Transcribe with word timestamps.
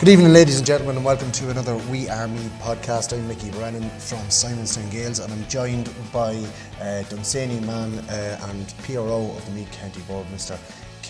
Good 0.00 0.08
evening, 0.08 0.32
ladies 0.32 0.56
and 0.56 0.66
gentlemen, 0.66 0.96
and 0.96 1.04
welcome 1.04 1.30
to 1.32 1.50
another 1.50 1.76
We 1.90 2.08
Are 2.08 2.26
Me 2.26 2.40
podcast. 2.58 3.12
I'm 3.12 3.28
Mickey 3.28 3.50
Brennan 3.50 3.82
from 3.98 4.20
Simonstown 4.30 4.90
Gaels, 4.90 5.22
and 5.22 5.30
I'm 5.30 5.46
joined 5.46 5.90
by 6.10 6.42
uh, 6.80 7.02
Dunsany 7.02 7.60
man 7.60 7.98
uh, 8.08 8.40
and 8.48 8.74
PRO 8.78 9.30
of 9.36 9.44
the 9.44 9.50
Meath 9.50 9.70
County 9.72 10.00
Board, 10.08 10.26
Mr. 10.28 10.58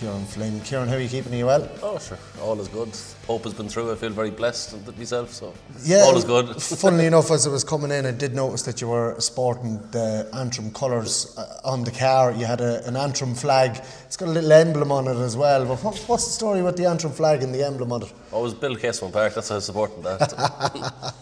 Kieran 0.01 0.25
Flynn. 0.25 0.59
Kieran, 0.61 0.87
how 0.89 0.95
are 0.95 0.99
you 0.99 1.07
keeping? 1.07 1.31
Are 1.31 1.37
you 1.37 1.45
well? 1.45 1.69
Oh, 1.83 1.99
sure. 1.99 2.17
All 2.41 2.59
is 2.59 2.67
good. 2.69 2.89
Pope 3.27 3.43
has 3.43 3.53
been 3.53 3.69
through. 3.69 3.91
I 3.91 3.95
feel 3.95 4.09
very 4.09 4.31
blessed 4.31 4.73
with 4.73 4.97
myself, 4.97 5.31
so 5.31 5.53
Yeah. 5.83 5.97
all 6.05 6.17
is 6.17 6.23
good. 6.23 6.59
funnily 6.59 7.05
enough, 7.11 7.29
as 7.29 7.45
I 7.45 7.51
was 7.51 7.63
coming 7.63 7.91
in, 7.91 8.07
I 8.07 8.11
did 8.11 8.33
notice 8.33 8.63
that 8.63 8.81
you 8.81 8.87
were 8.87 9.15
sporting 9.19 9.77
the 9.91 10.27
Antrim 10.33 10.71
colours 10.71 11.37
uh, 11.37 11.61
on 11.63 11.83
the 11.83 11.91
car. 11.91 12.31
You 12.31 12.45
had 12.45 12.61
a, 12.61 12.83
an 12.87 12.95
Antrim 12.95 13.35
flag. 13.35 13.79
It's 14.07 14.17
got 14.17 14.27
a 14.27 14.31
little 14.31 14.51
emblem 14.51 14.91
on 14.91 15.07
it 15.07 15.17
as 15.17 15.37
well. 15.37 15.65
But 15.65 15.83
what, 15.83 15.95
what's 16.07 16.25
the 16.25 16.31
story 16.31 16.63
with 16.63 16.77
the 16.77 16.87
Antrim 16.87 17.13
flag 17.13 17.43
and 17.43 17.53
the 17.53 17.63
emblem 17.63 17.91
on 17.91 18.01
it? 18.01 18.11
I 18.33 18.37
was 18.37 18.55
Bill 18.55 18.75
Casement 18.75 19.13
Park, 19.13 19.35
that's 19.35 19.49
how 19.49 19.55
I 19.55 19.57
was 19.57 19.65
supporting 19.65 20.01
that. 20.01 21.13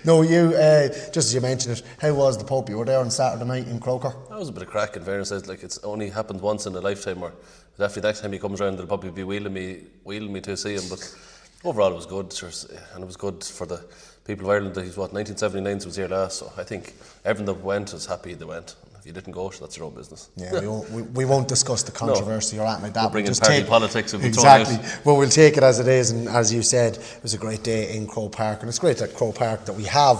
no, 0.04 0.22
you, 0.22 0.54
uh, 0.54 0.86
just 0.86 1.16
as 1.16 1.34
you 1.34 1.40
mentioned 1.40 1.78
it, 1.78 1.84
how 2.00 2.14
was 2.14 2.38
the 2.38 2.44
Pope? 2.44 2.68
You 2.68 2.78
were 2.78 2.84
there 2.84 3.00
on 3.00 3.10
Saturday 3.10 3.44
night 3.44 3.66
in 3.66 3.80
Croker. 3.80 4.14
that 4.28 4.38
was 4.38 4.50
a 4.50 4.52
bit 4.52 4.62
of 4.62 4.68
crack 4.68 4.94
in 4.94 5.02
fairness. 5.02 5.32
Like 5.48 5.64
it's 5.64 5.78
only 5.78 6.10
happened 6.10 6.40
once 6.40 6.64
in 6.66 6.76
a 6.76 6.80
lifetime 6.80 7.18
or 7.78 7.86
definitely 7.86 8.08
next 8.08 8.20
time 8.20 8.32
he 8.32 8.38
comes 8.38 8.60
around 8.60 8.74
there'll 8.74 8.88
probably 8.88 9.10
be 9.10 9.24
wheeling 9.24 9.52
me 9.52 9.82
wheeling 10.04 10.32
me 10.32 10.40
to 10.42 10.56
see 10.56 10.74
him. 10.74 10.82
But 10.88 11.14
overall 11.64 11.92
it 11.92 11.96
was 11.96 12.06
good 12.06 12.34
and 12.94 13.02
it 13.02 13.06
was 13.06 13.16
good 13.16 13.44
for 13.44 13.66
the 13.66 13.84
people 14.24 14.44
of 14.46 14.50
Ireland 14.50 14.74
that 14.74 14.84
he's 14.84 14.96
what, 14.96 15.12
1979 15.12 15.86
was 15.86 15.96
here 15.96 16.08
last, 16.08 16.38
so 16.38 16.52
I 16.56 16.62
think 16.62 16.94
everyone 17.24 17.46
that 17.46 17.64
went 17.64 17.92
was 17.94 18.06
happy 18.06 18.34
they 18.34 18.44
went. 18.44 18.76
If 18.98 19.06
you 19.06 19.12
didn't 19.12 19.32
go, 19.32 19.48
that's 19.48 19.76
your 19.76 19.86
own 19.86 19.94
business. 19.94 20.28
Yeah, 20.36 20.60
we 20.60 20.66
won't, 20.66 20.90
we, 20.90 21.02
we 21.02 21.24
won't 21.24 21.48
discuss 21.48 21.82
the 21.84 21.92
controversy 21.92 22.58
or 22.58 22.66
anything 22.66 22.82
like 22.82 22.94
that. 22.94 23.02
We'll 23.04 23.10
bring 23.10 23.24
in 23.24 23.30
just 23.30 23.42
party 23.42 23.60
take- 23.60 23.68
politics 23.68 24.12
Exactly. 24.12 24.76
Well, 25.04 25.16
we'll 25.16 25.30
take 25.30 25.56
it 25.56 25.62
as 25.62 25.78
it 25.78 25.88
is, 25.88 26.10
and 26.10 26.28
as 26.28 26.52
you 26.52 26.62
said, 26.62 26.96
it 26.96 27.22
was 27.22 27.32
a 27.32 27.38
great 27.38 27.62
day 27.62 27.96
in 27.96 28.06
Croke 28.06 28.32
Park, 28.32 28.60
and 28.60 28.68
it's 28.68 28.78
great 28.78 29.00
at 29.00 29.14
Croke 29.14 29.36
Park 29.36 29.64
that 29.64 29.72
we 29.74 29.84
have 29.84 30.18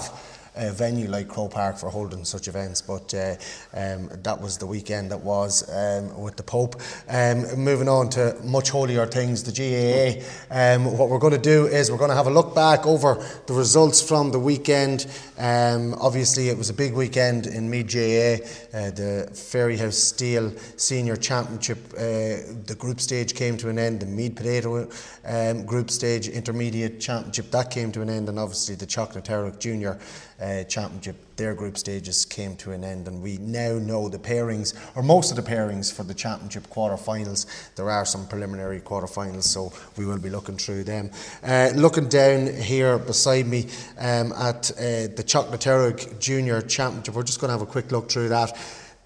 a 0.59 0.73
venue 0.73 1.09
like 1.09 1.29
Croke 1.29 1.53
Park 1.53 1.79
for 1.79 1.89
holding 1.89 2.25
such 2.25 2.49
events. 2.49 2.83
But 2.83 3.15
uh, 3.15 3.37
um, 3.73 4.11
that 4.23 4.41
was 4.41 4.59
the 4.59 4.67
weekend 4.67 5.11
that 5.11 5.21
was 5.21 5.69
um, 5.71 6.21
with 6.21 6.37
the 6.37 6.43
Pope. 6.43 6.77
Um, 7.09 7.57
moving 7.57 7.89
on 7.89 8.11
to 8.11 8.37
much 8.45 8.71
holier 8.71 9.07
things, 9.07 9.43
the 9.45 9.53
GAA. 9.53 10.25
Um, 10.51 10.99
what 10.99 11.09
we're 11.09 11.19
going 11.19 11.33
to 11.33 11.39
do 11.39 11.67
is 11.67 11.91
we're 11.91 11.99
going 11.99 12.11
to 12.11 12.17
have 12.17 12.27
a 12.27 12.31
look 12.31 12.55
back 12.55 12.87
over 12.87 13.25
the 13.47 13.55
results 13.55 14.03
from 14.03 14.31
the 14.31 14.39
weekend. 14.39 15.07
Um, 15.39 15.95
obviously, 16.01 16.49
it 16.49 16.59
was 16.59 16.71
a 16.71 16.75
big 16.75 16.95
weekend 16.95 17.47
in 17.47 17.71
Meath 17.71 17.93
GAA. 17.93 18.45
Uh, 18.77 18.91
the 18.91 19.29
Fairyhouse 19.33 19.95
Steel 19.95 20.53
Senior 20.77 21.17
Championship, 21.17 21.79
uh, 21.95 22.43
the 22.67 22.77
group 22.79 23.01
stage 23.01 23.35
came 23.35 23.57
to 23.57 23.69
an 23.69 23.79
end. 23.79 24.01
The 24.01 24.07
Mead 24.07 24.37
Potato 24.37 24.89
um, 25.25 25.65
group 25.65 25.91
stage 25.91 26.29
intermediate 26.29 27.01
championship 27.01 27.51
that 27.51 27.71
came 27.71 27.93
to 27.93 28.03
an 28.03 28.11
end, 28.11 28.29
and 28.29 28.39
obviously 28.39 28.75
the 28.75 28.87
Chocolate 28.87 29.29
Junior 29.61 29.99
uh, 30.41 30.65
Championship, 30.65 31.17
their 31.37 31.55
group 31.55 31.79
stages 31.79 32.25
came 32.25 32.57
to 32.57 32.73
an 32.73 32.85
end, 32.85 33.09
and 33.09 33.23
we 33.23 33.39
now 33.39 33.79
know 33.79 34.09
the 34.09 34.19
pairings, 34.19 34.75
or 34.97 35.03
most 35.03 35.31
of 35.31 35.37
the 35.37 35.43
pairings 35.43 35.93
for 35.93 36.03
the 36.03 36.15
championship 36.15 36.69
quarter-finals. 36.71 37.47
There 37.77 37.91
are 37.91 38.05
some 38.05 38.27
preliminary 38.27 38.81
quarter-finals, 38.81 39.49
so 39.49 39.73
we 39.97 40.07
will 40.07 40.19
be 40.19 40.31
looking 40.31 40.57
through 40.57 40.85
them. 40.85 41.11
Uh, 41.43 41.71
looking 41.75 42.09
down 42.09 42.47
here 42.47 42.99
beside 42.99 43.47
me 43.47 43.69
um, 43.99 44.33
at 44.33 44.71
uh, 44.73 45.09
the 45.15 45.25
Chocolate 45.27 45.61
Terrick 45.61 46.19
Junior 46.19 46.61
Championship, 46.63 47.15
we're 47.15 47.23
just 47.23 47.41
going 47.41 47.49
to 47.49 47.59
have 47.59 47.63
a 47.63 47.71
quick 47.71 47.91
look 47.93 48.11
through 48.11 48.29
that. 48.29 48.57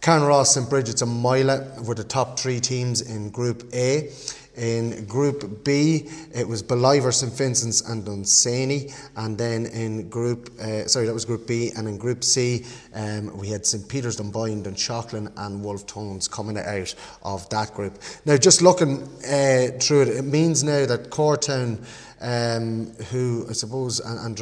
Carnaross, 0.02 0.54
St 0.54 0.68
Bridget's, 0.68 1.00
and 1.00 1.22
Moylagh 1.24 1.86
were 1.86 1.94
the 1.94 2.02
top 2.02 2.36
three 2.36 2.58
teams 2.58 3.02
in 3.02 3.30
Group 3.30 3.62
A. 3.72 4.10
In 4.56 5.06
Group 5.06 5.62
B, 5.64 6.08
it 6.34 6.46
was 6.46 6.60
Ballivor, 6.60 7.14
St 7.14 7.32
Vincent's, 7.32 7.82
and 7.82 8.04
Dunsany. 8.04 8.92
And 9.14 9.38
then 9.38 9.66
in 9.66 10.08
Group, 10.08 10.50
uh, 10.60 10.88
sorry, 10.88 11.06
that 11.06 11.14
was 11.14 11.24
Group 11.24 11.46
B. 11.46 11.70
And 11.76 11.86
in 11.86 11.98
Group 11.98 12.24
C, 12.24 12.66
um, 12.94 13.38
we 13.38 13.46
had 13.46 13.64
St 13.64 13.88
Peter's, 13.88 14.16
Dunboyne, 14.16 14.64
Dunshaughlin, 14.64 15.32
and 15.36 15.64
Wolf 15.64 15.86
Tones 15.86 16.26
coming 16.26 16.58
out 16.58 16.94
of 17.22 17.48
that 17.50 17.72
group. 17.72 17.96
Now, 18.26 18.36
just 18.36 18.60
looking 18.60 19.04
uh, 19.24 19.78
through 19.78 20.02
it, 20.02 20.08
it 20.08 20.24
means 20.24 20.64
now 20.64 20.84
that 20.84 21.10
Cortown, 21.10 21.78
um, 22.20 22.92
who 23.12 23.46
I 23.48 23.52
suppose, 23.52 24.00
and, 24.00 24.19
and 24.19 24.36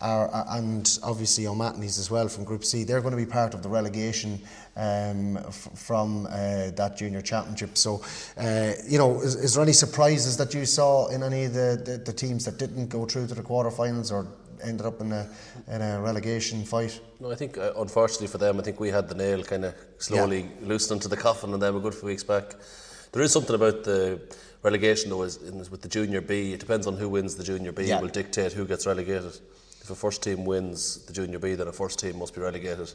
are, 0.00 0.28
are- 0.28 0.46
and 0.58 0.98
obviously 1.02 1.46
O'Mahony's 1.46 1.98
as 1.98 2.10
well 2.10 2.28
from 2.28 2.44
Group 2.44 2.64
C, 2.64 2.84
they're 2.84 3.00
going 3.00 3.16
to 3.16 3.16
be 3.16 3.26
part 3.30 3.54
of 3.54 3.62
the 3.62 3.68
relegation 3.68 4.40
um, 4.76 5.36
f- 5.38 5.68
from 5.74 6.26
uh, 6.26 6.70
that 6.76 6.96
junior 6.96 7.20
championship. 7.22 7.76
So, 7.76 8.02
uh, 8.36 8.72
you 8.86 8.98
know, 8.98 9.20
is, 9.20 9.34
is 9.34 9.54
there 9.54 9.62
any 9.62 9.72
surprises 9.72 10.36
that 10.36 10.54
you 10.54 10.64
saw 10.66 11.08
in 11.08 11.22
any 11.22 11.44
of 11.44 11.54
the, 11.54 11.82
the, 11.84 11.98
the 11.98 12.12
teams 12.12 12.44
that 12.44 12.58
didn't 12.58 12.88
go 12.88 13.04
through 13.06 13.26
to 13.28 13.34
the 13.34 13.42
quarterfinals 13.42 14.12
or 14.12 14.26
ended 14.62 14.86
up 14.86 15.00
in 15.00 15.12
a, 15.12 15.28
in 15.68 15.82
a 15.82 16.00
relegation 16.00 16.64
fight? 16.64 17.00
No, 17.20 17.30
I 17.30 17.34
think 17.34 17.58
uh, 17.58 17.72
unfortunately 17.76 18.26
for 18.28 18.38
them, 18.38 18.58
I 18.58 18.62
think 18.62 18.80
we 18.80 18.88
had 18.90 19.08
the 19.08 19.14
nail 19.14 19.42
kind 19.42 19.64
of 19.64 19.74
slowly 19.98 20.48
loosened 20.62 21.02
to 21.02 21.08
the 21.08 21.16
coffin, 21.16 21.52
and 21.54 21.62
then 21.62 21.74
a 21.74 21.80
good 21.80 21.94
few 21.94 22.06
weeks 22.06 22.24
back. 22.24 22.54
There 23.12 23.22
is 23.22 23.32
something 23.32 23.54
about 23.54 23.84
the 23.84 24.20
relegation 24.62 25.10
though, 25.10 25.22
is, 25.22 25.36
in, 25.38 25.58
with 25.70 25.82
the 25.82 25.88
junior 25.88 26.20
B. 26.20 26.52
It 26.52 26.60
depends 26.60 26.86
on 26.86 26.96
who 26.96 27.08
wins 27.08 27.34
the 27.36 27.44
junior 27.44 27.72
B. 27.72 27.84
Yeah. 27.84 28.00
Will 28.00 28.08
dictate 28.08 28.52
who 28.52 28.64
gets 28.66 28.86
relegated. 28.86 29.38
If 29.88 29.92
a 29.92 29.96
first 29.96 30.22
team 30.22 30.44
wins 30.44 31.06
the 31.06 31.14
junior 31.14 31.38
B, 31.38 31.54
then 31.54 31.66
a 31.66 31.72
first 31.72 31.98
team 31.98 32.18
must 32.18 32.34
be 32.34 32.42
relegated, 32.42 32.92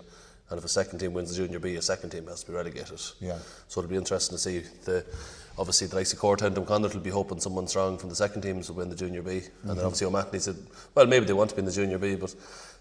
and 0.51 0.59
if 0.59 0.63
a 0.63 0.69
second 0.69 0.99
team 0.99 1.13
wins 1.13 1.35
the 1.35 1.43
junior 1.43 1.57
B, 1.57 1.75
a 1.75 1.81
second 1.81 2.11
team 2.11 2.27
has 2.27 2.43
to 2.43 2.51
be 2.51 2.55
relegated. 2.55 3.01
Yeah. 3.19 3.39
So 3.67 3.81
it'll 3.81 3.89
be 3.89 3.95
interesting 3.95 4.37
to 4.37 4.39
see 4.39 4.59
the. 4.85 5.03
Obviously, 5.57 5.87
the 5.87 5.95
likes 5.95 6.13
of 6.13 6.19
Cortown 6.19 6.55
and 6.55 6.67
Condit 6.67 6.93
will 6.93 7.01
be 7.01 7.09
hoping 7.09 7.39
someone 7.39 7.67
strong 7.67 7.97
from 7.97 8.09
the 8.09 8.15
second 8.15 8.43
teams 8.43 8.69
will 8.69 8.77
win 8.77 8.89
the 8.89 8.95
junior 8.95 9.23
B, 9.23 9.31
and 9.31 9.41
then 9.41 9.75
mm-hmm. 9.77 9.85
obviously 9.85 10.05
O'Mahony 10.05 10.37
said, 10.37 10.55
well, 10.93 11.07
maybe 11.07 11.25
they 11.25 11.33
want 11.33 11.49
to 11.49 11.55
be 11.55 11.61
in 11.61 11.65
the 11.65 11.71
junior 11.71 11.97
B, 11.97 12.13
but 12.13 12.35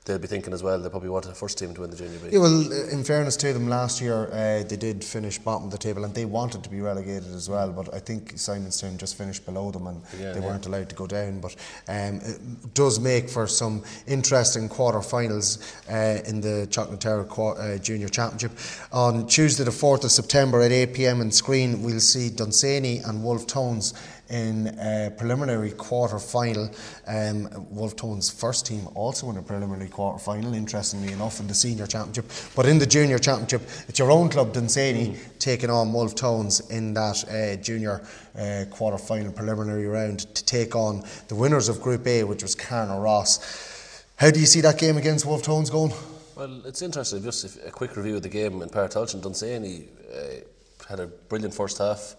they'll 0.05 0.19
be 0.19 0.27
thinking 0.27 0.53
as 0.53 0.63
well 0.63 0.81
they 0.81 0.89
probably 0.89 1.09
want 1.09 1.27
a 1.27 1.33
first 1.35 1.59
team 1.59 1.73
to 1.75 1.81
win 1.83 1.91
the 1.91 1.97
junior 1.97 2.19
B. 2.19 2.31
Yeah, 2.33 2.41
well, 2.41 2.73
in 2.91 3.05
fairness 3.05 3.37
to 3.37 3.53
them, 3.53 3.69
last 3.69 4.01
year 4.01 4.29
uh, 4.33 4.63
they 4.69 4.77
did 4.77 5.05
finish 5.05 5.39
bottom 5.39 5.65
of 5.67 5.71
the 5.71 5.79
table 5.79 6.05
and 6.05 6.15
they 6.15 6.25
wanted 6.25 6.65
to 6.65 6.71
be 6.71 6.81
relegated 6.81 7.33
as 7.35 7.49
well. 7.49 7.71
But 7.71 7.95
I 7.95 7.99
think 8.01 8.35
Simonstown 8.35 8.97
just 8.97 9.17
finished 9.17 9.45
below 9.47 9.71
them 9.71 9.87
and 9.87 10.03
Yeah, 10.19 10.33
they 10.33 10.41
yeah. 10.41 10.47
weren't 10.47 10.67
allowed 10.67 10.89
to 10.89 10.95
go 10.97 11.07
down. 11.07 11.41
But 11.41 11.55
um, 11.89 12.17
it 12.17 12.75
does 12.75 12.99
make 12.99 13.29
for 13.29 13.47
some 13.47 13.83
interesting 14.07 14.69
quarter-finals 14.69 15.59
uh, 15.91 16.21
in 16.27 16.41
the 16.41 16.67
Chocolate 16.71 17.01
Terror 17.01 17.25
Qua- 17.25 17.53
uh, 17.55 17.79
Junior 17.79 18.09
Championship. 18.09 18.53
On 18.93 19.27
Tuesday, 19.27 19.65
the 19.65 19.71
4th 19.71 20.05
of 20.05 20.11
September 20.11 20.61
at 20.63 20.73
8 20.73 20.95
pm 20.95 21.21
in 21.21 21.31
Skryne, 21.31 21.81
we'll 21.83 22.01
see 22.01 22.29
Dunsany 22.31 22.99
and 22.99 23.23
Wolf 23.23 23.47
Tones 23.47 23.95
in 24.33 24.69
a 24.79 25.13
preliminary 25.17 25.71
quarter 25.73 26.19
final. 26.19 26.71
Um, 27.07 27.49
Wolf 27.71 27.95
Tones' 27.95 28.31
first 28.31 28.67
team 28.67 28.89
also 28.95 29.29
in 29.31 29.37
a 29.37 29.43
preliminary 29.43 29.91
quarter 29.91 30.19
final, 30.19 30.55
interestingly 30.55 31.13
enough, 31.13 31.39
in 31.39 31.47
the 31.47 31.55
senior 31.55 31.87
championship. 31.87 32.25
But 32.57 32.67
in 32.67 32.79
the 32.79 32.87
junior 32.87 33.19
championship, 33.19 33.63
it's 33.89 33.99
your 33.99 34.11
own 34.11 34.31
club, 34.31 34.55
Dunsany, 34.55 35.17
taking 35.39 35.69
on 35.69 35.93
Wolf 35.93 36.15
Tones 36.15 36.61
in 36.71 36.95
that 36.95 37.25
uh, 37.29 37.63
junior 37.63 38.03
uh, 38.37 38.65
quarter 38.71 38.97
final 38.97 39.33
preliminary 39.33 39.87
round 39.87 40.21
to 40.35 40.45
take 40.45 40.75
on 40.75 41.05
the 41.29 41.35
winners 41.35 41.69
of 41.69 41.83
Group 41.83 42.07
A, 42.07 42.25
which 42.25 42.43
was 42.43 42.55
Carnaross. 42.55 44.07
How 44.17 44.31
do 44.31 44.41
you 44.41 44.47
see 44.47 44.63
that 44.63 44.79
game 44.79 44.97
against 44.97 45.27
Wolf 45.27 45.43
Tones 45.43 45.69
going? 45.69 45.93
Well, 46.37 46.63
it's 46.65 46.81
interesting. 46.81 47.23
Just 47.23 47.59
a 47.67 47.71
quick 47.71 47.97
review 47.97 48.17
of 48.17 48.23
the 48.23 48.31
game 48.31 48.63
in 48.63 48.71
Partolch 48.71 49.13
and 49.13 49.23
Dunsany 49.23 49.89
uh, 50.11 50.89
had 50.89 51.01
a 51.01 51.07
brilliant 51.07 51.53
first 51.53 51.77
half. 51.77 52.17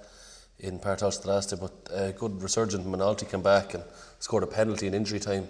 In 0.63 0.79
Partosh 0.79 1.25
last 1.25 1.49
day, 1.49 1.57
but 1.59 1.73
a 1.93 2.13
good 2.13 2.41
resurgent 2.41 2.87
Moynalty 2.87 3.29
came 3.29 3.41
back 3.41 3.73
and 3.73 3.83
scored 4.19 4.43
a 4.43 4.47
penalty 4.47 4.87
in 4.87 4.93
injury 4.93 5.19
time 5.19 5.49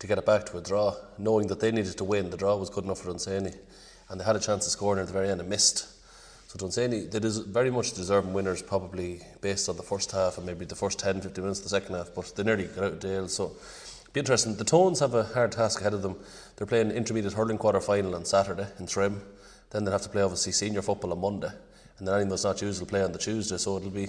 to 0.00 0.08
get 0.08 0.18
it 0.18 0.26
back 0.26 0.44
to 0.46 0.58
a 0.58 0.60
draw, 0.60 0.92
knowing 1.18 1.46
that 1.46 1.60
they 1.60 1.70
needed 1.70 1.96
to 1.98 2.02
win. 2.02 2.30
The 2.30 2.36
draw 2.36 2.56
was 2.56 2.68
good 2.68 2.82
enough 2.82 2.98
for 2.98 3.10
Dunsany, 3.10 3.52
and 4.08 4.20
they 4.20 4.24
had 4.24 4.34
a 4.34 4.40
chance 4.40 4.66
of 4.66 4.72
scoring 4.72 5.00
at 5.00 5.06
the 5.06 5.12
very 5.12 5.28
end 5.30 5.40
and 5.40 5.48
missed. 5.48 5.86
So 6.48 6.58
Dunsany, 6.58 7.06
they 7.06 7.20
des- 7.20 7.44
very 7.44 7.70
much 7.70 7.92
deserving 7.92 8.32
winners, 8.32 8.60
probably 8.60 9.20
based 9.40 9.68
on 9.68 9.76
the 9.76 9.84
first 9.84 10.10
half 10.10 10.36
and 10.36 10.44
maybe 10.44 10.64
the 10.64 10.74
first 10.74 10.98
10, 10.98 11.20
15 11.20 11.44
minutes 11.44 11.60
of 11.60 11.64
the 11.66 11.70
second 11.70 11.94
half, 11.94 12.10
but 12.12 12.32
they 12.34 12.42
nearly 12.42 12.64
got 12.64 12.78
out 12.78 12.92
of 12.94 12.98
Dale. 12.98 13.28
So 13.28 13.52
be 14.12 14.18
interesting. 14.18 14.56
The 14.56 14.64
Tones 14.64 14.98
have 14.98 15.14
a 15.14 15.22
hard 15.22 15.52
task 15.52 15.80
ahead 15.80 15.94
of 15.94 16.02
them. 16.02 16.16
They're 16.56 16.66
playing 16.66 16.90
intermediate 16.90 17.34
hurling 17.34 17.58
quarter 17.58 17.80
final 17.80 18.16
on 18.16 18.24
Saturday 18.24 18.66
in 18.80 18.88
Trim. 18.88 19.22
Then 19.70 19.84
they'll 19.84 19.92
have 19.92 20.02
to 20.02 20.08
play 20.08 20.22
obviously 20.22 20.50
senior 20.50 20.82
football 20.82 21.12
on 21.12 21.20
Monday, 21.20 21.52
and 21.98 22.08
then 22.08 22.16
anyone 22.16 22.30
that's 22.30 22.42
not 22.42 22.60
used 22.60 22.80
will 22.80 22.88
play 22.88 23.04
on 23.04 23.12
the 23.12 23.18
Tuesday. 23.18 23.56
So 23.56 23.76
it'll 23.76 23.90
be 23.90 24.08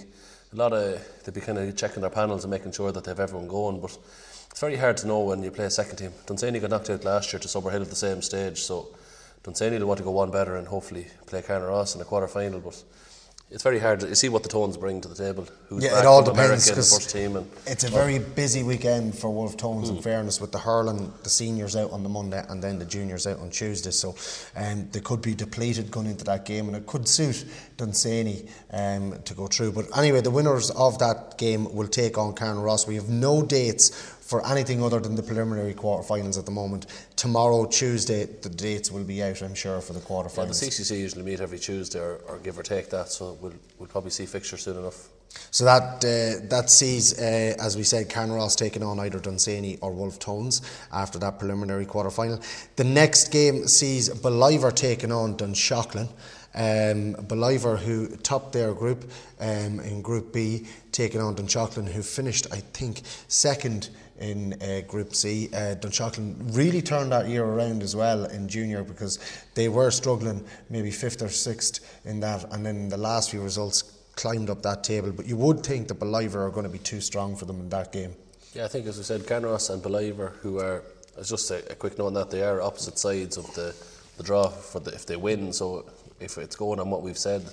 a 0.54 0.56
lot 0.56 0.74
of 0.74 1.02
they'll 1.24 1.34
be 1.34 1.42
kind 1.42 1.58
of 1.58 1.76
checking 1.76 2.02
their 2.02 2.10
panels 2.10 2.44
and 2.44 2.52
making 2.52 2.74
sure 2.74 2.92
that 2.92 3.04
they 3.04 3.12
have 3.12 3.20
everyone 3.20 3.48
going. 3.48 3.80
But 3.80 3.98
it's 4.50 4.60
very 4.60 4.76
hard 4.76 4.98
to 4.98 5.08
know 5.08 5.22
when 5.22 5.42
you 5.44 5.52
play 5.52 5.66
a 5.66 5.70
second 5.70 5.96
team. 5.98 6.12
Dunsany 6.26 6.60
got 6.60 6.70
knocked 6.70 6.90
out 6.90 7.06
last 7.06 7.32
year 7.32 7.40
to 7.40 7.48
Summerhill 7.48 7.82
at 7.82 7.90
the 7.90 7.96
same 7.96 8.22
stage, 8.22 8.60
so 8.60 8.90
Dunsany 9.44 9.80
will 9.80 9.88
want 9.88 10.00
to 10.00 10.04
go 10.04 10.12
one 10.12 10.30
better 10.30 10.58
and 10.58 10.68
hopefully 10.68 11.08
play 11.26 11.42
Carnaross 11.42 11.96
in 11.96 12.02
a 12.02 12.06
quarter 12.06 12.28
final. 12.28 12.60
But 12.60 12.84
it's 13.52 13.64
very 13.64 13.80
hard 13.80 14.00
to 14.00 14.16
see 14.16 14.30
what 14.30 14.44
the 14.44 14.50
tones 14.50 14.78
bring 14.78 15.02
to 15.02 15.08
the 15.10 15.16
table. 15.16 15.46
Who's 15.68 15.84
Yeah, 15.84 16.00
it 16.00 16.06
all 16.06 16.22
depends 16.24 16.40
America 16.40 16.70
in 16.70 16.76
the 16.76 16.76
'cause 16.82 16.94
first 16.94 17.10
team 17.10 17.36
and 17.36 17.50
It's 17.68 17.84
a 17.84 17.90
very 17.90 18.18
busy 18.18 18.64
weekend 18.64 19.18
for 19.18 19.30
Wolf 19.30 19.58
Tones, 19.58 19.90
Hmm. 19.90 19.98
in 19.98 20.02
fairness, 20.02 20.40
with 20.40 20.52
the 20.52 20.60
hurling, 20.60 21.12
the 21.24 21.30
seniors 21.30 21.76
out 21.76 21.92
on 21.92 22.04
the 22.04 22.10
Monday 22.10 22.44
and 22.50 22.64
then 22.64 22.80
the 22.80 22.86
juniors 22.86 23.28
out 23.28 23.40
on 23.40 23.50
Tuesday. 23.50 23.92
So 23.92 24.16
um, 24.56 24.88
they 24.92 25.02
could 25.02 25.22
be 25.22 25.36
depleted 25.36 25.92
going 25.92 26.08
into 26.08 26.24
that 26.26 26.46
game, 26.46 26.68
and 26.68 26.76
it 26.78 26.88
could 26.88 27.08
suit 27.08 27.46
Dunsany 27.78 28.46
um, 28.72 29.16
to 29.26 29.34
go 29.34 29.48
through. 29.48 29.74
But 29.74 29.98
anyway, 29.98 30.22
the 30.22 30.32
winners 30.32 30.70
of 30.72 30.98
that 31.00 31.38
game 31.38 31.74
will 31.76 31.88
take 31.88 32.18
on 32.18 32.34
Carnaross. 32.34 32.88
We 32.88 32.96
have 32.96 33.10
no 33.10 33.42
dates 33.42 33.92
for 34.32 34.48
anything 34.48 34.82
other 34.82 35.02
than 35.02 35.14
the 35.16 35.22
preliminary 35.22 35.74
quarterfinals 35.74 36.40
at 36.40 36.46
the 36.46 36.52
moment. 36.52 36.86
Tomorrow, 37.18 37.66
Tuesday, 37.66 38.24
the 38.26 38.48
dates 38.48 38.90
will 38.90 39.04
be 39.04 39.22
out, 39.22 39.42
I'm 39.42 39.54
sure, 39.54 39.82
for 39.82 39.92
the 39.92 40.00
Yeah, 40.00 40.06
quarterfinals. 40.06 40.58
the 40.62 40.68
CCC 40.68 41.00
usually 41.00 41.24
meet 41.24 41.42
every 41.42 41.60
Tuesday 41.60 42.00
or, 42.00 42.22
or 42.30 42.38
give 42.38 42.58
or 42.58 42.64
take 42.64 42.90
that, 42.92 43.10
so 43.10 43.38
we'll, 43.42 43.54
we'll 43.78 43.90
probably 43.90 44.10
see 44.12 44.26
fixtures 44.26 44.62
soon 44.64 44.78
enough. 44.78 45.10
So 45.52 45.66
that 45.66 45.84
uh, 46.06 46.46
that 46.50 46.70
sees, 46.70 47.20
uh, 47.20 47.56
as 47.60 47.76
we 47.76 47.84
said, 47.84 48.10
Carnaross 48.10 48.56
taking 48.56 48.84
on 48.84 49.00
either 49.00 49.20
Dunsany 49.20 49.78
or 49.82 49.92
Wolf 49.92 50.18
Tones 50.18 50.62
after 50.94 51.20
that 51.20 51.38
preliminary 51.40 51.86
quarter 51.86 52.10
final. 52.10 52.40
The 52.78 52.84
next 52.86 53.32
game 53.32 53.68
sees 53.68 54.10
Ballivor 54.10 54.74
taking 54.74 55.12
on 55.12 55.36
Dunshaughlin. 55.36 56.08
Um, 56.54 57.16
Ballivor, 57.30 57.78
who 57.78 58.10
topped 58.18 58.52
their 58.52 58.74
group 58.74 59.10
um, 59.40 59.80
in 59.80 60.02
Group 60.02 60.34
B, 60.34 60.68
taking 60.92 61.22
on 61.22 61.34
Dunshaughlin, 61.36 61.88
who 61.90 62.02
finished, 62.02 62.48
I 62.52 62.58
think, 62.58 63.02
second 63.30 63.90
in 64.22 64.54
uh, 64.62 64.82
Group 64.88 65.14
C. 65.14 65.50
Uh, 65.54 65.76
Dunshaughlin 65.76 66.36
really 66.56 66.82
turned 66.82 67.12
that 67.12 67.28
year 67.28 67.44
around 67.44 67.84
as 67.84 67.96
well 67.96 68.26
in 68.26 68.48
junior 68.48 68.84
because 68.84 69.20
they 69.56 69.68
were 69.68 69.92
struggling, 69.92 70.46
maybe 70.70 70.92
fifth 70.92 71.22
or 71.22 71.30
sixth 71.30 71.80
in 72.06 72.20
that, 72.22 72.46
and 72.54 72.66
then 72.66 72.88
the 72.90 72.98
last 72.98 73.32
few 73.32 73.42
results 73.42 73.82
climbed 74.16 74.50
up 74.50 74.62
that 74.62 74.84
table. 74.84 75.12
But 75.12 75.26
you 75.26 75.36
would 75.38 75.66
think 75.66 75.88
that 75.88 76.00
Ballivor 76.00 76.48
are 76.48 76.50
going 76.52 76.66
to 76.66 76.70
be 76.70 76.80
too 76.80 77.02
strong 77.02 77.36
for 77.36 77.46
them 77.46 77.60
in 77.60 77.70
that 77.70 77.92
game. 77.92 78.14
Yeah, 78.54 78.66
I 78.66 78.68
think 78.68 78.86
as 78.86 78.98
we 78.98 79.04
said, 79.04 79.26
Carnaross 79.26 79.70
and 79.70 79.82
Ballivor, 79.82 80.36
who 80.38 80.60
are, 80.60 80.84
just 81.24 81.50
a, 81.52 81.72
a 81.72 81.76
quick 81.76 81.98
note 81.98 82.08
on 82.08 82.14
that, 82.14 82.30
they 82.30 82.44
are 82.44 82.62
opposite 82.62 83.00
sides 83.00 83.38
of 83.38 83.54
the, 83.56 83.76
the 84.18 84.24
draw 84.24 84.50
for 84.50 84.80
the, 84.80 84.92
if 84.92 85.06
they 85.06 85.16
win. 85.16 85.54
So 85.54 85.86
if 86.20 86.38
it's 86.38 86.56
going 86.56 86.80
on 86.80 86.90
what 86.90 87.02
we've 87.02 87.18
said, 87.18 87.44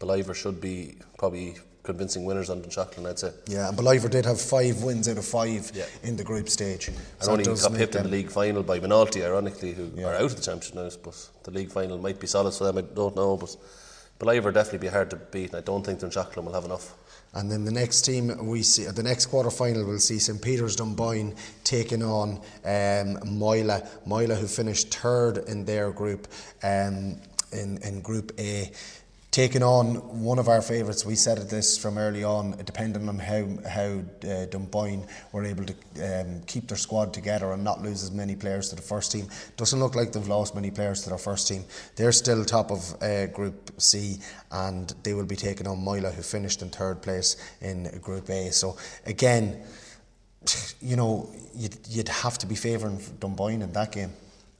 Ballivor 0.00 0.34
should 0.34 0.60
be 0.60 0.96
probably 1.18 1.56
convincing 1.86 2.24
winners 2.24 2.50
on 2.50 2.60
Dunshaughlin, 2.62 3.08
I'd 3.08 3.18
say. 3.18 3.32
Yeah, 3.46 3.68
and 3.68 3.78
Ballivor 3.78 4.10
did 4.10 4.26
have 4.26 4.40
five 4.40 4.82
wins 4.82 5.08
out 5.08 5.16
of 5.16 5.24
five 5.24 5.70
Yeah. 5.74 5.84
in 6.02 6.16
the 6.16 6.24
group 6.24 6.48
stage. 6.50 6.88
And 6.88 6.96
So 7.20 7.32
only 7.32 7.44
got 7.44 7.74
pipped 7.74 7.94
in 7.94 8.02
the 8.02 8.08
league 8.10 8.30
final 8.30 8.62
by 8.62 8.78
Moynalty, 8.80 9.24
ironically, 9.24 9.72
who 9.72 9.90
Yeah. 9.96 10.08
are 10.08 10.14
out 10.16 10.22
of 10.24 10.36
the 10.36 10.42
championship 10.42 10.74
now. 10.74 10.90
But 11.02 11.14
the 11.44 11.50
league 11.52 11.70
final 11.72 11.96
might 11.98 12.20
be 12.20 12.26
solid 12.26 12.52
for 12.52 12.64
them. 12.64 12.76
I 12.78 12.82
don't 12.82 13.16
know, 13.16 13.36
but 13.36 13.56
Ballivor 14.20 14.52
definitely 14.52 14.78
be 14.80 14.88
hard 14.88 15.10
to 15.10 15.16
beat. 15.16 15.50
And 15.50 15.56
I 15.56 15.60
don't 15.62 15.84
think 15.86 16.00
Dunshaughlin 16.00 16.44
will 16.44 16.52
have 16.52 16.64
enough. 16.64 16.94
And 17.34 17.50
then 17.50 17.64
the 17.64 17.72
next 17.72 18.02
team 18.02 18.46
we 18.46 18.62
see, 18.62 18.84
the 18.84 19.02
next 19.02 19.26
quarter 19.26 19.50
final, 19.50 19.84
we'll 19.84 19.98
see 19.98 20.18
St 20.18 20.40
Peter's 20.40 20.74
Dunboyne 20.74 21.34
taking 21.64 22.02
on 22.02 22.40
um, 22.64 23.18
Moylagh. 23.26 23.86
Moylagh, 24.06 24.38
who 24.38 24.46
finished 24.46 24.94
third 24.94 25.38
in 25.46 25.64
their 25.66 25.90
group, 25.90 26.28
um, 26.62 27.16
in 27.52 27.78
in 27.82 28.00
Group 28.00 28.32
A, 28.38 28.72
taking 29.36 29.62
on 29.62 29.96
one 30.24 30.38
of 30.38 30.48
our 30.48 30.62
favourites. 30.62 31.04
We 31.04 31.14
said 31.14 31.36
this 31.50 31.76
from 31.76 31.98
early 31.98 32.24
on, 32.24 32.52
depending 32.64 33.06
on 33.06 33.18
how 33.18 33.42
how 33.68 34.00
uh, 34.24 34.46
Dunboyne 34.46 35.06
were 35.30 35.44
able 35.44 35.66
to 35.66 35.74
um, 36.02 36.40
keep 36.46 36.68
their 36.68 36.78
squad 36.78 37.12
together 37.12 37.52
and 37.52 37.62
not 37.62 37.82
lose 37.82 38.02
as 38.02 38.10
many 38.10 38.34
players 38.34 38.70
to 38.70 38.76
the 38.76 38.80
first 38.80 39.12
team. 39.12 39.28
Doesn't 39.58 39.78
look 39.78 39.94
like 39.94 40.12
they've 40.12 40.26
lost 40.26 40.54
many 40.54 40.70
players 40.70 41.02
to 41.02 41.10
their 41.10 41.18
first 41.18 41.48
team. 41.48 41.64
They're 41.96 42.12
still 42.12 42.46
top 42.46 42.70
of 42.70 42.80
uh, 43.02 43.26
Group 43.26 43.72
C, 43.76 44.16
and 44.50 44.94
they 45.02 45.12
will 45.12 45.26
be 45.26 45.36
taking 45.36 45.66
on 45.66 45.84
Moylagh, 45.84 46.14
who 46.14 46.22
finished 46.22 46.62
in 46.62 46.70
third 46.70 47.02
place 47.02 47.36
in 47.60 47.90
Group 48.00 48.30
A. 48.30 48.50
So 48.52 48.78
again, 49.04 49.62
you 50.80 50.96
know, 50.96 51.28
you'd, 51.54 51.76
you'd 51.90 52.08
have 52.08 52.38
to 52.38 52.46
be 52.46 52.54
favouring 52.54 53.02
Dunboyne 53.20 53.60
in 53.60 53.72
that 53.74 53.92
game. 53.92 54.12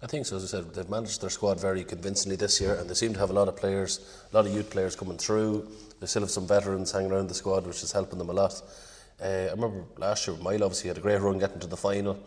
I 0.06 0.08
think 0.08 0.24
so. 0.24 0.36
As 0.36 0.44
I 0.44 0.58
said, 0.58 0.72
they've 0.72 0.88
managed 0.88 1.20
their 1.20 1.30
squad 1.30 1.58
very 1.58 1.82
convincingly 1.82 2.36
this 2.36 2.60
year, 2.60 2.76
and 2.76 2.88
they 2.88 2.94
seem 2.94 3.12
to 3.14 3.18
have 3.18 3.30
a 3.30 3.32
lot 3.32 3.48
of 3.48 3.56
players, 3.56 3.98
a 4.30 4.36
lot 4.36 4.46
of 4.46 4.54
youth 4.54 4.70
players 4.70 4.94
coming 4.94 5.18
through. 5.18 5.68
They 5.98 6.06
still 6.06 6.22
have 6.22 6.30
some 6.30 6.46
veterans 6.46 6.92
hanging 6.92 7.10
around 7.10 7.26
the 7.26 7.34
squad, 7.34 7.66
which 7.66 7.82
is 7.82 7.90
helping 7.90 8.20
them 8.20 8.30
a 8.30 8.32
lot. 8.32 8.62
Uh, 9.20 9.24
I 9.24 9.50
remember 9.50 9.82
last 9.98 10.28
year, 10.28 10.36
Moylagh 10.36 10.62
obviously 10.62 10.86
had 10.86 10.98
a 10.98 11.00
great 11.00 11.20
run 11.20 11.40
getting 11.40 11.58
to 11.58 11.66
the 11.66 11.76
final. 11.76 12.24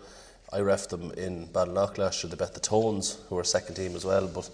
I 0.52 0.60
ref 0.60 0.90
them 0.90 1.12
in 1.12 1.48
Ballinlough 1.48 1.98
last 1.98 2.22
year. 2.22 2.30
They 2.30 2.36
bet 2.36 2.54
the 2.54 2.60
Tones, 2.60 3.18
who 3.30 3.36
were 3.36 3.46
second 3.46 3.76
team 3.76 3.96
as 3.96 4.04
well, 4.04 4.28
but 4.28 4.50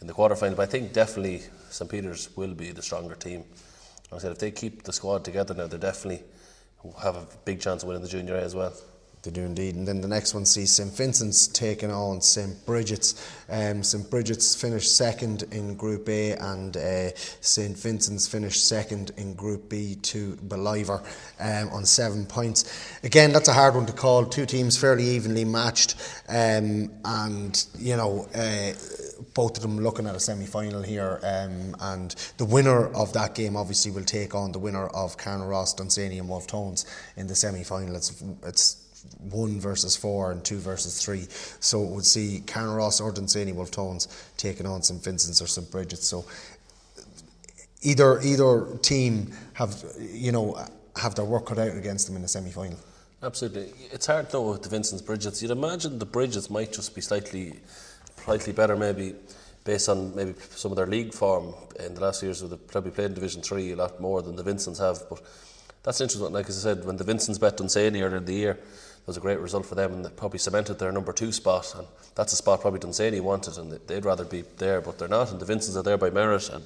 in 0.00 0.06
the 0.06 0.14
quarter 0.14 0.34
final. 0.34 0.56
But 0.56 0.62
I 0.62 0.72
think 0.72 0.94
definitely 0.94 1.42
St 1.68 1.90
Peter's 1.90 2.34
will 2.34 2.54
be 2.54 2.70
the 2.70 2.80
stronger 2.80 3.14
team. 3.14 3.44
Like 4.10 4.20
I 4.20 4.22
said 4.22 4.32
if 4.32 4.38
they 4.38 4.52
keep 4.52 4.84
the 4.84 4.92
squad 4.94 5.22
together 5.22 5.52
now, 5.52 5.66
they 5.66 5.76
definitely 5.76 6.22
have 7.02 7.16
a 7.16 7.26
big 7.44 7.60
chance 7.60 7.82
of 7.82 7.88
winning 7.88 8.04
the 8.04 8.08
junior 8.08 8.36
A 8.36 8.40
as 8.40 8.54
well. 8.54 8.72
They 9.22 9.30
do 9.30 9.42
indeed. 9.42 9.74
And 9.74 9.86
then 9.86 10.00
the 10.00 10.08
next 10.08 10.32
one 10.32 10.46
sees 10.46 10.72
St 10.72 10.90
Vincent's 10.96 11.46
taking 11.46 11.90
on 11.90 12.22
St 12.22 12.64
Bridget's. 12.64 13.30
Um, 13.50 13.82
St 13.82 14.08
Bridget's 14.08 14.54
finished 14.54 14.96
second 14.96 15.44
in 15.50 15.74
Group 15.74 16.08
A, 16.08 16.32
and 16.36 16.74
uh, 16.76 17.10
St 17.40 17.76
Vincent's 17.76 18.26
finished 18.26 18.66
second 18.66 19.10
in 19.18 19.34
Group 19.34 19.68
B 19.68 19.96
to 19.96 20.36
Ballivor 20.36 21.04
um, 21.38 21.68
on 21.68 21.84
seven 21.84 22.24
points. 22.24 22.98
Again, 23.02 23.32
that's 23.32 23.48
a 23.48 23.52
hard 23.52 23.74
one 23.74 23.84
to 23.86 23.92
call. 23.92 24.24
Two 24.24 24.46
teams 24.46 24.78
fairly 24.78 25.04
evenly 25.04 25.44
matched, 25.44 25.96
um, 26.28 26.90
and 27.04 27.66
you 27.78 27.96
know. 27.96 28.26
Uh, 28.34 28.72
both 29.34 29.56
of 29.56 29.62
them 29.62 29.78
looking 29.78 30.06
at 30.06 30.14
a 30.14 30.20
semi-final 30.20 30.82
here, 30.82 31.20
um, 31.22 31.76
and 31.80 32.14
the 32.38 32.44
winner 32.44 32.86
of 32.94 33.12
that 33.12 33.34
game 33.34 33.56
obviously 33.56 33.90
will 33.90 34.04
take 34.04 34.34
on 34.34 34.50
the 34.50 34.58
winner 34.58 34.86
of 34.88 35.16
Carnaross, 35.16 35.74
Dunsany, 35.74 36.18
and 36.18 36.28
Wolf 36.28 36.46
Tones 36.46 36.86
in 37.16 37.26
the 37.26 37.34
semi-final. 37.34 37.94
It's 37.94 38.22
it's 38.44 38.79
one 39.18 39.60
versus 39.60 39.96
four 39.96 40.32
and 40.32 40.44
two 40.44 40.58
versus 40.58 41.02
three. 41.02 41.26
So 41.60 41.82
it 41.84 41.90
would 41.90 42.04
see 42.04 42.42
Carnaross 42.46 43.00
or 43.00 43.12
Dunsany 43.12 43.52
Wolf 43.52 43.70
Tones 43.70 44.08
taking 44.36 44.66
on 44.66 44.82
St 44.82 45.02
Vincent's 45.02 45.40
or 45.42 45.46
St 45.46 45.70
Bridget's. 45.70 46.06
So 46.06 46.24
either 47.82 48.20
either 48.20 48.66
team 48.82 49.32
have 49.54 49.82
you 49.98 50.32
know 50.32 50.58
have 50.96 51.14
their 51.14 51.24
work 51.24 51.46
cut 51.46 51.58
out 51.58 51.76
against 51.76 52.06
them 52.06 52.16
in 52.16 52.22
the 52.22 52.28
semi-final. 52.28 52.78
Absolutely. 53.22 53.72
It's 53.92 54.06
hard 54.06 54.32
know 54.32 54.50
with 54.50 54.62
the 54.62 54.68
Vincent's 54.68 55.02
Bridgets. 55.02 55.42
You'd 55.42 55.50
imagine 55.50 55.98
the 55.98 56.06
Bridgets 56.06 56.48
might 56.48 56.72
just 56.72 56.94
be 56.94 57.00
slightly 57.00 57.60
slightly 58.24 58.52
better 58.52 58.76
maybe 58.76 59.14
based 59.64 59.88
on 59.88 60.14
maybe 60.14 60.34
some 60.50 60.72
of 60.72 60.76
their 60.76 60.86
league 60.86 61.12
form 61.12 61.54
in 61.78 61.94
the 61.94 62.00
last 62.00 62.22
years. 62.22 62.40
They've 62.40 62.66
probably 62.68 62.90
played 62.90 63.06
in 63.06 63.14
Division 63.14 63.42
3 63.42 63.72
a 63.72 63.76
lot 63.76 64.00
more 64.00 64.22
than 64.22 64.36
the 64.36 64.42
Vincents 64.42 64.78
have. 64.78 65.02
But 65.08 65.20
that's 65.82 66.00
interesting. 66.00 66.32
Like 66.32 66.46
I 66.46 66.52
said, 66.52 66.84
when 66.84 66.96
the 66.96 67.04
Vincents 67.04 67.38
bet 67.38 67.56
Dunsany 67.56 68.00
earlier 68.02 68.18
in 68.18 68.24
the 68.24 68.34
year, 68.34 68.58
was 69.10 69.16
a 69.16 69.20
great 69.20 69.40
result 69.40 69.66
for 69.66 69.74
them 69.74 69.92
and 69.92 70.16
probably 70.16 70.38
cemented 70.38 70.78
their 70.78 70.92
number 70.92 71.12
two 71.12 71.32
spot. 71.32 71.74
And 71.76 71.84
that's 72.14 72.32
a 72.32 72.36
spot 72.36 72.60
probably 72.60 72.78
Dunsany 72.78 73.18
wanted 73.18 73.58
and 73.58 73.72
they'd 73.88 74.04
rather 74.04 74.24
be 74.24 74.44
there, 74.58 74.80
but 74.80 75.00
they're 75.00 75.08
not. 75.08 75.32
And 75.32 75.40
the 75.40 75.44
Vincents 75.44 75.76
are 75.76 75.82
there 75.82 75.98
by 75.98 76.10
merit. 76.10 76.48
And 76.48 76.62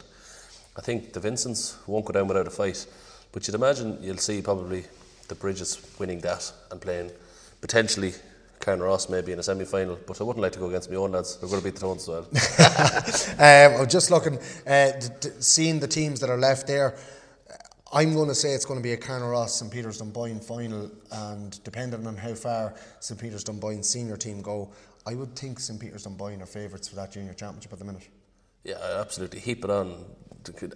I 0.76 0.82
think 0.82 1.14
the 1.14 1.20
Vincents 1.20 1.78
won't 1.86 2.04
go 2.04 2.12
down 2.12 2.28
without 2.28 2.46
a 2.46 2.50
fight. 2.50 2.86
But 3.32 3.46
you'd 3.46 3.54
imagine 3.54 3.96
you'll 4.02 4.18
see 4.18 4.42
probably 4.42 4.84
the 5.28 5.34
Bridges 5.34 5.80
winning 5.98 6.20
that 6.20 6.52
and 6.70 6.82
playing 6.82 7.12
potentially 7.62 8.12
Carnaross 8.60 9.08
maybe 9.08 9.32
in 9.32 9.38
a 9.38 9.42
semi 9.42 9.64
final. 9.64 9.98
But 10.06 10.20
I 10.20 10.24
wouldn't 10.24 10.42
like 10.42 10.52
to 10.52 10.58
go 10.58 10.68
against 10.68 10.90
my 10.90 10.96
own 10.96 11.12
lads. 11.12 11.38
They're 11.38 11.48
going 11.48 11.62
to 11.62 11.64
beat 11.64 11.76
the 11.76 11.80
Tones 11.80 12.06
as 12.06 12.08
well. 13.38 13.74
um, 13.74 13.80
I'm 13.80 13.88
just 13.88 14.10
looking, 14.10 14.38
uh, 14.66 14.92
d- 14.92 15.08
d- 15.18 15.30
seeing 15.40 15.80
the 15.80 15.88
teams 15.88 16.20
that 16.20 16.28
are 16.28 16.36
left 16.36 16.66
there. 16.66 16.94
I'm 17.94 18.12
going 18.12 18.28
to 18.28 18.34
say 18.34 18.54
it's 18.54 18.64
going 18.64 18.80
to 18.80 18.82
be 18.82 18.92
a 18.92 18.96
Carnaross 18.96 19.50
St 19.50 19.70
Peter's 19.70 19.98
Dunboyne 19.98 20.40
final, 20.40 20.90
and 21.12 21.62
depending 21.62 22.08
on 22.08 22.16
how 22.16 22.34
far 22.34 22.74
St 22.98 23.20
Peter's 23.20 23.44
Dunboyne 23.44 23.84
senior 23.84 24.16
team 24.16 24.42
go, 24.42 24.72
I 25.06 25.14
would 25.14 25.36
think 25.36 25.60
St 25.60 25.78
Peter's 25.78 26.02
Dunboyne 26.02 26.42
are 26.42 26.46
favourites 26.46 26.88
for 26.88 26.96
that 26.96 27.12
junior 27.12 27.34
championship 27.34 27.72
at 27.72 27.78
the 27.78 27.84
minute. 27.84 28.08
Yeah, 28.64 28.78
absolutely. 28.98 29.38
Heap 29.38 29.62
it 29.62 29.70
on. 29.70 30.06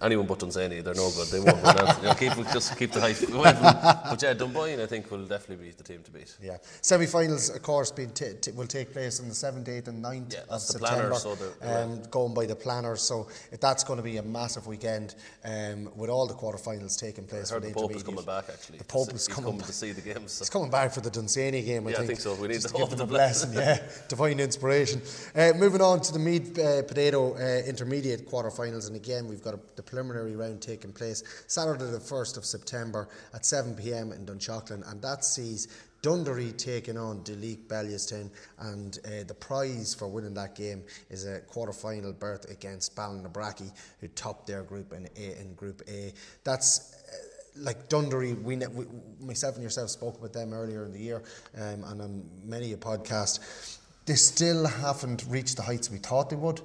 Anyone 0.01 0.25
but 0.27 0.39
Dunsany, 0.39 0.81
they're 0.81 0.93
no 0.93 1.09
good. 1.11 1.27
They 1.27 1.39
won't 1.39 1.55
win 1.63 1.75
that. 1.75 1.97
You 2.01 2.07
know, 2.07 2.13
keep, 2.15 2.33
just 2.53 2.77
keep 2.77 2.91
the 2.91 3.01
hype 3.01 3.19
going. 3.19 3.55
But 3.61 4.21
yeah, 4.21 4.33
Dunboyne, 4.33 4.79
I 4.79 4.85
think, 4.85 5.09
will 5.11 5.25
definitely 5.25 5.65
be 5.67 5.71
the 5.71 5.83
team 5.83 6.01
to 6.03 6.11
beat. 6.11 6.35
Yeah, 6.41 6.57
semi-finals, 6.81 7.49
of 7.49 7.61
course, 7.61 7.91
being 7.91 8.11
t- 8.11 8.33
t- 8.41 8.51
will 8.51 8.67
take 8.67 8.91
place 8.93 9.19
on 9.19 9.27
the 9.29 9.35
seventh, 9.35 9.67
eighth, 9.69 9.87
and 9.87 10.03
9th 10.03 10.33
Yeah, 10.33 10.39
of 10.41 10.47
the 10.49 10.59
September. 10.59 11.09
planner, 11.09 11.15
so 11.15 11.37
um, 11.61 12.01
going 12.09 12.33
by 12.33 12.45
the 12.45 12.55
planners, 12.55 13.01
so 13.01 13.27
if 13.51 13.59
that's 13.59 13.83
going 13.83 13.97
to 13.97 14.03
be 14.03 14.17
a 14.17 14.23
massive 14.23 14.67
weekend 14.67 15.15
um, 15.45 15.89
with 15.95 16.09
all 16.09 16.25
the 16.27 16.33
quarterfinals 16.33 16.97
taking 16.99 17.25
place. 17.25 17.51
I 17.51 17.55
heard 17.55 17.63
the 17.63 17.71
Pope 17.71 17.95
is 17.95 18.03
coming 18.03 18.25
back 18.25 18.45
actually. 18.49 18.77
The 18.79 18.83
Pope 18.85 19.13
is 19.13 19.27
coming. 19.27 19.51
coming 19.51 19.65
to 19.65 19.73
see 19.73 19.91
the 19.91 20.01
games. 20.01 20.31
so- 20.33 20.43
He's 20.43 20.49
coming 20.49 20.69
back 20.71 20.91
for 20.91 21.01
the 21.01 21.09
Dunsany 21.09 21.61
game. 21.61 21.87
I 21.87 21.91
Yeah, 21.91 21.95
I 21.95 21.97
think. 21.99 22.07
think 22.09 22.19
so. 22.21 22.35
We 22.35 22.47
need 22.47 22.61
to 22.61 22.73
give 22.73 22.89
them 22.89 23.01
a 23.01 23.05
blessing. 23.07 23.53
Yeah, 23.53 23.79
divine 24.07 24.39
inspiration. 24.39 25.01
Uh, 25.35 25.53
moving 25.57 25.81
on 25.81 26.01
to 26.01 26.13
the 26.13 26.19
Mead 26.19 26.57
uh, 26.59 26.81
Potato 26.83 27.35
uh, 27.35 27.61
Intermediate 27.67 28.27
quarterfinals, 28.29 28.87
and 28.87 28.95
again 28.95 29.27
we've 29.27 29.43
got 29.43 29.53
a, 29.53 29.58
the 29.75 29.83
preliminary 29.83 30.35
round 30.35 30.61
taking 30.61 30.91
place 30.91 31.23
Saturday 31.47 31.85
the 31.85 31.99
first 31.99 32.37
of 32.37 32.45
September 32.45 33.09
at 33.33 33.45
7 33.45 33.75
p.m. 33.75 34.11
in 34.11 34.25
Dunshaughlin, 34.25 34.89
and 34.89 35.01
that 35.01 35.23
sees. 35.23 35.67
Dunderry 36.01 36.57
taking 36.57 36.97
on 36.97 37.25
Duleek 37.25 37.67
Bellewstown, 37.67 38.29
and 38.59 38.97
uh, 39.03 39.25
the 39.27 39.33
prize 39.33 39.93
for 39.93 40.07
winning 40.07 40.33
that 40.35 40.55
game 40.55 40.83
is 41.09 41.25
a 41.25 41.41
quarter-final 41.41 42.13
berth 42.13 42.49
against 42.49 42.95
Ballinabrackey, 42.95 43.69
who 43.99 44.07
topped 44.07 44.47
their 44.47 44.63
group 44.63 44.93
in 44.93 45.09
A. 45.17 45.41
In 45.41 45.53
Group 45.55 45.81
A, 45.89 46.13
that's 46.45 46.93
uh, 46.93 47.15
like 47.57 47.89
Dunderry, 47.89 48.41
we, 48.41 48.55
we 48.55 48.85
myself 49.19 49.55
and 49.55 49.63
yourself 49.63 49.89
spoke 49.89 50.17
about 50.17 50.33
them 50.33 50.53
earlier 50.53 50.85
in 50.85 50.93
the 50.93 50.99
year, 50.99 51.23
um, 51.57 51.83
and 51.83 52.01
on 52.01 52.29
many 52.45 52.73
a 52.73 52.77
podcast. 52.77 53.77
They 54.05 54.15
still 54.15 54.65
haven't 54.65 55.25
reached 55.27 55.57
the 55.57 55.63
heights 55.63 55.91
we 55.91 55.97
thought 55.97 56.29
they 56.29 56.35
would, 56.35 56.61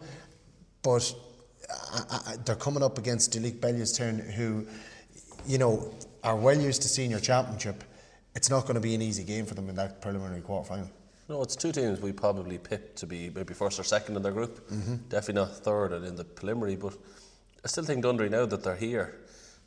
but 0.82 1.14
uh, 1.70 2.04
uh, 2.10 2.36
they're 2.44 2.56
coming 2.56 2.82
up 2.82 2.98
against 2.98 3.32
Duleek 3.32 3.60
Bellewstown, 3.60 4.20
who, 4.32 4.66
you 5.46 5.58
know, 5.58 5.92
are 6.22 6.36
well 6.36 6.58
used 6.58 6.82
to 6.82 6.88
senior 6.88 7.20
championship. 7.20 7.84
It's 8.34 8.50
not 8.50 8.62
going 8.62 8.74
to 8.74 8.80
be 8.80 8.94
an 8.94 9.02
easy 9.02 9.24
game 9.24 9.46
for 9.46 9.54
them 9.54 9.68
in 9.68 9.76
that 9.76 10.00
preliminary 10.00 10.40
quarter 10.40 10.68
final. 10.68 10.90
No, 11.28 11.42
it's 11.42 11.56
two 11.56 11.72
teams 11.72 12.00
we 12.00 12.12
probably 12.12 12.58
picked 12.58 12.96
to 12.96 13.06
be 13.06 13.30
maybe 13.34 13.54
first 13.54 13.78
or 13.80 13.84
second 13.84 14.16
in 14.16 14.22
their 14.22 14.32
group. 14.32 14.68
Mm-hmm. 14.68 14.96
Definitely 15.08 15.42
not 15.42 15.56
third 15.56 15.92
and 15.92 16.04
in 16.04 16.16
the 16.16 16.24
preliminary, 16.24 16.76
but 16.76 16.94
I 17.64 17.68
still 17.68 17.84
think 17.84 18.04
Dunderry 18.04 18.30
now 18.30 18.44
that 18.44 18.62
they're 18.62 18.76
here. 18.76 19.20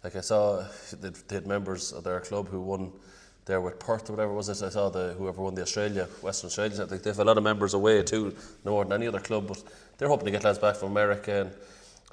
Like 0.04 0.16
I 0.16 0.22
saw, 0.22 0.64
they 0.92 1.10
they 1.28 1.36
had 1.36 1.48
members 1.48 1.92
of 1.92 2.04
their 2.04 2.20
club 2.20 2.48
who 2.50 2.62
won 2.62 2.92
there 3.46 3.62
with 3.62 3.80
Perth 3.80 4.10
or 4.10 4.14
whatever 4.14 4.34
was 4.34 4.50
it. 4.50 4.62
I 4.64 4.70
saw 4.70 4.90
the 4.90 5.16
whoever 5.18 5.42
won 5.42 5.56
the 5.56 5.64
Australia, 5.64 6.08
Western 6.22 6.50
Australia. 6.50 6.84
I 6.84 6.86
think 6.86 7.02
they 7.02 7.10
have 7.10 7.20
a 7.20 7.24
lot 7.24 7.38
of 7.38 7.44
members 7.44 7.74
away 7.74 8.04
too, 8.04 8.36
no 8.64 8.72
more 8.72 8.84
than 8.84 8.94
any 8.94 9.08
other 9.08 9.20
club. 9.20 9.48
But 9.48 9.64
they're 9.98 10.10
hoping 10.10 10.26
to 10.26 10.32
get 10.32 10.44
lads 10.44 10.60
back 10.60 10.76
from 10.76 10.92
America. 10.92 11.42
And 11.42 11.52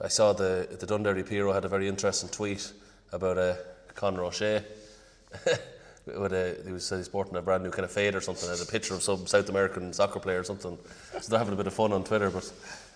I 0.03 0.09
saw 0.09 0.33
the 0.33 0.67
the 0.79 0.87
Dunderry 0.87 1.25
PRO 1.25 1.53
had 1.53 1.65
a 1.65 1.69
very 1.69 1.89
interesting 1.89 2.29
tweet 2.29 2.73
about 3.13 3.39
uh, 3.39 3.55
Conor 3.95 4.25
O'Shea. 4.25 4.65
with 6.07 6.33
a, 6.33 6.57
he 6.67 6.73
was 6.73 6.91
uh, 6.93 7.03
sporting 7.03 7.37
a 7.37 7.43
brand 7.43 7.63
new 7.63 7.71
kind 7.71 7.85
of 7.85 7.91
fade 7.91 8.15
or 8.15 8.21
something, 8.21 8.49
had 8.49 8.61
a 8.61 8.71
picture 8.71 8.95
of 8.95 9.03
some 9.03 9.27
South 9.27 9.49
American 9.49 9.93
soccer 9.93 10.21
player 10.21 10.41
or 10.41 10.45
something. 10.45 10.79
So 11.21 11.31
they're 11.31 11.39
having 11.39 11.55
a 11.55 11.57
bit 11.57 11.67
of 11.67 11.75
fun 11.75 11.93
on 11.93 12.05
Twitter, 12.05 12.31
but 12.31 12.51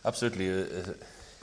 absolutely, 0.05 0.51
uh, 0.51 0.65
uh, 0.65 0.93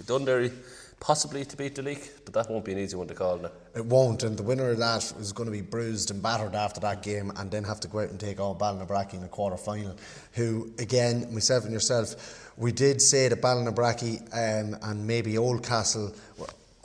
Dunderry 0.04 0.54
possibly 1.00 1.46
to 1.46 1.58
beat 1.58 1.76
the 1.76 1.82
league, 1.82 2.02
but 2.24 2.34
that 2.34 2.50
won't 2.50 2.66
be 2.66 2.72
an 2.72 2.80
easy 2.80 2.96
one 2.96 3.08
to 3.08 3.14
call 3.14 3.38
now. 3.38 3.52
It 3.76 3.86
won't, 3.86 4.24
and 4.24 4.38
the 4.38 4.44
winner 4.44 4.70
of 4.70 4.78
that 4.80 5.04
is 5.20 5.34
going 5.34 5.48
to 5.48 5.52
be 5.52 5.62
bruised 5.62 6.12
and 6.12 6.22
battered 6.22 6.56
after 6.56 6.80
that 6.82 7.04
game, 7.04 7.32
and 7.36 7.52
then 7.52 7.64
have 7.64 7.80
to 7.82 7.88
go 7.88 8.00
out 8.00 8.10
and 8.10 8.20
take 8.20 8.40
on 8.40 8.58
Ballinabrackey 8.58 9.16
in 9.16 9.22
the 9.22 9.28
quarter 9.28 9.58
final. 9.58 9.96
Who, 10.34 10.72
again, 10.80 11.34
myself 11.34 11.64
and 11.64 11.74
yourself, 11.74 12.52
we 12.58 12.72
did 12.72 13.02
say 13.02 13.28
that 13.28 13.42
Ballinabrackey 13.42 14.22
um, 14.34 14.78
and 14.82 15.06
maybe 15.06 15.34
Oldcastle. 15.38 16.16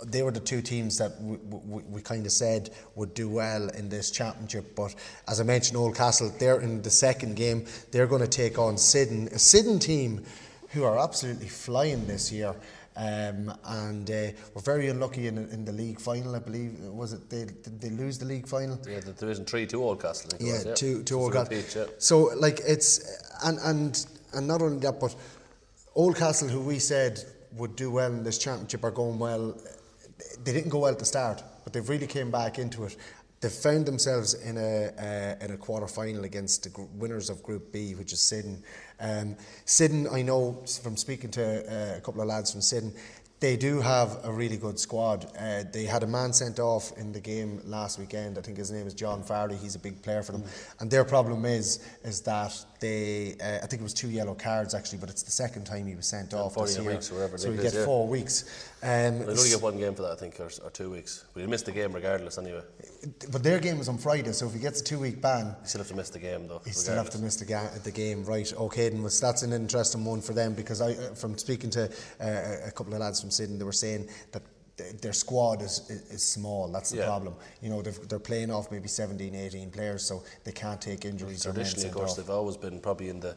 They 0.07 0.23
were 0.23 0.31
the 0.31 0.41
two 0.41 0.63
teams 0.63 0.97
that 0.97 1.21
we, 1.21 1.37
we, 1.37 1.83
we 1.83 2.01
kind 2.01 2.25
of 2.25 2.33
said 2.33 2.71
would 2.95 3.13
do 3.13 3.29
well 3.29 3.69
in 3.69 3.91
this 3.91 4.11
championship. 4.11 4.75
But 4.75 4.95
as 5.29 5.41
I 5.41 5.45
mentioned, 5.45 5.77
Oldcastle, 5.77 6.39
they're 6.39 6.61
in 6.61 6.81
the 6.81 6.91
second 6.91 7.37
game. 7.37 7.67
They're 7.91 8.07
going 8.07 8.23
to 8.23 8.29
take 8.29 8.59
on 8.59 8.79
Syddan, 8.79 9.29
a 9.29 9.39
Syddan 9.39 9.79
team 9.79 10.25
who 10.71 10.85
are 10.85 10.99
absolutely 10.99 11.49
flying 11.49 12.07
this 12.07 12.33
year. 12.33 12.55
Um, 13.01 13.55
and 13.65 14.11
uh, 14.11 14.27
were 14.55 14.61
very 14.61 14.89
unlucky 14.89 15.27
in, 15.27 15.39
in 15.39 15.65
the 15.65 15.73
league 15.73 15.99
final, 15.99 16.37
I 16.37 16.39
believe. 16.39 16.79
Was 16.81 17.15
it 17.15 17.31
they 17.31 17.47
did 17.47 17.81
they 17.81 17.89
lose 17.89 18.19
the 18.19 18.27
league 18.27 18.47
final? 18.47 18.79
Yeah, 18.87 19.01
the 19.01 19.13
Division 19.13 19.47
3 19.47 19.67
to 19.69 19.77
Oldcastle. 19.83 20.29
Think 20.33 20.43
Yeah, 20.43 20.71
was, 20.71 20.79
to 21.05 21.15
Oldcastle. 21.15 21.51
repeat, 21.51 21.75
yeah. 21.75 21.87
So 21.97 22.31
like 22.37 22.61
it's 22.67 23.01
and 23.43 23.59
and 23.65 24.07
and 24.35 24.47
not 24.47 24.61
only 24.61 24.81
that, 24.81 25.01
but 25.01 25.15
Oldcastle, 25.97 26.51
who 26.51 26.61
we 26.61 26.79
said 26.79 27.25
would 27.57 27.75
do 27.75 27.91
well 27.91 28.13
in 28.13 28.23
this 28.23 28.37
championship, 28.37 28.85
are 28.85 28.91
going 28.91 29.19
well. 29.19 29.57
They 30.45 30.53
didn't 30.53 30.69
go 30.69 30.81
well 30.81 30.93
at 30.93 30.99
the 30.99 31.07
start, 31.07 31.43
but 31.65 31.73
they've 31.73 31.89
really 31.89 32.07
came 32.07 32.31
back 32.31 32.59
into 32.59 32.85
it. 32.85 32.97
They've 33.41 33.51
found 33.51 33.87
themselves 33.87 34.35
in 34.35 34.59
a 34.59 34.93
uh, 34.99 35.45
in 35.45 35.53
a 35.53 35.57
quarter 35.57 35.89
final 35.89 36.25
against 36.25 36.65
the 36.65 36.69
gr- 36.69 36.83
winners 36.95 37.31
of 37.31 37.43
Group 37.43 37.73
B, 37.73 37.95
which 37.95 38.13
is 38.13 38.21
Syddan. 38.21 38.63
Um, 39.01 39.35
Syddan, 39.65 40.09
I 40.13 40.21
know 40.21 40.63
from 40.83 40.95
speaking 40.99 41.31
to 41.31 41.43
uh, 41.43 41.97
a 41.97 42.01
couple 42.03 42.21
of 42.21 42.29
lads 42.29 42.53
from 42.53 42.61
Syddan, 42.61 42.93
they 43.41 43.57
do 43.57 43.81
have 43.81 44.19
a 44.25 44.31
really 44.31 44.59
good 44.59 44.79
squad. 44.79 45.27
Uh, 45.39 45.65
they 45.73 45.85
had 45.85 46.03
a 46.03 46.07
man 46.07 46.35
sent 46.35 46.61
off 46.61 46.93
in 46.99 47.13
the 47.13 47.21
game 47.21 47.63
last 47.65 47.99
weekend. 47.99 48.37
I 48.37 48.43
think 48.43 48.59
his 48.59 48.71
name 48.71 48.87
is 48.87 48.93
John 48.93 49.23
Farley. 49.23 49.57
He's 49.57 49.75
a 49.75 49.79
big 49.79 50.03
player 50.03 50.23
for 50.23 50.33
them. 50.33 50.45
And 50.79 50.91
their 50.91 51.05
problem 51.05 51.47
is 51.47 51.81
is 52.05 52.21
that 52.23 52.55
they, 52.81 53.37
uh, 53.41 53.57
I 53.63 53.67
think 53.67 53.81
it 53.81 53.83
was 53.83 53.95
two 53.95 54.09
yellow 54.11 54.35
cards 54.35 54.75
actually, 54.75 54.99
but 54.99 55.11
it's 55.11 55.23
the 55.23 55.31
second 55.31 55.65
time 55.65 55.87
he 55.87 55.95
was 55.95 56.07
sent 56.07 56.35
off 56.35 56.55
this 56.57 56.79
year. 56.79 56.91
weeks 56.91 57.11
or 57.11 57.15
whatever 57.17 57.39
so 57.39 57.51
he 57.53 57.59
is, 57.59 57.63
get 57.63 57.75
yeah. 57.75 57.85
four 57.85 58.09
weeks. 58.09 58.69
Um, 58.83 59.19
They 59.21 59.27
only 59.27 59.49
get 59.51 59.61
one 59.61 59.79
game 59.79 59.95
for 59.95 60.03
that, 60.03 60.13
I 60.13 60.17
think, 60.17 60.41
or, 60.41 60.49
or 60.65 60.71
two 60.71 60.91
weeks. 60.91 61.25
But 61.35 61.41
he 61.41 61.47
missed 61.47 61.67
the 61.67 61.73
game 61.73 61.93
regardless 61.93 62.39
anyway. 62.39 62.63
but 63.31 63.43
their 63.43 63.59
game 63.59 63.79
was 63.79 63.89
on 63.89 63.99
Friday, 63.99 64.33
so 64.33 64.47
if 64.47 64.55
he 64.55 64.59
gets 64.59 64.81
a 64.81 64.85
two 64.85 64.99
week 64.99 65.21
ban, 65.21 65.55
You 65.63 65.69
still 65.69 65.81
have 65.81 65.89
to 65.89 65.95
miss 65.97 66.11
the 66.11 66.19
game 66.19 66.49
though. 66.49 66.63
He 66.65 66.71
still 66.73 66.97
have 66.97 67.11
to 67.11 67.19
miss 67.19 67.37
the, 67.37 67.45
ga- 67.45 67.71
the 67.85 67.91
game, 67.91 68.25
right? 68.25 68.53
Okay, 68.55 68.89
then 68.89 69.03
was 69.03 69.21
that's 69.21 69.43
an 69.43 69.53
interesting 69.53 70.05
one 70.05 70.21
for 70.23 70.33
them 70.33 70.55
because 70.55 70.81
I, 70.81 70.93
uh, 70.93 71.15
from 71.15 71.37
speaking 71.39 71.71
to 71.71 71.85
uh, 72.21 72.67
a 72.67 72.73
couple 72.73 72.95
of 72.95 73.01
lads 73.01 73.21
from 73.21 73.31
Syddan, 73.31 73.59
they 73.59 73.65
were 73.65 73.73
saying 73.73 74.09
that 74.33 74.41
th- 74.41 74.51
their 75.01 75.13
squad 75.13 75.63
is, 75.63 75.89
is, 75.91 76.11
is 76.11 76.23
small. 76.23 76.69
That's 76.69 76.91
the 76.91 76.99
Yeah. 76.99 77.07
problem. 77.07 77.35
You 77.63 77.71
know, 77.71 77.83
they're 77.83 78.19
playing 78.19 78.51
off 78.51 78.71
maybe 78.71 78.89
17, 78.89 79.35
18 79.35 79.71
players, 79.71 80.05
so 80.05 80.23
they 80.45 80.53
can't 80.53 80.81
take 80.81 81.05
injuries. 81.05 81.43
Traditionally, 81.43 81.89
of 81.89 81.95
course, 81.95 82.11
off. 82.13 82.17
they've 82.17 82.31
always 82.31 82.57
been 82.57 82.81
probably 82.81 83.09
in 83.09 83.21
the, 83.21 83.37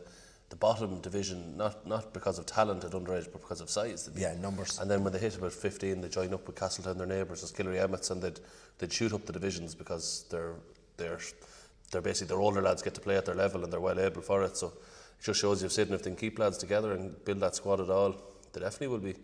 the 0.49 0.55
bottom 0.55 0.99
division, 1.01 1.57
not 1.57 1.85
not 1.87 2.13
because 2.13 2.37
of 2.39 2.45
talent 2.45 2.83
at 2.83 2.91
underage, 2.91 3.31
but 3.31 3.41
because 3.41 3.61
of 3.61 3.69
size. 3.69 4.09
Yeah, 4.15 4.35
numbers. 4.35 4.79
And 4.79 4.89
then 4.89 5.03
when 5.03 5.13
they 5.13 5.19
hit 5.19 5.35
about 5.37 5.53
15, 5.53 6.01
they 6.01 6.09
join 6.09 6.33
up 6.33 6.45
with 6.47 6.55
Castletown, 6.55 6.97
their 6.97 7.07
neighbours, 7.07 7.43
as 7.43 7.51
Killery 7.51 7.81
Emmets, 7.81 8.11
and 8.11 8.21
they'd, 8.21 8.39
they'd 8.77 8.93
shoot 8.93 9.13
up 9.13 9.25
the 9.25 9.33
divisions 9.33 9.73
because 9.75 10.25
they're, 10.29 10.55
they're, 10.97 11.19
they're 11.91 12.01
basically, 12.01 12.27
their 12.27 12.41
older 12.41 12.61
lads 12.61 12.81
get 12.81 12.93
to 12.95 13.01
play 13.01 13.17
at 13.17 13.25
their 13.25 13.35
level 13.35 13.63
and 13.63 13.71
they're 13.73 13.79
well 13.81 13.99
able 13.99 14.21
for 14.21 14.43
it. 14.43 14.55
So 14.57 14.67
it 14.67 15.23
just 15.23 15.39
shows 15.39 15.63
you, 15.63 15.69
Syddan, 15.69 15.93
if 15.95 16.03
they 16.03 16.09
can 16.11 16.17
keep 16.17 16.37
lads 16.39 16.57
together 16.57 16.91
and 16.93 17.23
build 17.25 17.39
that 17.39 17.55
squad 17.55 17.79
at 17.81 17.89
all, 17.89 18.15
they 18.51 18.59
definitely 18.61 18.87
will 18.87 18.99
be. 18.99 19.15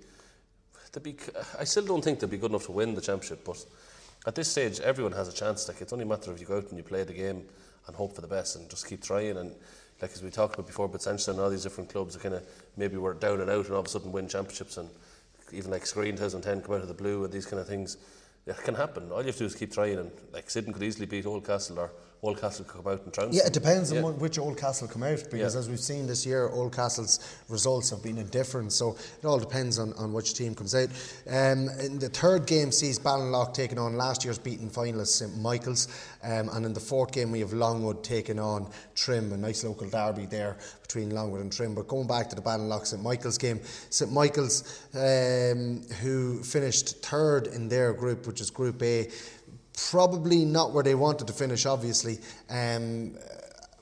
Be 1.01 1.15
I 1.60 1.63
still 1.65 1.86
don't 1.86 2.03
think 2.03 2.19
they'll 2.19 2.29
be 2.29 2.38
good 2.38 2.51
enough 2.51 2.65
to 2.65 2.72
win 2.72 2.96
the 2.96 3.01
championship, 3.01 3.46
but 3.46 3.63
at 4.25 4.36
this 4.36 4.50
stage, 4.50 4.79
everyone 4.79 5.13
has 5.13 5.27
a 5.27 5.34
chance. 5.34 5.67
Like 5.67 5.81
it's 5.81 5.93
only 5.93 6.03
a 6.03 6.08
matter 6.08 6.31
of 6.31 6.39
you 6.39 6.48
go 6.48 6.58
out 6.58 6.69
and 6.69 6.77
you 6.77 6.84
play 6.84 7.03
the 7.03 7.13
game 7.13 7.43
and 7.88 7.96
hope 7.96 8.15
for 8.15 8.22
the 8.22 8.27
best 8.27 8.55
and 8.55 8.69
just 8.69 8.88
keep 8.88 9.03
trying. 9.03 9.38
And 9.38 9.55
like 10.01 10.12
as 10.12 10.24
we 10.24 10.29
talked 10.29 10.55
about 10.55 10.67
before, 10.67 10.88
but 10.88 11.01
Sanchester 11.01 11.31
and 11.31 11.39
all 11.39 11.50
these 11.50 11.63
different 11.63 11.89
clubs, 11.89 12.15
that 12.15 12.24
kind 12.24 12.36
of 12.36 12.46
maybe 12.75 12.98
were 12.98 13.13
down 13.13 13.41
and 13.41 13.50
out 13.50 13.65
and 13.65 13.74
all 13.74 13.81
of 13.81 13.86
a 13.86 13.89
sudden 13.89 14.12
win 14.12 14.27
championships 14.27 14.77
and 14.77 14.89
even 15.51 15.72
like 15.72 15.84
Skryne 15.84 16.12
2010 16.12 16.62
come 16.62 16.75
out 16.75 16.81
of 16.81 16.88
the 16.88 16.93
blue 16.93 17.24
and 17.24 17.34
these 17.34 17.46
kind 17.46 17.60
of 17.60 17.67
things. 17.67 17.98
It 18.46 18.58
can 18.58 18.75
happen. 18.75 19.12
All 19.12 19.22
you 19.22 19.27
have 19.27 19.36
to 19.36 19.39
do 19.39 19.46
is 19.46 19.55
keep 19.55 19.72
trying, 19.72 20.00
and 20.00 20.12
like 20.34 20.50
Syddan 20.50 20.74
could 20.74 20.84
easily 20.84 21.05
beat 21.05 21.25
Oldcastle, 21.25 21.77
or 21.77 21.91
Oldcastle 22.21 22.65
could 22.67 22.83
come 22.83 22.91
out 22.91 23.03
and 23.05 23.13
trounce. 23.13 23.33
Yeah, 23.33 23.45
it 23.47 23.53
depends 23.53 23.91
Yeah. 23.93 24.01
on 24.03 24.19
which 24.19 24.38
Oldcastle 24.38 24.89
come 24.89 25.03
out 25.03 25.23
because 25.31 25.53
Yeah. 25.53 25.59
as 25.59 25.69
we've 25.69 25.79
seen 25.79 26.05
this 26.05 26.25
year, 26.25 26.49
Oldcastle's 26.49 27.19
results 27.47 27.89
have 27.91 28.03
been 28.03 28.17
indifferent. 28.17 28.73
So 28.73 28.97
it 29.21 29.25
all 29.25 29.39
depends 29.39 29.79
on, 29.79 29.93
on 29.93 30.11
which 30.11 30.33
team 30.33 30.53
comes 30.53 30.75
out. 30.75 30.89
Um, 31.29 31.69
in 31.79 31.97
the 31.97 32.09
third 32.09 32.45
game 32.45 32.73
sees 32.73 32.99
Ballinlough 32.99 33.53
taking 33.53 33.77
on 33.79 33.95
last 33.95 34.25
year's 34.25 34.38
beaten 34.38 34.69
finalist 34.69 35.07
St 35.17 35.38
Michael's, 35.38 35.88
um, 36.21 36.49
and 36.49 36.65
in 36.65 36.73
the 36.73 36.79
fourth 36.81 37.11
game 37.13 37.31
we 37.31 37.39
have 37.39 37.53
Longwood 37.53 38.03
taking 38.03 38.38
on 38.38 38.67
Trim, 38.95 39.31
a 39.31 39.38
nice 39.38 39.63
local 39.63 39.88
derby 39.89 40.25
there 40.25 40.57
between 40.81 41.11
Longwood 41.11 41.39
and 41.39 41.53
Trim. 41.53 41.73
But 41.73 41.88
going 41.88 42.07
back 42.07 42.29
to 42.31 42.35
the 42.35 42.41
Ballinlough 42.41 42.85
St 42.85 43.01
Michael's 43.01 43.38
game, 43.38 43.61
St 43.91 44.11
Michael's, 44.11 44.63
um, 44.93 45.83
who 46.01 46.43
finished 46.43 47.01
third 47.01 47.47
in 47.47 47.69
their 47.69 47.93
group, 47.93 48.27
which 48.27 48.41
is 48.41 48.49
Group 48.49 48.81
A, 48.83 49.07
probably 49.89 50.45
not 50.45 50.74
where 50.74 50.83
they 50.83 50.95
wanted 50.95 51.27
to 51.27 51.33
finish, 51.33 51.65
obviously, 51.65 52.17
um, 52.50 53.15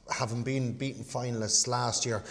having 0.10 0.44
been 0.44 0.74
beaten 0.74 1.04
finalists 1.04 1.68
last 1.68 2.06
year. 2.06 2.24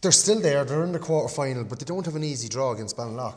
They're 0.00 0.12
still 0.12 0.40
there, 0.40 0.64
they're 0.64 0.84
in 0.84 0.92
the 0.92 0.98
quarter 0.98 1.32
final, 1.32 1.64
but 1.64 1.78
they 1.78 1.86
don't 1.86 2.04
have 2.04 2.16
an 2.16 2.24
easy 2.24 2.48
draw 2.48 2.72
against 2.72 2.96
Ballinlough. 2.96 3.34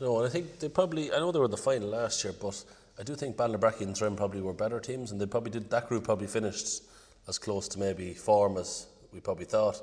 No, 0.00 0.18
and 0.18 0.26
I 0.26 0.30
think 0.30 0.58
they 0.58 0.68
probably. 0.68 1.12
I 1.12 1.18
know 1.18 1.32
they 1.32 1.38
were 1.38 1.46
in 1.46 1.50
the 1.50 1.56
final 1.56 1.88
last 1.88 2.22
year, 2.24 2.34
but 2.40 2.62
I 2.98 3.02
do 3.02 3.14
think 3.14 3.36
Ballinabrackey 3.36 3.82
and 3.82 3.96
Trim 3.96 4.16
probably 4.16 4.42
were 4.42 4.52
better 4.52 4.80
teams, 4.80 5.10
and 5.10 5.20
they 5.20 5.26
probably 5.26 5.50
did. 5.50 5.70
That 5.70 5.88
group 5.88 6.04
probably 6.04 6.26
finished 6.26 6.82
as 7.28 7.38
close 7.38 7.68
to 7.68 7.78
maybe 7.78 8.14
form 8.14 8.56
as 8.56 8.86
we 9.12 9.20
probably 9.20 9.46
thought, 9.46 9.82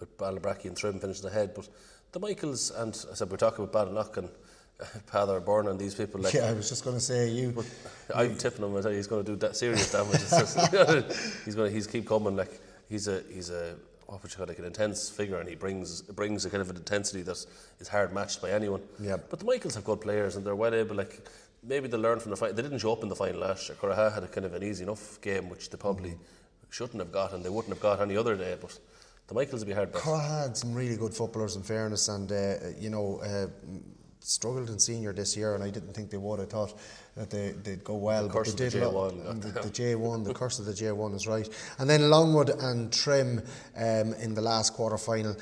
with 0.00 0.16
Ballinabrackey 0.18 0.66
and 0.66 0.76
Trim 0.76 0.98
finishing 0.98 1.26
ahead. 1.26 1.52
But 1.54 1.68
the 2.12 2.20
Michaels 2.20 2.70
and 2.70 2.94
I 3.10 3.14
said 3.14 3.30
we're 3.30 3.36
talking 3.36 3.64
about 3.64 3.88
Ballinlough 3.88 4.16
and 4.18 4.28
Pather, 5.06 5.44
Byrne, 5.44 5.68
and 5.68 5.78
these 5.78 5.94
people. 5.94 6.20
Like, 6.20 6.34
Yeah, 6.34 6.46
I 6.46 6.52
was 6.52 6.68
just 6.68 6.84
going 6.84 6.96
to 6.96 7.02
say 7.02 7.28
you. 7.28 7.64
I'm 8.14 8.36
tipping 8.36 8.64
him. 8.64 8.76
I 8.76 8.80
tell 8.80 8.90
you, 8.90 8.96
he's 8.96 9.06
going 9.06 9.24
to 9.24 9.32
do 9.32 9.36
that 9.36 9.56
serious 9.56 9.90
damage. 9.90 10.20
He's 11.44 11.54
going 11.54 11.70
to 11.70 11.74
he's 11.74 11.86
keep 11.86 12.06
coming. 12.06 12.36
Like 12.36 12.60
he's 12.88 13.08
a 13.08 13.22
he's 13.32 13.50
a 13.50 13.76
what 14.06 14.22
would 14.22 14.32
you 14.32 14.36
call 14.36 14.44
it, 14.44 14.50
like 14.50 14.58
an 14.58 14.64
intense 14.64 15.08
figure, 15.08 15.38
and 15.38 15.48
he 15.48 15.54
brings 15.54 16.02
brings 16.02 16.44
a 16.44 16.50
kind 16.50 16.60
of 16.60 16.70
an 16.70 16.76
intensity 16.76 17.22
that 17.22 17.44
is 17.80 17.88
hard 17.88 18.12
matched 18.12 18.42
by 18.42 18.50
anyone. 18.50 18.82
Yeah. 19.00 19.16
But 19.16 19.38
the 19.38 19.44
Michaels 19.46 19.74
have 19.76 19.84
good 19.84 20.00
players, 20.00 20.36
and 20.36 20.44
they're 20.44 20.56
well 20.56 20.74
able. 20.74 20.96
Like 20.96 21.26
maybe 21.62 21.88
they 21.88 21.96
learn 21.96 22.20
from 22.20 22.30
the 22.30 22.36
final. 22.36 22.54
They 22.54 22.62
didn't 22.62 22.78
show 22.78 22.92
up 22.92 23.02
in 23.02 23.08
the 23.08 23.16
final 23.16 23.40
last 23.40 23.68
year. 23.68 23.78
Curraha 23.80 24.12
had 24.12 24.24
a 24.24 24.28
kind 24.28 24.44
of 24.44 24.54
an 24.54 24.62
easy 24.62 24.82
enough 24.84 25.20
game, 25.20 25.48
which 25.48 25.70
they 25.70 25.78
probably 25.78 26.16
shouldn't 26.70 26.98
have 26.98 27.12
got, 27.12 27.32
and 27.32 27.44
they 27.44 27.48
wouldn't 27.48 27.72
have 27.72 27.82
got 27.82 28.00
any 28.00 28.16
other 28.16 28.36
day. 28.36 28.56
But 28.60 28.78
the 29.28 29.34
Michaels 29.34 29.62
will 29.62 29.68
be 29.68 29.74
hard. 29.74 29.92
Curraha 29.92 30.42
had 30.42 30.56
some 30.56 30.74
really 30.74 30.96
good 30.96 31.14
footballers 31.14 31.56
in 31.56 31.62
fairness, 31.62 32.08
and 32.08 32.30
uh, 32.30 32.54
you 32.78 32.90
know 32.90 33.20
uh, 33.24 33.46
struggled 34.24 34.70
in 34.70 34.78
senior 34.78 35.12
this 35.12 35.36
year, 35.36 35.54
and 35.54 35.62
I 35.62 35.70
didn't 35.70 35.92
think 35.92 36.10
they 36.10 36.16
would. 36.16 36.40
I 36.40 36.46
thought 36.46 36.74
that 37.16 37.30
they 37.30 37.52
they'd 37.62 37.84
go 37.84 37.96
well, 37.96 38.28
curse 38.28 38.50
but 38.50 38.58
they 38.58 38.66
of 38.66 38.72
the 38.72 38.78
did. 38.80 38.88
J1 38.88 38.92
lot- 38.92 39.40
the, 39.40 39.60
the 39.60 39.70
J 39.70 39.94
one, 39.94 40.24
the 40.24 40.34
curse 40.34 40.58
of 40.58 40.64
the 40.64 40.74
J 40.74 40.92
one 40.92 41.12
is 41.12 41.26
right. 41.26 41.48
And 41.78 41.88
then 41.88 42.08
Longwood 42.10 42.48
and 42.50 42.92
Trim 42.92 43.42
um, 43.76 44.14
in 44.14 44.34
the 44.34 44.40
last 44.42 44.72
quarter 44.74 44.98
final. 44.98 45.36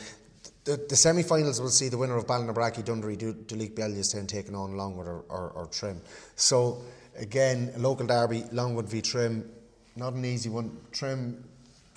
The, 0.64 0.76
the 0.88 0.94
semi-finals 0.94 1.60
will 1.60 1.70
see 1.70 1.88
the 1.88 1.98
winner 1.98 2.16
of 2.16 2.26
Ballinabrackey, 2.28 2.84
Dunderry, 2.84 3.18
Du- 3.18 3.34
Duleek, 3.34 3.74
Bellewstown 3.74 4.28
taking 4.28 4.54
on 4.54 4.76
Longwood 4.76 5.08
or, 5.08 5.24
or, 5.28 5.50
or 5.56 5.66
Trim. 5.66 6.00
So 6.36 6.82
again, 7.18 7.72
local 7.78 8.06
derby, 8.06 8.44
Longwood 8.52 8.88
v 8.88 9.00
Trim, 9.00 9.48
not 9.96 10.12
an 10.12 10.24
easy 10.24 10.50
one. 10.50 10.76
Trim 10.92 11.42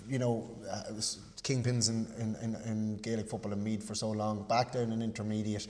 you 0.08 0.20
know, 0.20 0.50
uh, 0.70 0.84
it 0.90 0.96
was 0.96 1.20
kingpins 1.46 1.90
in, 1.90 2.08
in, 2.20 2.36
in, 2.42 2.56
in 2.66 2.98
Gaelic 2.98 3.30
football 3.30 3.54
in 3.54 3.64
Meath 3.64 3.88
for 3.88 3.94
so 3.94 4.10
long, 4.10 4.44
back 4.50 4.72
down 4.72 4.92
in 4.92 5.02
intermediate. 5.02 5.68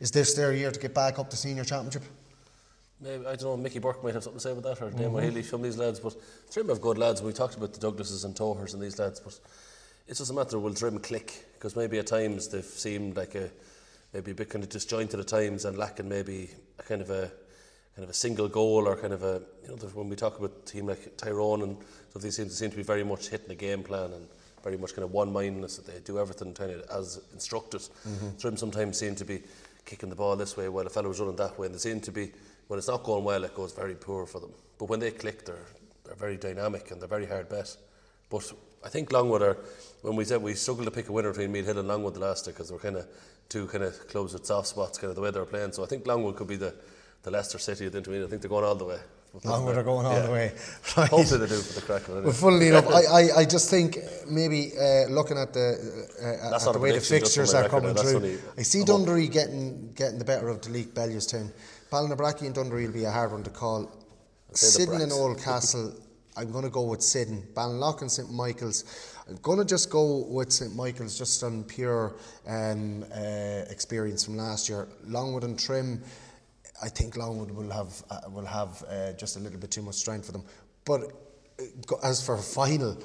Is 0.00 0.10
this 0.10 0.32
their 0.34 0.54
year 0.54 0.70
to 0.70 0.80
get 0.80 0.94
back 0.94 1.18
up 1.18 1.28
to 1.30 1.36
senior 1.36 1.64
championship? 1.64 2.02
Maybe 3.00 3.26
I 3.26 3.36
don't 3.36 3.42
know. 3.42 3.56
Mickey 3.56 3.78
Burke 3.78 4.02
might 4.02 4.14
have 4.14 4.24
something 4.24 4.38
to 4.38 4.42
say 4.42 4.52
about 4.52 4.64
that, 4.64 4.82
or 4.82 4.90
Mm-hmm. 4.90 5.02
Damo 5.02 5.18
Healy, 5.18 5.42
some 5.42 5.60
of 5.60 5.64
these 5.64 5.76
lads. 5.76 6.00
But 6.00 6.16
Trim 6.50 6.68
have 6.68 6.80
good 6.80 6.98
lads. 6.98 7.22
We 7.22 7.32
talked 7.32 7.56
about 7.56 7.72
the 7.72 7.78
Douglases 7.78 8.24
and 8.24 8.34
Tohers 8.34 8.72
and 8.72 8.82
these 8.82 8.98
lads, 8.98 9.20
but 9.20 9.38
it's 10.08 10.18
just 10.18 10.30
a 10.30 10.34
matter 10.34 10.56
of 10.56 10.62
will 10.62 10.74
Trim 10.74 10.98
click 10.98 11.46
because 11.54 11.76
maybe 11.76 11.98
at 11.98 12.06
times 12.06 12.48
they've 12.48 12.64
seemed 12.64 13.16
like 13.16 13.34
a 13.34 13.50
maybe 14.12 14.30
a 14.30 14.34
bit 14.34 14.48
kind 14.48 14.64
of 14.64 14.70
disjointed 14.70 15.20
at 15.20 15.28
times 15.28 15.66
and 15.66 15.76
lacking 15.76 16.08
maybe 16.08 16.50
a 16.78 16.82
kind 16.82 17.02
of 17.02 17.10
a 17.10 17.30
kind 17.94 18.04
of 18.04 18.10
a 18.10 18.14
single 18.14 18.48
goal 18.48 18.88
or 18.88 18.96
kind 18.96 19.12
of 19.12 19.22
a 19.22 19.42
you 19.62 19.68
know 19.68 19.76
when 19.94 20.08
we 20.08 20.16
talk 20.16 20.38
about 20.38 20.52
a 20.62 20.64
team 20.64 20.86
like 20.86 21.16
Tyrone 21.18 21.62
and 21.62 21.76
stuff 22.10 22.22
these 22.22 22.36
seem, 22.36 22.46
to 22.46 22.52
seem 22.52 22.70
to 22.70 22.76
be 22.76 22.82
very 22.82 23.04
much 23.04 23.28
hitting 23.28 23.50
a 23.50 23.54
game 23.54 23.82
plan 23.82 24.12
and 24.12 24.26
very 24.62 24.76
much 24.76 24.94
kind 24.94 25.04
of 25.04 25.12
one 25.12 25.32
mindedness 25.32 25.76
that 25.76 25.86
they 25.86 26.00
do 26.00 26.18
everything 26.18 26.52
kind 26.54 26.72
of 26.72 26.82
as 26.90 27.20
instructed. 27.32 27.80
Mm-hmm. 27.80 28.36
Trim 28.38 28.56
sometimes 28.56 28.98
seem 28.98 29.14
to 29.16 29.24
be 29.24 29.42
kicking 29.84 30.08
the 30.08 30.16
ball 30.16 30.36
this 30.36 30.56
way 30.56 30.68
while 30.68 30.86
a 30.86 30.90
fellow 30.90 31.08
was 31.08 31.20
running 31.20 31.36
that 31.36 31.58
way 31.58 31.66
and 31.66 31.74
they 31.74 31.78
seem 31.78 32.00
to 32.00 32.12
be 32.12 32.30
when 32.66 32.78
it's 32.78 32.88
not 32.88 33.02
going 33.02 33.24
well 33.24 33.44
it 33.44 33.54
goes 33.54 33.72
very 33.72 33.94
poor 33.94 34.26
for 34.26 34.40
them. 34.40 34.52
But 34.78 34.88
when 34.88 35.00
they 35.00 35.10
click 35.10 35.44
they're 35.44 35.66
they're 36.08 36.16
very 36.16 36.36
dynamic 36.36 36.90
and 36.90 37.00
they're 37.00 37.08
very 37.08 37.26
hard 37.26 37.48
bet. 37.48 37.76
But 38.30 38.50
I 38.84 38.88
think 38.88 39.12
Longwood 39.12 39.42
are, 39.42 39.58
when 40.02 40.16
we 40.16 40.24
said 40.24 40.42
we 40.42 40.54
struggled 40.54 40.86
to 40.86 40.90
pick 40.90 41.08
a 41.08 41.12
winner 41.12 41.30
between 41.30 41.52
Meath 41.52 41.66
Hill 41.66 41.78
and 41.78 41.86
Longwood 41.86 42.14
the 42.14 42.20
last 42.20 42.46
year 42.46 42.54
because 42.54 42.68
they 42.68 42.74
were 42.74 42.80
kind 42.80 42.96
of 42.96 43.06
two 43.48 43.66
kind 43.66 43.84
of 43.84 44.08
clubs 44.08 44.32
with 44.32 44.46
soft 44.46 44.68
spots, 44.68 44.98
kind 44.98 45.10
of 45.10 45.16
the 45.16 45.22
way 45.22 45.30
they 45.30 45.38
were 45.38 45.46
playing. 45.46 45.72
So 45.72 45.82
I 45.82 45.86
think 45.86 46.06
Longwood 46.06 46.36
could 46.36 46.46
be 46.46 46.56
the, 46.56 46.74
the 47.22 47.30
Leicester 47.30 47.58
City 47.58 47.86
of 47.86 47.92
the 47.92 47.98
intermediate. 47.98 48.26
I 48.26 48.30
think 48.30 48.42
they're 48.42 48.48
going 48.48 48.64
all 48.64 48.74
the 48.74 48.86
way. 48.86 48.98
Longwood 49.44 49.76
are 49.76 49.82
going 49.82 50.06
all 50.06 50.12
Yeah. 50.14 50.26
the 50.26 50.32
way. 50.32 50.52
Right. 50.96 51.08
Hopefully 51.10 51.40
they 51.40 51.46
do 51.46 51.60
for 51.60 51.80
the 51.80 51.86
crack 51.86 52.08
of 52.08 52.16
it. 52.16 52.24
Well, 52.24 52.32
funnily 52.32 52.68
enough, 52.68 52.88
I, 52.88 53.02
I, 53.04 53.36
I 53.40 53.44
just 53.44 53.70
think 53.70 53.98
maybe 54.26 54.72
uh, 54.76 55.04
looking 55.10 55.38
at 55.38 55.52
the 55.52 55.68
uh, 56.22 56.54
at 56.54 56.72
the 56.72 56.78
way 56.78 56.92
the 56.92 57.00
fixtures 57.00 57.54
are 57.54 57.68
coming 57.68 57.94
through, 57.94 58.38
I 58.56 58.62
see 58.62 58.80
hope. 58.84 59.06
Getting 59.30 59.92
getting 59.94 60.18
the 60.18 60.24
better 60.24 60.48
of 60.48 60.60
Duleek 60.60 60.88
Bellewstown. 60.94 61.52
Ballinabrackey 61.92 62.42
and 62.42 62.54
Dunderry 62.54 62.86
will 62.86 62.92
be 62.92 63.04
a 63.04 63.10
hard 63.10 63.32
one 63.32 63.42
to 63.44 63.50
call. 63.50 63.90
Syddan 64.52 65.00
and. 65.02 65.12
Oldcastle, 65.12 65.94
I'm 66.36 66.50
going 66.52 66.64
to 66.64 66.70
go 66.70 66.82
with 66.82 67.02
Syddan. 67.02 67.48
Ballinlough 67.54 68.00
and 68.00 68.10
St 68.10 68.30
Michael's, 68.30 68.84
I'm 69.28 69.36
going 69.42 69.58
to 69.58 69.64
just 69.64 69.90
go 69.90 70.24
with 70.28 70.52
St 70.52 70.74
Michael's 70.74 71.18
just 71.18 71.42
on 71.42 71.64
pure 71.64 72.16
um, 72.46 73.04
uh, 73.14 73.64
experience 73.70 74.24
from 74.24 74.36
last 74.36 74.68
year. 74.68 74.88
Longwood 75.06 75.44
and 75.44 75.58
Trim, 75.58 76.02
I 76.82 76.88
think 76.88 77.16
Longwood 77.16 77.50
will 77.50 77.70
have 77.70 78.02
uh, 78.10 78.20
will 78.30 78.46
have 78.46 78.84
uh, 78.88 79.12
just 79.14 79.36
a 79.36 79.40
little 79.40 79.58
bit 79.58 79.70
too 79.70 79.82
much 79.82 79.96
strength 79.96 80.26
for 80.26 80.32
them. 80.32 80.44
But 80.84 81.12
uh, 81.60 81.96
as 82.02 82.24
for 82.24 82.34
a 82.34 82.38
final, 82.42 82.96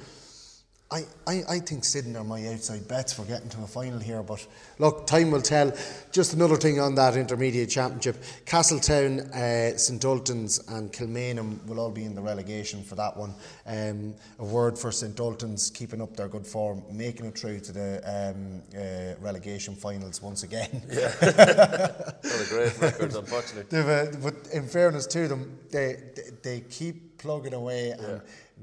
I, 0.94 1.04
I, 1.26 1.42
I 1.48 1.58
think 1.58 1.84
Syddan 1.84 2.14
are 2.14 2.22
my 2.22 2.46
outside 2.46 2.86
bets 2.86 3.12
for 3.12 3.24
getting 3.24 3.48
to 3.48 3.62
a 3.62 3.66
final 3.66 3.98
here, 3.98 4.22
but 4.22 4.46
look, 4.78 5.08
time 5.08 5.32
will 5.32 5.42
tell. 5.42 5.72
Just 6.12 6.34
another 6.34 6.54
thing 6.56 6.78
on 6.78 6.94
that 6.94 7.16
intermediate 7.16 7.68
championship 7.68 8.22
Castletown, 8.46 9.18
uh, 9.32 9.76
St 9.76 10.04
Ultan's, 10.04 10.60
and 10.68 10.92
Kilmainham 10.92 11.66
will 11.66 11.80
all 11.80 11.90
be 11.90 12.04
in 12.04 12.14
the 12.14 12.22
relegation 12.22 12.84
for 12.84 12.94
that 12.94 13.16
one. 13.16 13.34
Um, 13.66 14.14
a 14.38 14.44
word 14.44 14.78
for 14.78 14.92
St 14.92 15.18
Ultan's 15.18 15.68
keeping 15.68 16.00
up 16.00 16.14
their 16.16 16.28
good 16.28 16.46
form, 16.46 16.84
making 16.92 17.26
it 17.26 17.36
through 17.36 17.58
to 17.58 17.72
the 17.72 18.00
um, 18.06 18.62
uh, 18.80 19.20
relegation 19.20 19.74
finals 19.74 20.22
once 20.22 20.44
again. 20.44 20.80
Yeah. 20.88 21.12
Not 21.22 22.40
a 22.40 22.46
great 22.48 22.80
record, 22.80 23.16
unfortunately. 23.16 23.76
Uh, 23.76 24.06
but 24.22 24.34
in 24.52 24.68
fairness 24.68 25.08
to 25.08 25.26
them, 25.26 25.58
they 25.72 25.96
they, 26.14 26.30
they 26.42 26.60
keep 26.60 27.18
plugging 27.18 27.54
away 27.54 27.90
and 27.90 28.20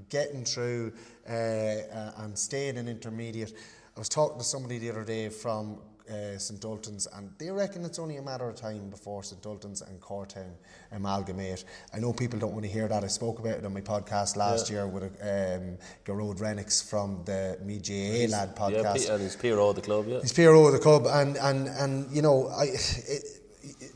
getting 0.09 0.45
through 0.45 0.93
uh, 1.31 1.95
uh, 1.95 2.11
and 2.23 2.37
staying 2.37 2.77
in 2.77 2.87
intermediate. 2.87 3.53
I 3.95 3.99
was 3.99 4.09
talking 4.09 4.37
to 4.37 4.43
somebody 4.43 4.77
the 4.79 4.89
other 4.89 5.03
day 5.03 5.29
from 5.29 5.79
uh, 6.09 6.37
St 6.37 6.63
Ultan's, 6.65 7.07
and 7.15 7.29
they 7.37 7.49
reckon 7.51 7.85
it's 7.85 7.99
only 7.99 8.17
a 8.17 8.21
matter 8.21 8.49
of 8.49 8.55
time 8.55 8.89
before 8.89 9.23
St 9.23 9.45
Ultan's 9.45 9.81
and 9.81 9.99
Cortown 10.01 10.51
amalgamate. 10.91 11.63
I 11.93 11.99
know 11.99 12.11
people 12.11 12.37
don't 12.39 12.51
want 12.53 12.65
to 12.65 12.71
hear 12.71 12.87
that. 12.87 13.03
I 13.03 13.07
spoke 13.07 13.39
about 13.39 13.59
it 13.59 13.65
on 13.65 13.73
my 13.73 13.81
podcast 13.81 14.35
last 14.35 14.69
year 14.69 14.87
with 14.87 15.03
um, 15.21 15.77
Garode 16.05 16.39
Renix 16.39 16.89
from 16.89 17.21
the 17.25 17.57
Me 17.63 17.79
Lad 18.27 18.55
podcast. 18.55 18.83
Yeah, 18.83 18.93
P- 18.93 19.07
and 19.13 19.21
he's 19.21 19.35
PRO 19.35 19.69
of 19.69 19.75
the 19.75 19.81
club, 19.81 20.05
yeah. 20.07 20.19
He's 20.21 20.33
PRO 20.33 20.65
of 20.67 20.73
the 20.73 20.79
club, 20.79 21.05
and 21.07 21.37
and 21.37 21.67
and 21.67 22.11
you 22.15 22.21
know, 22.21 22.47
I. 22.47 22.65
It, 22.65 23.23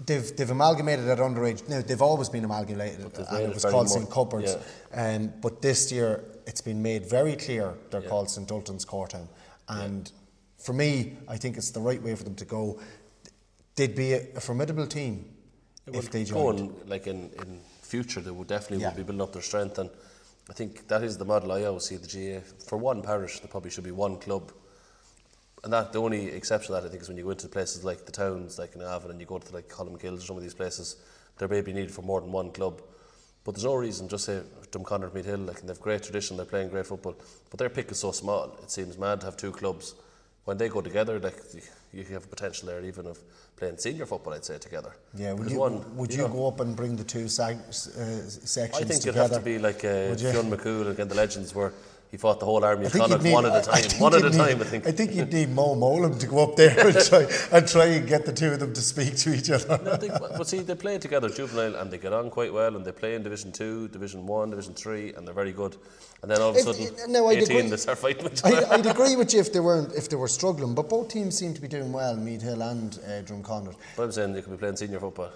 They've, 0.05 0.35
they've 0.37 0.49
amalgamated 0.51 1.07
at 1.09 1.17
underage. 1.17 1.67
Now 1.67 1.81
they've 1.81 2.01
always 2.01 2.29
been 2.29 2.45
amalgamated, 2.45 2.99
and 2.99 3.37
it 3.39 3.49
it 3.49 3.53
was 3.53 3.65
called 3.65 3.89
St 3.89 4.07
Cupboards. 4.11 4.55
yeah. 4.93 5.15
Um, 5.15 5.33
but 5.41 5.59
this 5.59 5.91
year, 5.91 6.23
it's 6.47 6.61
been 6.61 6.81
made 6.81 7.05
very 7.09 7.35
clear 7.35 7.73
they're 7.91 8.01
called 8.01 8.29
St 8.29 8.49
Ultan's 8.51 8.85
Cortown, 8.85 9.27
and 9.67 10.11
for 10.57 10.73
me, 10.73 11.17
I 11.27 11.37
think 11.37 11.57
it's 11.57 11.71
the 11.71 11.79
right 11.81 12.01
way 12.01 12.15
for 12.15 12.23
them 12.23 12.35
to 12.35 12.45
go. 12.45 12.79
They'd 13.75 13.95
be 13.95 14.13
a, 14.13 14.21
a 14.35 14.39
formidable 14.39 14.87
team 14.87 15.25
if 15.87 16.11
they 16.11 16.23
joined. 16.23 16.57
Going 16.59 16.87
like 16.87 17.07
in, 17.07 17.29
in 17.41 17.59
future, 17.81 18.21
they 18.21 18.31
would 18.31 18.47
definitely 18.47 18.79
Yeah. 18.81 18.89
would 18.89 18.97
be 18.97 19.03
building 19.03 19.21
up 19.21 19.33
their 19.33 19.41
strength, 19.41 19.77
and 19.79 19.89
I 20.49 20.53
think 20.53 20.87
that 20.87 21.03
is 21.03 21.17
the 21.17 21.25
model 21.25 21.51
I 21.51 21.63
always 21.63 21.83
see 21.85 21.97
the 21.97 22.07
GAA 22.07 22.41
for 22.67 22.77
one 22.77 23.01
parish. 23.01 23.39
There 23.39 23.47
probably 23.49 23.71
should 23.71 23.83
be 23.83 23.91
one 23.91 24.17
club, 24.17 24.51
and 25.63 25.73
that 25.73 25.91
the 25.93 25.99
only 26.01 26.27
exception 26.27 26.67
to 26.67 26.73
that 26.73 26.85
I 26.85 26.89
think 26.89 27.01
is 27.01 27.09
when 27.09 27.17
you 27.17 27.23
go 27.23 27.31
into 27.31 27.47
places 27.47 27.83
like 27.83 28.05
the 28.05 28.11
towns, 28.11 28.57
like 28.59 28.73
in 28.75 28.81
Navan, 28.81 29.11
and 29.11 29.19
you 29.19 29.25
go 29.25 29.39
to 29.39 29.53
like 29.53 29.67
Colmcilles 29.67 30.19
or 30.19 30.21
some 30.21 30.37
of 30.37 30.43
these 30.43 30.53
places, 30.53 30.97
there 31.37 31.47
may 31.47 31.61
be 31.61 31.73
need 31.73 31.91
for 31.91 32.01
more 32.03 32.21
than 32.21 32.31
one 32.31 32.51
club. 32.51 32.81
But 33.45 33.53
there's 33.53 33.63
no 33.63 33.75
reason, 33.75 34.09
just 34.09 34.25
say 34.25 34.41
Drumconrath, 34.71 35.13
Meath 35.13 35.25
Hill, 35.25 35.37
like, 35.37 35.59
and 35.59 35.69
they've 35.69 35.79
great 35.79 36.01
tradition, 36.01 36.35
they're 36.35 36.47
playing 36.47 36.69
great 36.69 36.87
football, 36.87 37.15
but 37.51 37.59
their 37.59 37.69
pick 37.69 37.91
is 37.91 37.99
so 37.99 38.11
small, 38.11 38.57
it 38.61 38.71
seems 38.71 38.97
mad 38.97 39.21
to 39.21 39.27
have 39.27 39.37
two 39.37 39.51
clubs. 39.51 39.93
When 40.45 40.57
they 40.57 40.67
go 40.67 40.81
together, 40.81 41.19
like 41.19 41.35
you 41.93 42.03
have 42.05 42.25
a 42.25 42.27
potential 42.27 42.67
there 42.67 42.83
even 42.83 43.07
of 43.07 43.19
playing 43.55 43.77
senior 43.77 44.05
football, 44.05 44.33
I'd 44.33 44.45
say, 44.45 44.57
together. 44.57 44.95
Yeah, 45.15 45.31
would 45.31 45.37
Because 45.37 45.53
you, 45.53 45.59
one, 45.59 45.95
would 45.95 46.11
you, 46.11 46.19
know, 46.19 46.27
go 46.27 46.47
up 46.47 46.59
and 46.59 46.75
bring 46.75 46.95
the 46.95 47.03
two 47.03 47.25
uh, 47.25 47.27
sections 47.27 48.75
I 48.75 48.79
think 48.79 48.89
it'd 48.89 49.01
together? 49.01 49.21
have 49.21 49.31
to 49.31 49.39
be 49.39 49.57
like 49.57 49.83
uh, 49.85 50.13
you? 50.17 50.31
Fionn 50.31 50.51
McCool 50.51 50.91
against 50.91 51.09
the 51.09 51.15
Legends, 51.15 51.55
where 51.55 51.73
he 52.11 52.17
fought 52.17 52.39
the 52.39 52.45
whole 52.45 52.63
army 52.63 52.83
I 52.83 52.87
of 52.87 52.93
Connacht 52.93 53.23
need- 53.23 53.33
one 53.33 53.45
at 53.45 53.51
a 53.67 53.71
I- 53.71 53.75
I 53.75 53.81
time. 53.81 53.99
One 53.99 54.15
at 54.15 54.21
a 54.23 54.29
need- 54.29 54.37
time, 54.37 54.61
I 54.61 54.63
think. 54.65 54.87
I 54.87 54.91
think 54.91 55.13
you'd 55.13 55.33
need 55.33 55.49
Mo 55.49 55.75
Mowlam 55.75 56.17
to 56.19 56.27
go 56.27 56.39
up 56.43 56.55
there 56.55 56.77
and 56.87 56.95
try 57.05 57.27
and 57.51 57.67
try 57.67 57.85
and 57.85 58.07
get 58.07 58.25
the 58.25 58.31
two 58.33 58.53
of 58.53 58.59
them 58.59 58.73
to 58.73 58.81
speak 58.81 59.17
to 59.17 59.33
each 59.33 59.49
other. 59.49 59.73
I 59.91 59.97
think, 59.97 60.13
but 60.19 60.47
see, 60.47 60.59
they 60.59 60.75
play 60.75 60.97
together, 60.97 61.29
juvenile, 61.29 61.75
and 61.75 61.91
they 61.91 61.97
get 61.97 62.13
on 62.13 62.29
quite 62.29 62.53
well, 62.53 62.75
and 62.75 62.85
they 62.85 62.91
play 62.91 63.15
in 63.15 63.23
Division 63.23 63.51
Two, 63.51 63.87
Division 63.89 64.25
One, 64.27 64.49
Division 64.51 64.73
Three, 64.73 65.13
and 65.13 65.27
they're 65.27 65.33
very 65.33 65.51
good. 65.51 65.75
And 66.21 66.31
then 66.31 66.41
all 66.41 66.49
of 66.49 66.55
a 66.55 66.59
If- 66.59 66.65
sudden, 66.65 67.11
no, 67.11 67.27
I'd 67.27 67.39
eighteen, 67.43 67.57
agree. 67.57 67.69
they 67.69 67.77
start 67.77 67.97
fighting 67.97 68.23
with 68.23 68.33
each 68.33 68.43
other. 68.45 68.65
I'd 68.71 68.85
agree 68.85 69.15
with 69.15 69.33
you 69.33 69.39
if 69.41 69.51
they 69.51 69.59
weren't 69.59 69.93
if 69.93 70.07
they 70.09 70.15
were 70.15 70.27
struggling, 70.29 70.73
but 70.73 70.87
both 70.89 71.09
teams 71.09 71.37
seem 71.37 71.53
to 71.53 71.61
be 71.61 71.67
doing 71.67 71.91
well, 71.91 72.15
Meath 72.15 72.41
Hill 72.41 72.61
and 72.61 72.97
uh, 73.05 73.21
Drumconrath. 73.23 73.75
But 73.97 74.03
I'm 74.03 74.11
saying 74.11 74.33
they 74.33 74.41
could 74.41 74.51
be 74.51 74.57
playing 74.57 74.77
senior 74.77 74.99
football. 74.99 75.29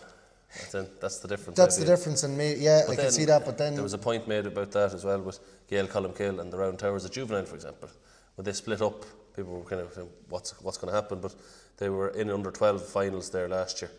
That's, 0.56 0.74
it. 0.74 1.02
That's 1.02 1.20
the 1.20 1.28
difference. 1.28 1.58
That's 1.58 1.78
the 1.78 1.86
difference, 1.86 2.24
in 2.24 2.36
me, 2.36 2.56
yeah, 2.56 2.82
But 2.88 2.94
I 2.94 3.02
can 3.04 3.12
see 3.12 3.26
that. 3.26 3.46
But 3.46 3.58
then 3.58 3.76
there 3.76 3.84
was 3.84 3.94
a 3.94 4.00
point 4.00 4.28
made 4.28 4.46
about 4.46 4.72
that 4.72 4.94
as 4.94 5.06
well 5.06 5.22
with 5.22 5.40
Gael 5.68 5.88
Colmcille 5.88 6.40
and 6.40 6.52
the 6.52 6.58
Round 6.58 6.80
Towers 6.80 7.06
at 7.06 7.12
Juvenile, 7.12 7.46
for 7.46 7.56
example. 7.56 7.90
When 8.36 8.46
they 8.46 8.54
split 8.54 8.82
up, 8.82 9.06
people 9.36 9.60
were 9.60 9.66
kind 9.66 9.82
of 9.82 9.94
saying, 9.94 10.10
"What's 10.30 10.60
what's 10.62 10.78
going 10.78 10.92
to 10.92 11.00
happen?" 11.00 11.20
But 11.20 11.36
they 11.78 11.90
were 11.90 12.10
in 12.10 12.30
under 12.30 12.52
12 12.52 12.86
finals 12.86 13.30
there 13.30 13.48
last 13.48 13.82
year, 13.82 13.92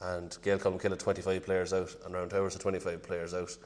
and 0.00 0.36
Gael 0.42 0.58
Colmcille 0.58 0.90
had 0.90 1.00
25 1.00 1.44
players 1.44 1.72
out, 1.72 1.94
and 2.04 2.14
Round 2.14 2.30
Towers 2.30 2.52
had 2.52 2.62
25 2.62 3.02
players 3.02 3.34
out. 3.34 3.56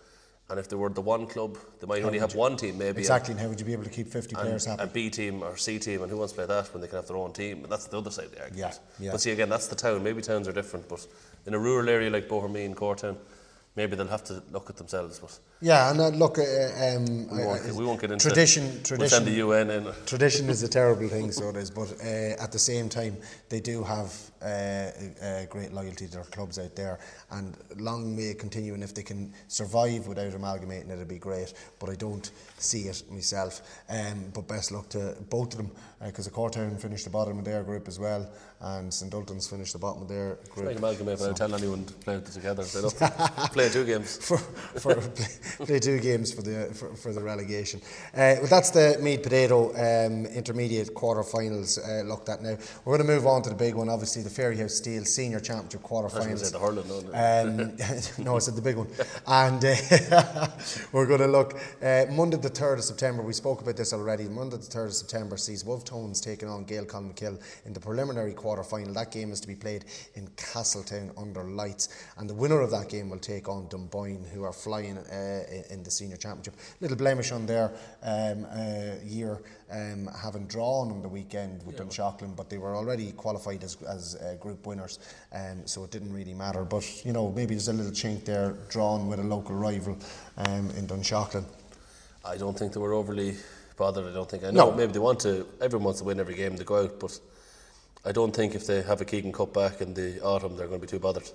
And 0.48 0.59
if 0.59 0.68
they 0.68 0.74
were 0.74 0.88
the 0.88 1.00
one 1.00 1.29
club, 1.29 1.57
they 1.79 1.87
might 1.87 2.03
only 2.03 2.18
have 2.18 2.35
one 2.35 2.57
team 2.57 2.76
maybe. 2.76 2.98
Exactly, 2.98 3.31
and 3.33 3.40
how 3.40 3.46
would 3.48 3.61
you 3.61 3.66
be 3.66 3.72
able 3.72 3.85
to 3.85 3.90
keep 3.90 4.09
50 4.09 4.35
And, 4.35 4.42
players 4.42 4.64
happy? 4.64 4.83
and 4.83 4.92
B 4.92 5.09
team 5.09 5.44
or 5.44 5.57
C 5.57 5.79
team, 5.79 6.03
and 6.03 6.11
who 6.11 6.16
wants 6.16 6.33
to 6.33 6.38
play 6.38 6.46
that 6.46 6.74
when 6.74 6.81
they 6.81 6.88
can 6.88 6.96
have 6.96 7.07
their 7.07 7.18
own 7.18 7.33
team? 7.33 7.62
And 7.62 7.70
that's 7.70 7.87
the 7.87 7.98
other 7.98 8.11
side 8.11 8.24
of 8.24 8.33
the 8.33 8.42
argument. 8.42 8.81
Yeah, 8.98 9.05
yeah. 9.05 9.12
But 9.12 9.20
see, 9.20 9.31
again, 9.31 9.48
that's 9.48 9.68
the 9.68 9.76
town. 9.76 10.03
Maybe 10.03 10.20
towns 10.22 10.48
are 10.48 10.53
different, 10.53 10.88
but 10.88 11.07
in 11.46 11.55
a 11.55 11.59
rural 11.59 11.88
area 11.88 12.11
like 12.11 12.29
Bohermeen, 12.29 12.74
Cortown, 12.74 13.16
maybe 13.76 13.96
they'll 13.96 14.07
have 14.07 14.24
to 14.24 14.42
look 14.50 14.68
at 14.70 14.76
themselves. 14.76 15.18
But 15.18 15.38
yeah, 15.61 15.90
and 15.90 16.00
uh, 16.00 16.09
look, 16.09 16.38
uh, 16.38 16.42
um, 16.42 17.29
we 17.29 17.44
won't, 17.44 17.70
uh, 17.70 17.74
we 17.74 17.85
won't 17.85 18.00
get 18.00 18.11
into 18.11 18.26
tradition. 18.29 18.64
We'll 18.64 18.83
Tradition. 18.83 19.09
send 19.09 19.26
the 19.26 19.33
UN 19.33 19.70
in. 19.70 19.92
Tradition 20.07 20.48
is 20.48 20.62
a 20.62 20.68
terrible 20.68 21.09
thing, 21.09 21.31
so 21.33 21.50
it 21.50 21.57
is. 21.57 21.70
But 21.70 21.92
uh, 22.03 22.42
at 22.42 22.53
the 22.53 22.59
same 22.59 22.88
time, 22.88 23.16
they 23.48 23.61
do 23.61 23.83
have 23.83 24.12
uh, 24.42 24.46
uh, 24.46 25.46
great 25.46 25.72
loyalty 25.72 26.07
to 26.07 26.12
their 26.12 26.24
clubs 26.24 26.59
out 26.59 26.74
there, 26.76 26.98
and 27.31 27.57
long 27.76 28.16
may 28.16 28.31
it 28.31 28.38
continue. 28.38 28.74
And 28.74 28.83
if 28.83 28.94
they 28.94 29.03
can 29.03 29.33
survive 29.48 30.07
without 30.07 30.35
amalgamating, 30.35 30.90
it'd 30.90 31.09
be 31.09 31.18
great. 31.18 31.53
But 31.79 31.90
I 31.90 31.94
don't 31.94 32.31
see 32.59 32.83
it 32.83 33.03
myself. 33.11 33.62
Um, 33.88 34.31
but 34.35 34.48
best 34.48 34.72
luck 34.72 34.88
to 34.90 35.16
both 35.29 35.53
of 35.53 35.59
them, 35.59 35.70
because 36.05 36.26
uh, 36.26 36.31
Cortown 36.31 36.81
finished 36.81 37.05
the 37.05 37.11
bottom 37.11 37.38
of 37.38 37.44
their 37.44 37.62
group 37.62 37.87
as 37.87 37.98
well, 37.98 38.29
and 38.62 38.92
St 38.92 39.12
Ultan's 39.14 39.48
finished 39.48 39.72
the 39.72 39.78
bottom 39.78 40.02
of 40.02 40.08
their 40.08 40.36
group. 40.50 40.66
Like 40.66 40.76
amalgamate, 40.76 41.18
but 41.18 41.30
I 41.30 41.32
tell 41.32 41.54
anyone 41.54 41.84
to 41.86 41.94
play 41.94 42.16
it 42.16 42.26
together. 42.26 42.62
They 42.62 42.82
don't 42.82 42.96
play 43.52 43.68
two 43.70 43.86
games. 43.86 44.18
for, 44.18 44.36
for 44.36 44.94
play, 44.96 45.26
play 45.66 45.78
two 45.78 45.98
games 45.98 46.32
for 46.32 46.42
the 46.42 46.66
for, 46.74 46.94
for 46.94 47.12
the 47.12 47.22
relegation. 47.22 47.80
Uh, 48.12 48.36
well, 48.38 48.46
that's 48.46 48.70
the 48.70 48.98
Mead 49.00 49.22
Potato 49.22 49.70
um, 49.70 50.26
intermediate 50.26 50.92
quarter-finals 50.94 51.78
uh, 51.78 52.02
looked 52.04 52.28
at 52.28 52.42
now. 52.42 52.56
We're 52.84 52.98
going 52.98 53.06
to 53.06 53.14
move 53.14 53.26
on 53.26 53.42
to 53.42 53.48
the 53.48 53.56
big 53.56 53.74
one, 53.74 53.88
obviously 53.88 54.22
the 54.22 54.28
Fairyhouse 54.28 54.72
Steel 54.72 55.04
Senior 55.04 55.40
Championship 55.40 55.82
quarter-finals. 55.82 56.42
was 56.42 56.52
going 56.52 56.74
to 56.74 56.84
say 56.84 56.84
the 56.84 56.92
hurling, 56.92 57.76
no. 58.18 58.18
Um, 58.18 58.24
no, 58.24 58.36
I 58.36 58.40
said 58.40 58.56
the 58.56 58.62
big 58.62 58.76
one. 58.76 58.88
And 59.26 59.64
uh, 59.64 60.48
we're 60.92 61.06
going 61.06 61.20
to 61.20 61.28
look 61.28 61.58
uh, 61.82 62.04
Monday 62.10 62.36
the 62.36 62.50
3rd 62.50 62.78
of 62.78 62.84
September. 62.84 63.22
We 63.22 63.32
spoke 63.32 63.62
about 63.62 63.76
this 63.76 63.94
already. 63.94 64.24
Monday 64.24 64.58
the 64.58 64.62
3rd 64.64 64.86
of 64.86 64.94
September 64.94 65.36
sees 65.38 65.64
Wolf 65.64 65.84
Tones 65.84 66.20
taking 66.20 66.48
on 66.48 66.64
Gael 66.64 66.84
Colmcille 66.84 67.40
in 67.64 67.72
the 67.72 67.80
preliminary 67.80 68.34
quarter 68.34 68.49
final. 68.62 68.92
That 68.94 69.10
game 69.10 69.32
is 69.32 69.40
to 69.40 69.48
be 69.48 69.54
played 69.54 69.84
in 70.14 70.28
Castletown 70.36 71.10
under 71.16 71.42
lights. 71.44 71.88
And 72.18 72.28
the 72.28 72.34
winner 72.34 72.60
of 72.60 72.70
that 72.70 72.88
game 72.88 73.08
will 73.10 73.18
take 73.18 73.48
on 73.48 73.68
Dunboyne, 73.68 74.24
who 74.32 74.44
are 74.44 74.52
flying 74.52 74.98
uh, 74.98 75.42
in 75.70 75.82
the 75.82 75.90
senior 75.90 76.16
championship. 76.16 76.54
Little 76.80 76.96
blemish 76.96 77.32
on 77.32 77.46
their 77.46 77.72
um, 78.02 78.46
uh, 78.50 78.94
year, 79.04 79.40
um, 79.70 80.08
having 80.22 80.46
drawn 80.46 80.90
on 80.90 81.02
the 81.02 81.08
weekend 81.08 81.64
with 81.64 81.76
Dunshaughlin, 81.76 82.34
but 82.36 82.50
they 82.50 82.58
were 82.58 82.74
already 82.74 83.12
qualified 83.12 83.62
as, 83.64 83.76
as 83.82 84.16
uh, 84.16 84.34
group 84.40 84.66
winners, 84.66 84.98
um, 85.32 85.66
so 85.66 85.84
it 85.84 85.90
didn't 85.90 86.12
really 86.12 86.34
matter. 86.34 86.64
But 86.64 87.04
you 87.04 87.12
know, 87.12 87.30
maybe 87.30 87.54
there's 87.54 87.68
a 87.68 87.72
little 87.72 87.92
chink 87.92 88.24
there 88.24 88.56
drawn 88.68 89.08
with 89.08 89.20
a 89.20 89.24
local 89.24 89.54
rival 89.54 89.96
um, 90.36 90.70
in 90.70 90.86
Dunshaughlin. 90.86 91.44
I 92.24 92.36
don't 92.36 92.58
think 92.58 92.72
they 92.72 92.80
were 92.80 92.92
overly 92.92 93.36
bothered. 93.76 94.06
I 94.06 94.12
don't 94.12 94.28
think. 94.30 94.44
I 94.44 94.50
know 94.50 94.70
No. 94.70 94.76
maybe 94.76 94.92
they 94.92 94.98
want 94.98 95.20
to. 95.20 95.46
Everyone 95.60 95.84
wants 95.86 96.00
to 96.00 96.04
win 96.06 96.20
every 96.20 96.34
game 96.34 96.56
they 96.56 96.64
go 96.64 96.82
out, 96.82 97.00
but 97.00 97.18
I 98.04 98.12
don't 98.12 98.34
think 98.34 98.54
if 98.54 98.66
they 98.66 98.82
have 98.82 99.00
a 99.00 99.04
Keegan 99.04 99.32
Cup 99.32 99.52
back 99.52 99.80
in 99.80 99.94
the 99.94 100.20
autumn, 100.22 100.56
they're 100.56 100.68
going 100.68 100.80
to 100.80 100.86
be 100.86 100.90
too 100.90 100.98
bothered. 100.98 101.30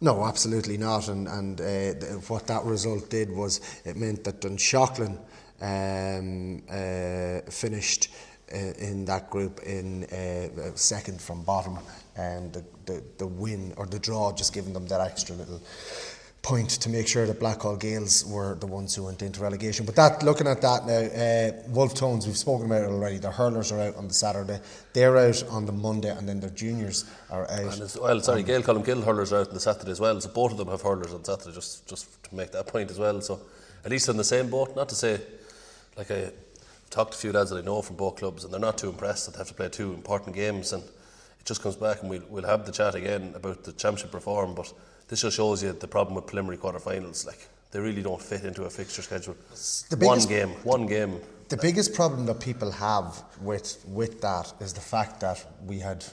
No, 0.00 0.24
absolutely 0.24 0.76
not. 0.76 1.08
And 1.08 1.28
and 1.28 1.60
uh, 1.60 1.94
what 2.28 2.46
that 2.48 2.64
result 2.64 3.10
did 3.10 3.30
was 3.30 3.60
it 3.84 3.96
meant 3.96 4.24
that 4.24 4.40
Dunshaughlin 4.40 5.18
um, 5.60 6.62
uh, 6.70 7.50
finished 7.50 8.08
uh, 8.52 8.58
in 8.78 9.04
that 9.06 9.30
group 9.30 9.60
in 9.62 10.04
uh, 10.04 10.74
second 10.74 11.20
from 11.20 11.42
bottom, 11.42 11.78
and 12.16 12.52
the, 12.52 12.64
the 12.86 13.02
the 13.18 13.26
win 13.26 13.72
or 13.76 13.86
the 13.86 13.98
draw 13.98 14.32
just 14.32 14.52
giving 14.52 14.72
them 14.72 14.86
that 14.86 15.00
extra 15.00 15.36
little 15.36 15.62
point 16.44 16.68
to 16.68 16.90
make 16.90 17.08
sure 17.08 17.26
that 17.26 17.40
Blackhall 17.40 17.80
Gaels 17.80 18.22
were 18.30 18.54
the 18.56 18.66
ones 18.66 18.94
who 18.94 19.04
went 19.04 19.22
into 19.22 19.40
relegation. 19.40 19.86
But 19.86 19.96
that, 19.96 20.22
looking 20.22 20.46
at 20.46 20.60
that 20.60 20.86
now, 20.86 20.92
uh, 20.92 21.70
Wolf 21.70 21.94
Tones, 21.94 22.26
we've 22.26 22.36
spoken 22.36 22.66
about 22.66 22.82
it 22.82 22.90
already. 22.90 23.16
Their 23.16 23.30
hurlers 23.30 23.72
are 23.72 23.80
out 23.80 23.96
on 23.96 24.08
the 24.08 24.14
Saturday. 24.14 24.60
They're 24.92 25.16
out 25.16 25.42
on 25.48 25.64
the 25.64 25.72
Monday, 25.72 26.10
and 26.10 26.28
then 26.28 26.40
their 26.40 26.50
juniors 26.50 27.06
are 27.30 27.50
out. 27.50 27.80
And 27.80 27.96
well, 27.98 28.20
sorry, 28.20 28.42
Gail 28.42 28.62
Column 28.62 28.84
hurlers 28.84 29.32
are 29.32 29.40
out 29.40 29.48
on 29.48 29.54
the 29.54 29.60
Saturday 29.60 29.90
as 29.90 30.00
well, 30.00 30.20
so 30.20 30.28
both 30.28 30.52
of 30.52 30.58
them 30.58 30.68
have 30.68 30.82
hurlers 30.82 31.14
on 31.14 31.24
Saturday, 31.24 31.54
just 31.54 31.88
just 31.88 32.22
to 32.24 32.34
make 32.34 32.52
that 32.52 32.66
point 32.66 32.90
as 32.90 32.98
well. 32.98 33.22
So 33.22 33.40
at 33.82 33.90
least 33.90 34.10
on 34.10 34.18
the 34.18 34.24
same 34.24 34.50
boat. 34.50 34.76
Not 34.76 34.90
to 34.90 34.94
say, 34.94 35.20
like 35.96 36.10
I 36.10 36.30
talked 36.90 37.12
to 37.12 37.18
a 37.18 37.20
few 37.20 37.32
lads 37.32 37.50
that 37.50 37.56
I 37.56 37.62
know 37.62 37.80
from 37.80 37.96
both 37.96 38.16
clubs, 38.16 38.44
and 38.44 38.52
they're 38.52 38.60
not 38.60 38.76
too 38.76 38.90
impressed 38.90 39.24
that 39.24 39.32
they 39.32 39.38
have 39.38 39.48
to 39.48 39.54
play 39.54 39.70
two 39.70 39.94
important 39.94 40.36
games, 40.36 40.74
and 40.74 40.82
it 40.82 41.46
just 41.46 41.62
comes 41.62 41.76
back, 41.76 42.02
and 42.02 42.10
we'll 42.10 42.22
we'll 42.28 42.46
have 42.46 42.66
the 42.66 42.72
chat 42.72 42.94
again 42.94 43.32
about 43.34 43.64
the 43.64 43.72
championship 43.72 44.12
reform, 44.12 44.54
but. 44.54 44.70
This 45.08 45.20
just 45.22 45.36
shows 45.36 45.62
you 45.62 45.72
the 45.72 45.88
problem 45.88 46.14
with 46.14 46.26
preliminary 46.26 46.58
quarterfinals. 46.58 47.26
Like 47.26 47.48
they 47.70 47.80
really 47.80 48.02
don't 48.02 48.22
fit 48.22 48.44
into 48.44 48.64
a 48.64 48.70
fixture 48.70 49.02
schedule. 49.02 49.36
the 49.90 49.96
one 50.04 50.20
game, 50.26 50.50
one 50.64 50.86
game. 50.86 51.20
The 51.48 51.56
biggest 51.58 51.94
problem 51.94 52.24
that 52.26 52.40
people 52.40 52.70
have 52.70 53.22
with 53.40 53.84
with 53.86 54.20
that 54.22 54.52
is 54.60 54.72
the 54.72 54.80
fact 54.80 55.20
that 55.20 55.44
we 55.66 55.78
had 55.78 56.04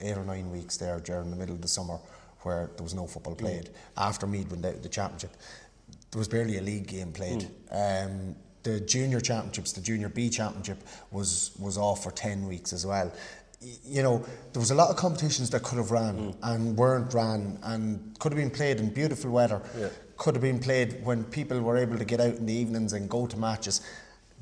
eight 0.00 0.16
or 0.16 0.24
nine 0.24 0.50
weeks 0.50 0.76
there 0.76 1.00
during 1.00 1.30
the 1.30 1.36
middle 1.36 1.54
of 1.54 1.62
the 1.62 1.68
summer 1.68 1.98
where 2.42 2.70
there 2.76 2.84
was 2.84 2.94
no 2.94 3.06
football 3.06 3.34
played. 3.34 3.70
After 3.96 4.26
Meath 4.26 4.50
won 4.50 4.62
the, 4.62 4.72
the 4.72 4.88
championship, 4.88 5.32
there 6.10 6.18
was 6.18 6.28
barely 6.28 6.58
a 6.58 6.62
league 6.62 6.86
game 6.86 7.12
played. 7.12 7.48
Um, 7.72 8.36
the 8.62 8.80
junior 8.80 9.20
championships, 9.20 9.72
the 9.72 9.80
junior 9.80 10.08
B 10.08 10.28
championship, 10.28 10.78
was 11.10 11.52
was 11.58 11.78
off 11.78 12.02
for 12.02 12.10
ten 12.10 12.46
weeks 12.46 12.72
as 12.72 12.84
well. 12.86 13.12
You 13.60 14.02
know, 14.02 14.24
there 14.52 14.60
was 14.60 14.70
a 14.70 14.74
lot 14.74 14.90
of 14.90 14.96
competitions 14.96 15.50
that 15.50 15.62
could 15.62 15.78
have 15.78 15.90
ran 15.90 16.16
mm. 16.16 16.36
and 16.42 16.76
weren't 16.76 17.12
ran, 17.14 17.58
and 17.62 18.16
could 18.18 18.32
have 18.32 18.38
been 18.38 18.50
played 18.50 18.78
in 18.78 18.90
beautiful 18.90 19.30
weather. 19.30 19.62
Yeah. 19.78 19.88
Could 20.18 20.34
have 20.34 20.42
been 20.42 20.58
played 20.58 21.04
when 21.04 21.24
people 21.24 21.60
were 21.60 21.76
able 21.76 21.98
to 21.98 22.04
get 22.04 22.20
out 22.20 22.34
in 22.36 22.46
the 22.46 22.52
evenings 22.52 22.92
and 22.92 23.08
go 23.08 23.26
to 23.26 23.36
matches 23.36 23.82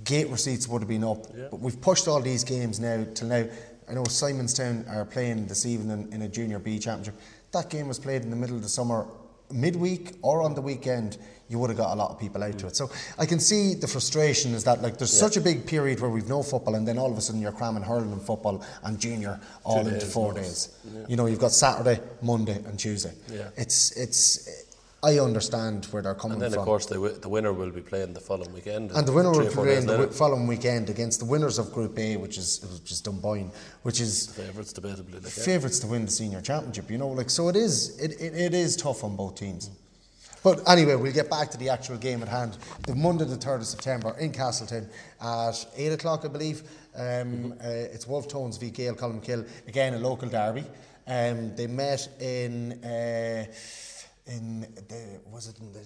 gate 0.03 0.29
receipts 0.29 0.66
would 0.68 0.83
have 0.83 0.88
been 0.88 1.05
up. 1.05 1.27
But 1.50 1.61
we've 1.61 1.81
pushed 1.81 2.09
all 2.09 2.20
these 2.20 2.44
games 2.44 2.81
now 2.81 3.07
till 3.14 3.29
now. 3.29 3.46
I 3.88 3.94
know 3.94 4.03
Simonstown 4.05 4.88
are 4.90 5.05
playing 5.05 5.46
this 5.46 5.66
evening 5.66 6.09
in 6.12 6.22
a 6.22 6.29
Junior 6.29 6.59
B 6.59 6.79
Championship. 6.79 7.20
That 7.53 7.70
game 7.70 7.87
was 7.87 7.98
played 7.98 8.22
in 8.22 8.31
the 8.31 8.37
middle 8.37 8.57
of 8.57 8.62
the 8.62 8.68
summer, 8.68 9.07
midweek 9.53 10.12
or 10.22 10.42
on 10.42 10.55
the 10.55 10.62
weekend. 10.62 11.18
You 11.55 11.61
would 11.61 11.71
have 11.71 11.79
got 11.79 11.93
a 11.93 11.95
lot 11.95 12.11
of 12.11 12.19
people 12.19 12.43
out 12.43 12.59
to 12.59 12.67
it. 12.67 12.73
Mm. 12.73 12.75
So 12.75 12.90
I 13.17 13.27
can 13.27 13.38
see 13.38 13.75
the 13.75 13.87
frustration 13.87 14.55
is 14.55 14.64
that 14.64 14.83
like 14.83 14.99
there's 14.99 15.17
such 15.17 15.37
a 15.37 15.40
big 15.40 15.64
period 15.64 16.01
where 16.01 16.11
we've 16.11 16.29
no 16.29 16.43
football, 16.43 16.75
and 16.75 16.85
then 16.88 16.99
all 16.99 17.12
of 17.12 17.17
a 17.17 17.21
sudden 17.21 17.40
you're 17.40 17.53
cramming 17.53 17.85
hurling 17.85 18.11
and 18.11 18.21
football 18.21 18.64
and 18.83 18.99
junior 18.99 19.38
all 19.62 19.79
into 19.79 20.01
days, 20.01 20.12
four 20.12 20.33
days. 20.35 20.77
You 21.07 21.17
know, 21.17 21.27
you've 21.27 21.38
got 21.38 21.53
Saturday, 21.53 22.01
Monday, 22.23 22.57
and 22.67 22.77
Tuesday. 22.77 23.12
Yeah. 23.31 23.51
It's 23.57 23.93
it's. 23.93 24.64
I 25.05 25.21
understand 25.21 25.85
where 25.93 26.03
they're 26.03 26.14
coming 26.14 26.38
from. 26.38 26.43
And 26.43 26.43
then, 26.43 26.51
from. 26.53 26.61
of 26.61 26.64
course, 26.64 26.87
the, 26.87 26.99
the 27.21 27.29
winner 27.29 27.53
will 27.53 27.71
be 27.71 27.83
playing 27.83 28.14
the 28.14 28.21
following 28.21 28.53
weekend. 28.53 28.90
And 28.90 29.07
the 29.07 29.12
winner 29.12 29.31
will 29.31 29.47
or 29.47 29.51
four 29.51 29.64
play 29.64 29.79
the 29.79 30.09
following 30.09 30.49
weekend 30.49 30.90
against 30.90 31.21
the 31.21 31.27
winners 31.27 31.59
of 31.59 31.73
Group 31.73 31.97
A, 32.01 32.17
which 32.17 32.37
is 32.37 32.67
which 32.81 32.90
is 32.90 33.01
Dunboyne, 33.01 33.53
which 33.83 34.01
is 34.01 34.27
Favourites, 34.35 34.73
debatably. 34.73 35.23
Like, 35.23 35.37
yeah. 35.37 35.45
favourites 35.45 35.79
to 35.81 35.87
win 35.87 36.07
the 36.07 36.11
senior 36.11 36.40
championship. 36.40 36.90
You 36.90 36.99
know, 36.99 37.09
like 37.09 37.31
so 37.31 37.49
it 37.49 37.55
is. 37.55 37.97
It, 38.01 38.21
it, 38.21 38.35
it 38.35 38.55
is 38.55 38.75
tough 38.75 39.05
on 39.05 39.14
both 39.14 39.37
teams. 39.37 39.69
Mm. 39.69 39.84
But 40.44 40.61
anyway, 40.68 40.94
we'll 40.96 41.11
get 41.11 41.30
back 41.30 41.50
to 41.52 41.59
the 41.59 41.70
actual 41.70 41.96
game 41.96 42.22
at 42.22 42.28
hand. 42.28 42.59
The 42.87 42.94
Monday, 42.94 43.24
the 43.24 43.37
third 43.37 43.62
of 43.62 43.66
September 43.66 44.14
in 44.18 44.30
Castletown 44.30 44.90
at 45.22 45.66
eight 45.74 45.92
o'clock, 45.92 46.26
I 46.26 46.28
believe. 46.28 46.62
Um, 46.94 47.52
uh, 47.52 47.66
it's 47.66 48.07
Wolf 48.07 48.28
Tones 48.28 48.59
v 48.59 48.68
Gael 48.68 48.94
Colmcille. 48.94 49.48
Again, 49.66 49.94
a 49.94 49.98
local 49.98 50.28
derby. 50.28 50.64
Um, 51.07 51.57
they 51.57 51.66
met 51.66 52.07
in 52.20 52.72
uh, 52.85 53.46
in 54.26 54.61
the 54.61 55.20
was 55.33 55.48
it 55.48 55.59
in 55.61 55.72
the, 55.72 55.80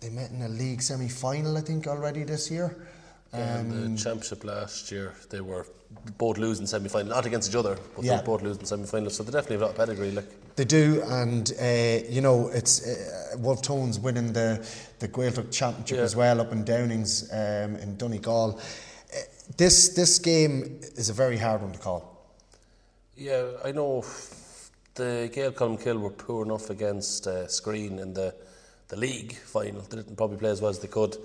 they 0.00 0.10
met 0.10 0.32
in 0.32 0.42
a 0.42 0.48
league 0.48 0.82
semi 0.82 1.08
final, 1.08 1.56
I 1.56 1.60
think, 1.60 1.86
already 1.86 2.24
this 2.24 2.50
year. 2.50 2.88
Um, 3.32 3.94
the 3.94 3.96
championship 3.96 4.42
last 4.42 4.90
year, 4.90 5.14
they 5.30 5.40
were 5.40 5.66
both 6.18 6.38
lose 6.38 6.60
in 6.60 6.66
semi 6.66 6.88
final, 6.88 7.08
not 7.10 7.26
against 7.26 7.48
each 7.50 7.56
other, 7.56 7.76
but 7.94 8.04
Yeah. 8.04 8.16
they 8.18 8.24
both 8.24 8.42
losing 8.42 8.64
semi 8.64 8.86
final. 8.86 9.10
So 9.10 9.22
they 9.22 9.32
definitely 9.32 9.56
have 9.56 9.62
a 9.62 9.64
lot 9.66 9.70
of 9.72 9.76
pedigree. 9.76 10.10
Like, 10.12 10.28
They 10.56 10.64
do, 10.64 11.02
and 11.08 11.52
uh, 11.60 12.06
you 12.08 12.20
know 12.20 12.48
it's 12.48 12.86
uh, 12.86 13.36
Wolf 13.38 13.62
Tones 13.62 13.98
winning 13.98 14.32
the 14.32 14.64
the 15.00 15.08
Gaeltacht 15.08 15.50
Championship 15.50 15.96
Yeah. 15.98 16.04
as 16.04 16.14
well 16.16 16.40
up 16.40 16.52
in 16.52 16.64
Downings 16.64 17.24
um, 17.32 17.76
in 17.76 17.96
Donegal. 17.96 18.58
Uh, 18.58 19.16
this 19.56 19.88
this 19.94 20.18
game 20.18 20.80
is 20.96 21.08
a 21.10 21.12
very 21.12 21.36
hard 21.38 21.62
one 21.62 21.72
to 21.72 21.78
call. 21.78 22.02
yeah, 23.16 23.44
I 23.64 23.72
know 23.72 24.04
the 24.94 25.28
Gael 25.32 25.52
Colmcille 25.52 26.00
were 26.00 26.10
poor 26.10 26.44
enough 26.44 26.70
against 26.70 27.26
uh, 27.26 27.46
Skryne 27.46 28.00
in 28.00 28.14
the 28.14 28.34
the 28.88 28.96
league 28.96 29.34
final. 29.34 29.80
They 29.82 29.96
didn't 29.96 30.16
probably 30.16 30.36
play 30.38 30.50
as 30.50 30.60
well 30.60 30.70
as 30.70 30.78
they 30.78 30.88
could. 30.88 31.16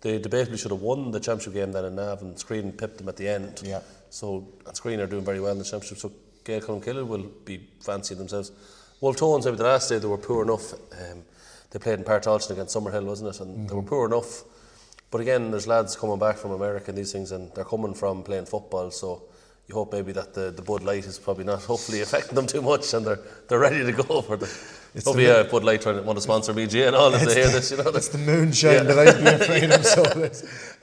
They 0.00 0.18
debatably 0.20 0.58
should 0.58 0.72
have 0.72 0.82
won 0.82 1.10
the 1.12 1.20
championship 1.20 1.54
game 1.54 1.72
then 1.72 1.84
in 1.86 1.94
Nav, 1.94 2.20
and 2.22 2.36
Skryne 2.36 2.76
pipped 2.76 2.98
them 2.98 3.08
at 3.08 3.16
the 3.16 3.28
end. 3.28 3.62
Yeah. 3.64 3.80
So 4.14 4.46
and 4.64 4.74
Skryne 4.76 5.00
are 5.02 5.08
doing 5.08 5.24
very 5.24 5.40
well 5.40 5.50
in 5.52 5.58
the 5.58 5.64
championship. 5.64 5.98
So 5.98 6.12
Gael 6.44 6.60
Colmcille 6.60 7.04
will 7.04 7.26
be 7.44 7.56
fancying 7.80 8.18
themselves. 8.18 8.52
Wolf 9.00 9.16
Tones, 9.16 9.44
maybe 9.44 9.56
the 9.56 9.64
last 9.64 9.88
day 9.88 9.98
they 9.98 10.06
were 10.06 10.18
poor 10.18 10.44
enough. 10.44 10.72
Um, 10.74 11.24
they 11.70 11.80
played 11.80 11.98
in 11.98 12.04
Páirc 12.04 12.22
Tailteann 12.22 12.50
against 12.52 12.76
Summerhill, 12.76 13.04
wasn't 13.06 13.34
it? 13.34 13.40
And 13.40 13.68
they 13.68 13.74
were 13.74 13.82
poor 13.82 14.06
enough. 14.06 14.44
But 15.10 15.20
again, 15.20 15.50
there's 15.50 15.66
lads 15.66 15.96
coming 15.96 16.20
back 16.20 16.36
from 16.36 16.52
America 16.52 16.86
and 16.90 16.98
these 16.98 17.10
things, 17.10 17.32
and 17.32 17.50
they're 17.54 17.64
coming 17.64 17.92
from 17.94 18.22
playing 18.22 18.46
football. 18.46 18.92
So 18.92 19.24
you 19.66 19.74
hope 19.74 19.92
maybe 19.92 20.12
that 20.12 20.32
the, 20.32 20.52
the 20.52 20.62
Bud 20.62 20.84
Light 20.84 21.06
is 21.06 21.18
probably 21.18 21.44
not 21.44 21.62
hopefully 21.72 22.00
affecting 22.00 22.36
them 22.36 22.46
too 22.46 22.62
much, 22.62 22.94
and 22.94 23.04
they're 23.04 23.18
they're 23.48 23.58
ready 23.58 23.84
to 23.84 23.92
go 23.92 24.22
for 24.22 24.36
the 24.36 24.46
It's 24.94 25.08
Oh 25.08 25.12
the 25.12 25.22
yeah, 25.22 25.42
Bud 25.42 25.64
Light 25.64 25.82
trying 25.82 25.96
to 25.96 26.02
want 26.02 26.18
to 26.18 26.22
sponsor 26.22 26.54
BG 26.54 26.86
and 26.86 26.94
all 26.94 27.12
as 27.12 27.26
they 27.26 27.34
hear 27.34 27.48
this, 27.50 27.72
you 27.72 27.78
know. 27.78 27.90
It's 27.90 28.08
the 28.08 28.18
moonshine 28.18 28.74
Yeah. 28.74 28.82
that 28.84 28.98
I'd 29.08 29.24
be 29.24 29.44
afraid 29.44 29.70
of. 29.72 29.84
So 29.94 30.02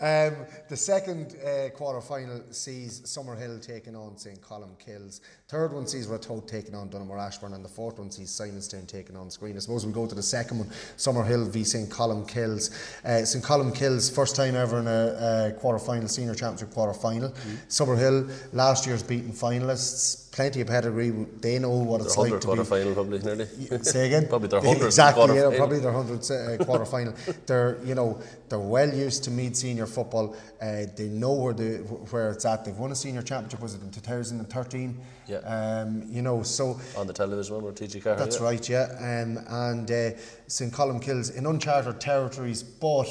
um, 0.01 0.35
the 0.71 0.77
second 0.77 1.35
uh, 1.45 1.67
quarter 1.71 1.99
final 1.99 2.41
sees 2.51 3.01
Summerhill 3.01 3.61
taking 3.61 3.93
on 3.93 4.17
St. 4.17 4.41
Colmcille's. 4.41 5.19
Third 5.49 5.73
one 5.73 5.85
sees 5.85 6.07
Ratoath 6.07 6.47
taking 6.47 6.73
on 6.75 6.89
Donaghmore 6.89 7.19
Ashbourne, 7.19 7.53
and 7.55 7.65
the 7.65 7.67
fourth 7.67 7.99
one 7.99 8.09
sees 8.09 8.29
Simonstown 8.29 8.87
taking 8.87 9.17
on 9.17 9.27
Skryne. 9.27 9.57
I 9.57 9.59
suppose 9.59 9.85
we'll 9.85 9.93
go 9.93 10.07
to 10.07 10.15
the 10.15 10.23
second 10.23 10.59
one 10.59 10.69
Summerhill 10.95 11.49
v 11.49 11.65
St. 11.65 11.89
Colmcille's. 11.89 12.69
Uh, 13.03 13.25
St. 13.25 13.43
Colmcille's, 13.43 14.09
first 14.09 14.37
time 14.37 14.55
ever 14.55 14.79
in 14.79 14.87
a, 14.87 15.49
a 15.49 15.59
quarter 15.59 15.77
final, 15.77 16.07
senior 16.07 16.35
championship 16.35 16.73
quarter 16.73 16.93
final. 16.93 17.31
Mm-hmm. 17.31 17.55
Summerhill, 17.67 18.31
last 18.53 18.87
year's 18.87 19.03
beaten 19.03 19.33
finalists, 19.33 20.31
plenty 20.31 20.61
of 20.61 20.67
pedigree. 20.67 21.09
They 21.41 21.59
know 21.59 21.71
what 21.71 21.97
Their 21.97 22.07
it's 22.07 22.17
like 22.17 22.31
to 22.31 22.39
quarter 22.39 22.63
be. 22.63 22.69
final 22.69 22.93
probably 22.93 23.19
nearly. 23.19 23.45
Say 23.83 24.07
again. 24.07 24.27
probably 24.27 24.47
their 24.47 24.61
hundred 24.65 24.85
Exactly. 24.85 25.35
yeah, 25.35 25.51
probably 25.57 25.79
their 25.79 25.91
hundredth 25.91 26.31
uh, 26.31 26.63
quarter 26.63 26.85
final. 26.85 27.13
They're 27.45 27.77
you 27.83 27.95
know 27.95 28.21
they're 28.51 28.59
well 28.59 28.93
used 28.93 29.23
to 29.23 29.31
Meath 29.31 29.55
senior 29.55 29.87
football. 29.87 30.35
Uh, 30.61 30.83
they 30.95 31.07
know 31.07 31.33
where 31.33 31.53
the 31.53 31.77
where 32.11 32.31
it's 32.31 32.45
at. 32.45 32.65
They've 32.65 32.77
won 32.77 32.91
a 32.91 32.95
senior 32.95 33.21
championship. 33.21 33.61
Was 33.61 33.73
it 33.73 33.81
in 33.81 33.89
2013? 33.89 34.99
Yeah. 35.27 35.37
Um, 35.37 36.03
you 36.07 36.21
know 36.21 36.43
so. 36.43 36.79
on 36.97 37.07
the 37.07 37.13
television 37.13 37.55
remember 37.55 37.73
TG 37.73 38.03
Carter. 38.03 38.19
That's 38.19 38.39
yeah. 38.39 38.43
right, 38.43 38.69
yeah. 38.69 38.87
Um, 38.99 39.39
and 39.47 39.89
uh, 39.89 40.17
St 40.47 40.71
Colmcille's 40.71 41.29
in 41.29 41.45
uncharted 41.45 42.01
territories, 42.01 42.61
but 42.61 43.07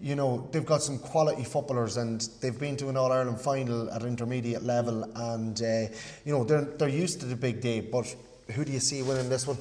you 0.00 0.16
know 0.16 0.48
they've 0.50 0.66
got 0.66 0.82
some 0.82 0.98
quality 0.98 1.44
footballers, 1.44 1.96
and 1.96 2.28
they've 2.40 2.58
been 2.58 2.76
to 2.78 2.88
an 2.88 2.96
All 2.96 3.12
Ireland 3.12 3.40
final 3.40 3.90
at 3.92 4.02
intermediate 4.02 4.64
level, 4.64 5.04
and 5.14 5.62
uh, 5.62 5.94
you 6.24 6.32
know 6.32 6.42
they're 6.42 6.64
they're 6.64 6.88
used 6.88 7.20
to 7.20 7.26
the 7.26 7.36
big 7.36 7.60
day. 7.60 7.80
But 7.80 8.12
who 8.54 8.64
do 8.64 8.72
you 8.72 8.80
see 8.80 9.02
winning 9.02 9.28
this 9.28 9.46
one? 9.46 9.58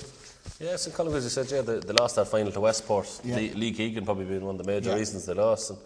Yeah, 0.60 0.75
St. 0.75 0.95
Colin, 0.95 1.15
as 1.15 1.23
you 1.23 1.30
said, 1.30 1.49
yeah, 1.52 1.62
they, 1.62 1.80
they 1.80 1.93
lost 1.93 2.15
that 2.17 2.28
final 2.28 2.52
to 2.52 2.60
Westport. 2.60 3.21
Yeah. 3.23 3.36
Lee, 3.36 3.54
Lee 3.54 3.71
Keegan 3.71 4.04
probably 4.06 4.25
being 4.25 4.43
one 4.45 4.56
of 4.60 4.65
the 4.65 4.69
major 4.71 4.89
Yeah. 4.89 4.95
reasons 4.97 5.25
they 5.25 5.34
lost. 5.34 5.69
And 5.69 5.80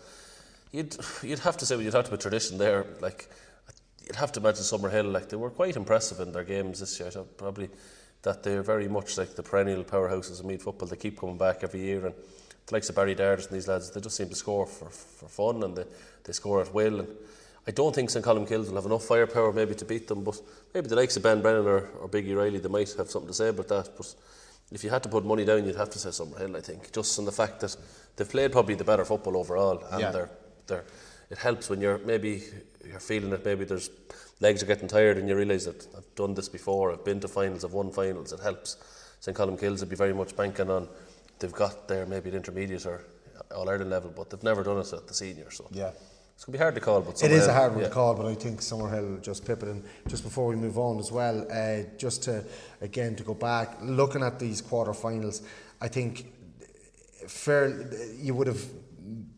you'd 0.71 0.97
you'd 1.21 1.39
have 1.39 1.57
to 1.57 1.65
say 1.65 1.75
when 1.75 1.85
you'd 1.85 1.93
have 1.93 2.09
to 2.09 2.17
tradition 2.17 2.57
there. 2.57 2.85
Like 3.01 3.29
you'd 4.05 4.15
have 4.15 4.31
to 4.33 4.39
imagine 4.39 4.63
Summerhill, 4.63 5.11
like 5.11 5.29
they 5.29 5.37
were 5.37 5.49
quite 5.51 5.75
impressive 5.75 6.19
in 6.19 6.31
their 6.31 6.43
games 6.43 6.79
this 6.79 6.99
year. 6.99 7.11
So 7.11 7.23
probably 7.23 7.69
that 8.23 8.41
they're 8.41 8.63
very 8.63 8.87
much 8.87 9.17
like 9.17 9.35
the 9.35 9.43
perennial 9.43 9.83
powerhouses 9.83 10.39
of 10.39 10.45
Meath 10.45 10.63
football. 10.63 10.87
They 10.87 10.95
keep 10.95 11.19
coming 11.19 11.37
back 11.37 11.63
every 11.63 11.81
year, 11.81 12.05
and 12.05 12.15
the 12.65 12.73
likes 12.73 12.89
of 12.89 12.95
Barry 12.95 13.15
Dardis 13.15 13.47
and 13.47 13.55
these 13.55 13.67
lads, 13.67 13.91
they 13.91 13.99
just 14.01 14.15
seem 14.15 14.29
to 14.29 14.35
score 14.35 14.65
for, 14.65 14.89
for 14.89 15.27
fun 15.27 15.61
and 15.63 15.75
they, 15.75 15.83
they 16.23 16.31
score 16.33 16.61
at 16.61 16.73
will. 16.73 17.01
And 17.01 17.09
I 17.67 17.71
don't 17.71 17.93
think 17.93 18.09
St 18.09 18.23
Colmcille's 18.23 18.69
will 18.69 18.75
have 18.77 18.85
enough 18.85 19.03
firepower 19.03 19.51
maybe 19.51 19.75
to 19.75 19.85
beat 19.85 20.07
them, 20.07 20.23
but 20.23 20.39
maybe 20.73 20.87
the 20.87 20.95
likes 20.95 21.17
of 21.17 21.23
Ben 21.23 21.41
Brennan 21.41 21.65
or, 21.67 21.89
or 21.99 22.07
Biggie 22.07 22.35
Riley, 22.35 22.59
they 22.59 22.69
might 22.69 22.93
have 22.93 23.11
something 23.11 23.27
to 23.27 23.33
say 23.33 23.49
about 23.49 23.67
that. 23.67 23.89
But 23.97 24.15
if 24.73 24.83
you 24.83 24.89
had 24.89 25.03
to 25.03 25.09
put 25.09 25.23
money 25.23 25.45
down, 25.45 25.65
you'd 25.65 25.75
have 25.75 25.91
to 25.91 25.99
say 25.99 26.09
Summerhill, 26.09 26.57
I 26.57 26.61
think, 26.61 26.91
just 26.91 27.17
on 27.19 27.25
the 27.25 27.31
fact 27.31 27.59
that 27.61 27.75
they've 28.15 28.29
played 28.29 28.51
probably 28.51 28.75
the 28.75 28.83
better 28.83 29.05
football 29.05 29.37
overall, 29.37 29.83
and 29.91 30.01
Yeah. 30.01 30.11
they're, 30.11 30.29
they're, 30.67 30.85
it 31.29 31.37
helps 31.37 31.69
when 31.69 31.79
you're 31.79 31.99
maybe 31.99 32.43
you're 32.85 32.99
feeling 32.99 33.29
that 33.29 33.45
maybe 33.45 33.65
there's 33.65 33.89
legs 34.41 34.61
are 34.61 34.65
getting 34.65 34.87
tired 34.89 35.17
and 35.17 35.29
you 35.29 35.35
realise 35.35 35.65
that 35.65 35.87
I've 35.95 36.15
done 36.15 36.33
this 36.33 36.49
before, 36.49 36.91
I've 36.91 37.05
been 37.05 37.19
to 37.21 37.27
finals, 37.27 37.63
I've 37.63 37.73
won 37.73 37.91
finals, 37.91 38.33
it 38.33 38.39
helps. 38.41 38.77
St 39.21 39.37
Colmcille's 39.37 39.79
would 39.79 39.89
be 39.89 39.95
very 39.95 40.13
much 40.13 40.35
banking 40.35 40.69
on 40.69 40.89
they've 41.39 41.51
got 41.53 41.87
there 41.87 42.05
maybe 42.05 42.29
at 42.29 42.35
intermediate 42.35 42.85
or 42.85 43.03
All 43.55 43.69
Ireland 43.69 43.89
level, 43.89 44.11
but 44.15 44.29
they've 44.29 44.43
never 44.43 44.63
done 44.63 44.79
it 44.79 44.91
at 44.93 45.07
the 45.07 45.13
senior, 45.13 45.49
so 45.51 45.67
Yeah. 45.71 45.91
It's 46.35 46.45
gonna 46.45 46.57
be 46.57 46.61
hard 46.61 46.75
to 46.75 46.81
call. 46.81 47.01
But 47.01 47.23
It 47.23 47.31
is 47.31 47.47
a 47.47 47.53
hard 47.53 47.73
one 47.73 47.81
yeah. 47.81 47.87
to 47.87 47.93
call, 47.93 48.15
but 48.15 48.25
I 48.25 48.35
think 48.35 48.61
Summerhill 48.61 49.11
will 49.11 49.21
just 49.21 49.45
pip 49.45 49.63
it 49.63 49.69
in. 49.69 49.83
Just 50.07 50.23
before 50.23 50.47
we 50.47 50.55
move 50.55 50.77
on 50.77 50.99
as 50.99 51.11
well, 51.11 51.47
uh, 51.51 51.83
just 51.97 52.23
to 52.23 52.43
again 52.81 53.15
to 53.15 53.23
go 53.23 53.33
back, 53.33 53.77
looking 53.81 54.23
at 54.23 54.39
these 54.39 54.61
quarterfinals, 54.61 55.43
I 55.79 55.87
think 55.87 56.31
fair 57.27 57.87
you 58.17 58.33
would 58.33 58.47
have 58.47 58.63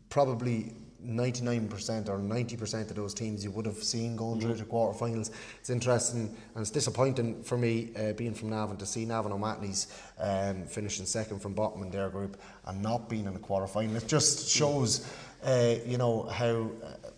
probably 0.09 0.73
99% 1.05 2.09
or 2.09 2.17
90% 2.17 2.89
of 2.89 2.95
those 2.95 3.13
teams 3.13 3.43
you 3.43 3.51
would 3.51 3.65
have 3.65 3.83
seen 3.83 4.15
going 4.15 4.41
through 4.41 4.55
to 4.55 4.65
quarterfinals. 4.65 5.31
It's 5.59 5.69
interesting 5.69 6.35
and 6.55 6.61
it's 6.61 6.71
disappointing 6.71 7.43
for 7.43 7.57
me 7.57 7.91
uh, 7.97 8.13
being 8.13 8.33
from 8.33 8.49
Navan 8.49 8.77
to 8.77 8.85
see 8.85 9.05
Navan 9.05 9.31
O'Mahony's 9.31 9.87
um, 10.19 10.63
finishing 10.65 11.05
second 11.05 11.41
from 11.41 11.53
bottom 11.53 11.83
in 11.83 11.91
their 11.91 12.09
group 12.09 12.41
and 12.65 12.81
not 12.81 13.09
being 13.09 13.25
in 13.25 13.33
the 13.33 13.39
quarterfinal. 13.39 13.95
It 13.95 14.07
just 14.07 14.49
shows, 14.49 15.07
uh, 15.45 15.75
you 15.85 15.97
know, 15.97 16.23
how 16.23 16.69
uh, 16.83 17.09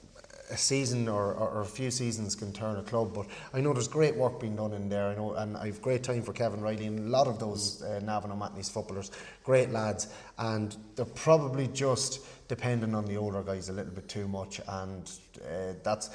a 0.50 0.58
season 0.58 1.08
or, 1.08 1.34
or, 1.34 1.50
or 1.50 1.62
a 1.62 1.66
few 1.66 1.92
seasons 1.92 2.36
can 2.36 2.54
turn 2.54 2.78
a 2.78 2.84
club. 2.84 3.14
But 3.14 3.28
I 3.54 3.62
know 3.62 3.74
there's 3.74 3.88
great 3.88 4.16
work 4.16 4.40
being 4.40 4.56
done 4.56 4.74
in 4.74 4.90
there. 4.90 5.08
I 5.08 5.16
know, 5.16 5.34
and 5.34 5.58
I've 5.58 5.82
great 5.82 6.04
time 6.04 6.22
for 6.22 6.34
Kevin 6.34 6.62
Reilly 6.62 6.86
and 6.86 7.00
a 7.00 7.10
lot 7.10 7.28
of 7.28 7.40
those 7.40 7.82
uh, 7.82 8.00
Navan 8.04 8.32
O'Mahony's 8.32 8.70
footballers, 8.70 9.12
great 9.44 9.72
lads, 9.72 10.08
and 10.38 10.76
they're 10.96 11.06
probably 11.06 11.68
just 11.68 12.26
depending 12.48 12.96
on 12.96 13.06
the 13.06 13.18
older 13.18 13.42
guys 13.42 13.70
a 13.70 13.74
little 13.74 13.92
bit 13.92 14.08
too 14.08 14.28
much, 14.28 14.62
and 14.68 15.12
uh, 15.44 15.74
that's. 15.84 16.10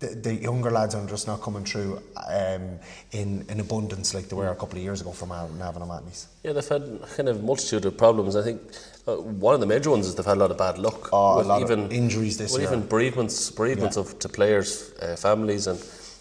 The, 0.00 0.34
younger 0.34 0.72
lads 0.72 0.96
are 0.96 1.06
just 1.06 1.28
not 1.28 1.42
coming 1.42 1.64
through 1.64 2.02
um, 2.28 2.80
in, 3.12 3.46
in 3.48 3.60
abundance 3.60 4.14
like 4.14 4.28
they 4.28 4.34
were 4.34 4.48
a 4.48 4.56
couple 4.56 4.76
of 4.76 4.82
years 4.82 5.00
ago 5.00 5.12
from 5.12 5.28
Navan 5.28 5.80
O'Mahony's. 5.80 6.26
Yeah, 6.42 6.54
they've 6.54 6.68
had 6.68 7.02
kind 7.14 7.28
of 7.28 7.44
multitude 7.44 7.84
of 7.84 7.96
problems. 7.96 8.34
I 8.34 8.42
think 8.42 8.62
uh, 9.08 9.16
one 9.16 9.54
of 9.54 9.60
the 9.60 9.66
major 9.66 9.90
ones 9.90 10.06
is 10.06 10.14
they've 10.14 10.24
had 10.26 10.36
a 10.36 10.40
lot 10.40 10.50
of 10.50 10.58
bad 10.58 10.78
luck. 10.78 11.08
Oh, 11.12 11.40
a 11.40 11.42
lot 11.42 11.62
of 11.62 11.92
injuries 11.92 12.38
this 12.38 12.52
well, 12.52 12.60
year. 12.60 12.70
even 12.72 12.86
bereavements, 12.86 13.50
bereavements 13.50 13.96
Yeah. 13.96 14.02
of 14.02 14.18
to 14.20 14.28
players, 14.28 14.92
uh, 15.02 15.16
families, 15.16 15.66
and 15.66 15.78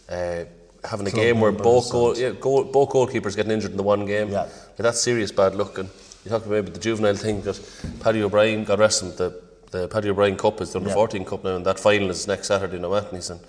uh, 0.10 0.46
having 0.84 1.08
a 1.08 1.12
Club 1.12 1.24
game 1.24 1.40
where 1.40 1.52
both 1.52 1.92
goal, 1.92 2.18
yeah, 2.18 2.32
goal, 2.32 2.64
both 2.64 2.90
goalkeepers 2.90 3.36
getting 3.36 3.52
injured 3.52 3.72
in 3.72 3.78
the 3.78 3.84
one 3.84 4.06
game. 4.06 4.30
Yeah. 4.30 4.48
That's 4.78 5.00
serious 5.00 5.32
bad 5.32 5.54
luck. 5.56 5.78
And 5.78 5.90
you 6.26 6.32
talk 6.32 6.46
about 6.46 6.74
the 6.74 6.80
juvenile 6.80 7.16
thing 7.16 7.42
that 7.42 7.60
Paddy 8.00 8.24
O'Brien, 8.24 8.64
God 8.64 8.80
rest 8.80 9.04
him, 9.04 9.12
the 9.16 9.40
the 9.72 9.88
Paddy 9.88 10.10
O'Brien 10.10 10.36
Cup 10.36 10.60
is 10.60 10.72
the 10.74 10.80
under 10.80 10.90
Yeah. 10.90 10.96
14 10.96 11.24
Cup 11.24 11.44
now, 11.46 11.56
and 11.56 11.66
that 11.66 11.80
final 11.80 12.10
is 12.10 12.28
next 12.28 12.48
Saturday 12.48 12.76
in 12.76 12.84
O'Mahony's, 12.84 13.30
and 13.30 13.40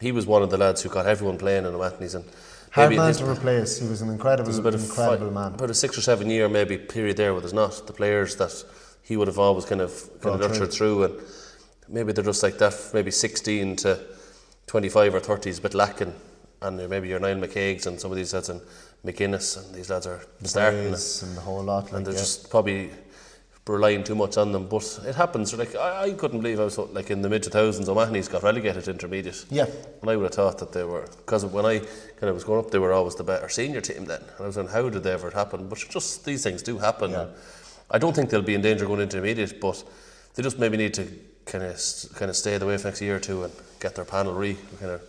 he 0.00 0.12
was 0.12 0.26
one 0.26 0.42
of 0.42 0.50
the 0.50 0.58
lads 0.58 0.82
who 0.82 0.90
got 0.90 1.06
everyone 1.06 1.38
playing 1.38 1.64
in 1.64 1.74
O'Mahony's, 1.74 2.14
and 2.14 2.24
Hard 2.72 2.88
maybe 2.88 3.00
man 3.00 3.12
to 3.12 3.30
replace. 3.30 3.78
He 3.78 3.86
was 3.86 4.00
an 4.00 4.08
incredible, 4.08 4.44
there's 4.44 4.58
about 4.58 4.74
a 4.74 4.78
incredible 4.78 5.30
man. 5.30 5.54
About 5.54 5.68
a 5.68 5.74
six 5.74 5.96
or 5.98 6.00
seven 6.00 6.30
year 6.30 6.48
maybe 6.48 6.78
period 6.78 7.18
there 7.18 7.32
where 7.32 7.42
there's 7.42 7.52
not 7.52 7.86
the 7.86 7.92
players 7.92 8.36
that 8.36 8.64
he 9.02 9.16
would 9.16 9.28
have 9.28 9.38
always 9.38 9.66
kind 9.66 9.82
of 9.82 9.92
kind 9.92 10.20
Brought 10.20 10.40
of 10.40 10.50
nurtured 10.52 10.72
through, 10.72 11.04
and 11.04 11.14
maybe 11.86 12.12
they're 12.12 12.24
just 12.24 12.42
like 12.42 12.56
that. 12.58 12.74
Maybe 12.94 13.10
16 13.10 13.76
to 13.76 14.00
25 14.68 15.14
or 15.14 15.20
30 15.20 15.50
is 15.50 15.58
a 15.58 15.62
bit 15.62 15.74
lacking, 15.74 16.14
and 16.62 16.88
maybe 16.88 17.08
your 17.08 17.20
Niall 17.20 17.36
McCaig's 17.36 17.86
and 17.86 18.00
some 18.00 18.10
of 18.10 18.16
these 18.16 18.32
lads 18.32 18.48
and 18.48 18.62
McGuinness 19.04 19.62
and 19.62 19.74
these 19.74 19.90
lads 19.90 20.06
are 20.06 20.22
starting, 20.44 20.88
Brays 20.90 21.22
and 21.24 21.36
the 21.36 21.42
whole 21.42 21.62
lot. 21.62 21.92
and 21.92 22.06
they're 22.06 22.14
yeah. 22.14 22.20
just 22.20 22.48
probably 22.48 22.90
relying 23.66 24.02
too 24.02 24.14
much 24.14 24.36
on 24.36 24.52
them. 24.52 24.66
But 24.66 25.00
it 25.06 25.14
happens. 25.14 25.56
Like 25.56 25.74
I, 25.76 26.04
I 26.04 26.10
couldn't 26.12 26.40
believe 26.40 26.60
I 26.60 26.64
was 26.64 26.78
like 26.78 27.10
in 27.10 27.22
the 27.22 27.28
mid 27.28 27.42
2000s. 27.42 27.88
O'Mahony's 27.88 28.28
got 28.28 28.42
relegated 28.42 28.84
to 28.84 28.90
intermediate. 28.90 29.44
Yeah. 29.50 29.66
And 30.00 30.10
I 30.10 30.16
would 30.16 30.24
have 30.24 30.34
thought 30.34 30.58
that 30.58 30.72
they 30.72 30.84
were 30.84 31.06
because 31.18 31.44
when 31.44 31.64
I 31.64 31.78
kind 31.78 32.28
of 32.30 32.34
was 32.34 32.44
growing 32.44 32.64
up, 32.64 32.70
they 32.70 32.78
were 32.78 32.92
always 32.92 33.14
the 33.14 33.24
better 33.24 33.48
senior 33.48 33.80
team 33.80 34.04
then. 34.04 34.20
And 34.20 34.40
I 34.40 34.46
was 34.46 34.56
wondering 34.56 34.74
how 34.74 34.88
did 34.88 35.02
they 35.02 35.12
ever 35.12 35.30
happen? 35.30 35.68
But 35.68 35.78
just 35.78 36.24
these 36.24 36.42
things 36.42 36.62
do 36.62 36.78
happen. 36.78 37.12
Yeah. 37.12 37.28
I 37.90 37.98
don't 37.98 38.14
think 38.14 38.30
they'll 38.30 38.42
be 38.42 38.54
in 38.54 38.62
danger 38.62 38.86
going 38.86 39.00
intermediate, 39.00 39.60
but 39.60 39.84
they 40.34 40.42
just 40.42 40.58
maybe 40.58 40.76
need 40.76 40.94
to 40.94 41.06
kind 41.44 41.64
of 41.64 41.78
kind 42.14 42.30
of 42.30 42.36
stay 42.36 42.56
the 42.58 42.66
way 42.66 42.78
for 42.78 42.88
next 42.88 43.00
year 43.00 43.16
or 43.16 43.20
two 43.20 43.44
and 43.44 43.52
get 43.80 43.94
their 43.94 44.04
panel 44.04 44.32
re 44.32 44.56
kind 44.78 44.92
of 44.92 45.02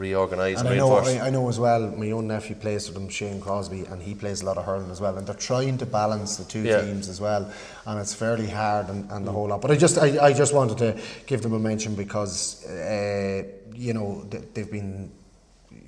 reorganised 0.00 0.60
And 0.60 0.68
and, 0.68 0.74
I 0.74 0.78
know. 0.78 0.96
I, 0.96 1.26
I 1.26 1.30
know 1.30 1.48
as 1.48 1.58
well, 1.60 1.82
my 1.90 2.10
own 2.10 2.26
nephew 2.26 2.56
plays 2.56 2.88
for 2.88 2.94
them, 2.94 3.08
Shane 3.08 3.40
Crosby, 3.40 3.84
and 3.84 4.02
he 4.02 4.14
plays 4.14 4.40
a 4.42 4.46
lot 4.46 4.56
of 4.56 4.64
hurling 4.64 4.90
as 4.90 5.00
well. 5.00 5.16
And 5.16 5.26
they're 5.26 5.34
trying 5.52 5.78
to 5.78 5.86
balance 5.86 6.36
the 6.36 6.44
two 6.44 6.62
Yeah. 6.62 6.80
Teams 6.82 7.08
as 7.08 7.20
well, 7.20 7.52
and 7.86 8.00
it's 8.00 8.14
fairly 8.14 8.48
hard 8.48 8.88
and, 8.88 9.10
and 9.12 9.26
the 9.26 9.32
whole 9.32 9.48
lot. 9.48 9.60
But 9.60 9.70
I 9.70 9.76
just, 9.76 9.98
I, 9.98 10.08
I 10.28 10.32
just 10.32 10.54
wanted 10.54 10.78
to 10.78 11.00
give 11.26 11.42
them 11.42 11.52
a 11.52 11.58
mention 11.58 11.94
because, 11.94 12.66
uh, 12.66 13.42
you 13.74 13.92
know, 13.92 14.24
they, 14.30 14.38
they've 14.54 14.72
been 14.72 15.12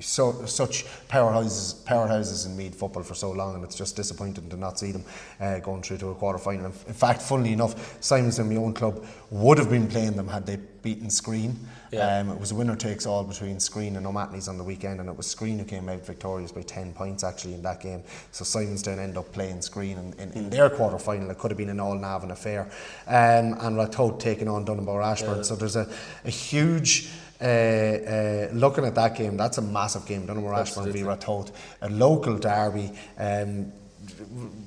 so 0.01 0.45
such 0.47 0.85
powerhouses 1.09 1.83
powerhouses 1.85 2.47
in 2.47 2.57
Meath 2.57 2.75
football 2.75 3.03
for 3.03 3.15
so 3.15 3.31
long, 3.31 3.55
and 3.55 3.65
it's 3.65 3.77
just 3.77 3.97
disappointing 3.97 4.49
to 4.51 4.57
not 4.57 4.79
see 4.79 4.93
them 4.93 5.05
uh, 5.41 5.59
going 5.61 5.83
through 5.83 5.99
to 5.99 6.09
a 6.11 6.15
quarter 6.15 6.39
final. 6.39 6.67
In 6.67 6.73
fact, 6.73 7.23
funnily 7.23 7.53
enough, 7.53 8.03
Simons 8.03 8.39
and 8.39 8.51
my 8.51 8.57
own 8.57 8.75
club 8.75 9.05
would 9.31 9.59
have 9.59 9.71
been 9.71 9.87
playing 9.89 10.17
them 10.17 10.29
had 10.29 10.47
they 10.47 10.57
beaten 10.83 11.09
Skryne. 11.09 11.55
Yeah. 11.93 12.21
Um, 12.21 12.31
it 12.31 12.41
was 12.41 12.53
a 12.53 12.55
winner 12.55 12.75
takes 12.75 13.05
all 13.05 13.23
between 13.23 13.57
Skryne 13.57 13.99
and 13.99 14.07
O'Mahony's 14.07 14.49
on 14.49 14.57
the 14.57 14.65
weekend, 14.65 14.99
and 15.01 15.11
it 15.11 15.17
was 15.17 15.33
Skryne 15.33 15.59
who 15.59 15.65
came 15.65 15.91
out 15.91 16.05
victorious 16.05 16.51
by 16.51 16.63
10 16.63 16.95
points 16.95 17.23
actually 17.23 17.53
in 17.53 17.63
that 17.63 17.83
game. 17.83 18.03
So 18.31 18.45
Simonstown 18.45 18.99
end 18.99 19.19
up 19.19 19.31
playing 19.33 19.59
Skryne 19.59 19.99
in, 19.99 20.15
in, 20.19 20.33
in 20.33 20.51
their 20.51 20.71
quarter 20.71 20.99
final. 20.99 21.31
It 21.31 21.39
could 21.39 21.51
have 21.51 21.59
been 21.59 21.69
an 21.69 21.81
all 21.81 21.95
Navan 21.95 22.31
affair. 22.31 22.63
Um, 23.07 23.55
and 23.61 23.77
Ratoath 23.77 24.19
taking 24.19 24.49
on 24.49 24.65
Donaghmore 24.65 25.05
Ashbourne. 25.05 25.45
So 25.45 25.55
there's 25.55 25.77
a, 25.77 25.87
a 26.25 26.31
huge. 26.31 27.11
Uh, 27.41 27.45
uh, 27.45 28.49
looking 28.53 28.85
at 28.85 28.95
that 28.95 29.17
game, 29.17 29.37
that's 29.37 29.59
a 29.59 29.63
massive 29.63 30.07
game. 30.07 30.27
Donaghmore 30.27 30.57
Ashbourne 30.57 30.93
v 30.93 31.01
Ratoath, 31.01 31.53
a 31.83 31.91
local 31.91 32.39
derby. 32.39 32.93
Um, 33.19 33.73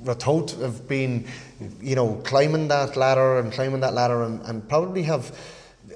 Ratoath 0.03 0.59
have 0.61 0.87
been, 0.87 1.25
you 1.81 1.95
know, 1.95 2.21
climbing 2.25 2.67
that 2.67 2.97
ladder 2.97 3.39
and 3.39 3.51
climbing 3.51 3.79
that 3.79 3.93
ladder 3.93 4.23
and, 4.23 4.41
and 4.41 4.67
probably 4.67 5.03
have 5.03 5.33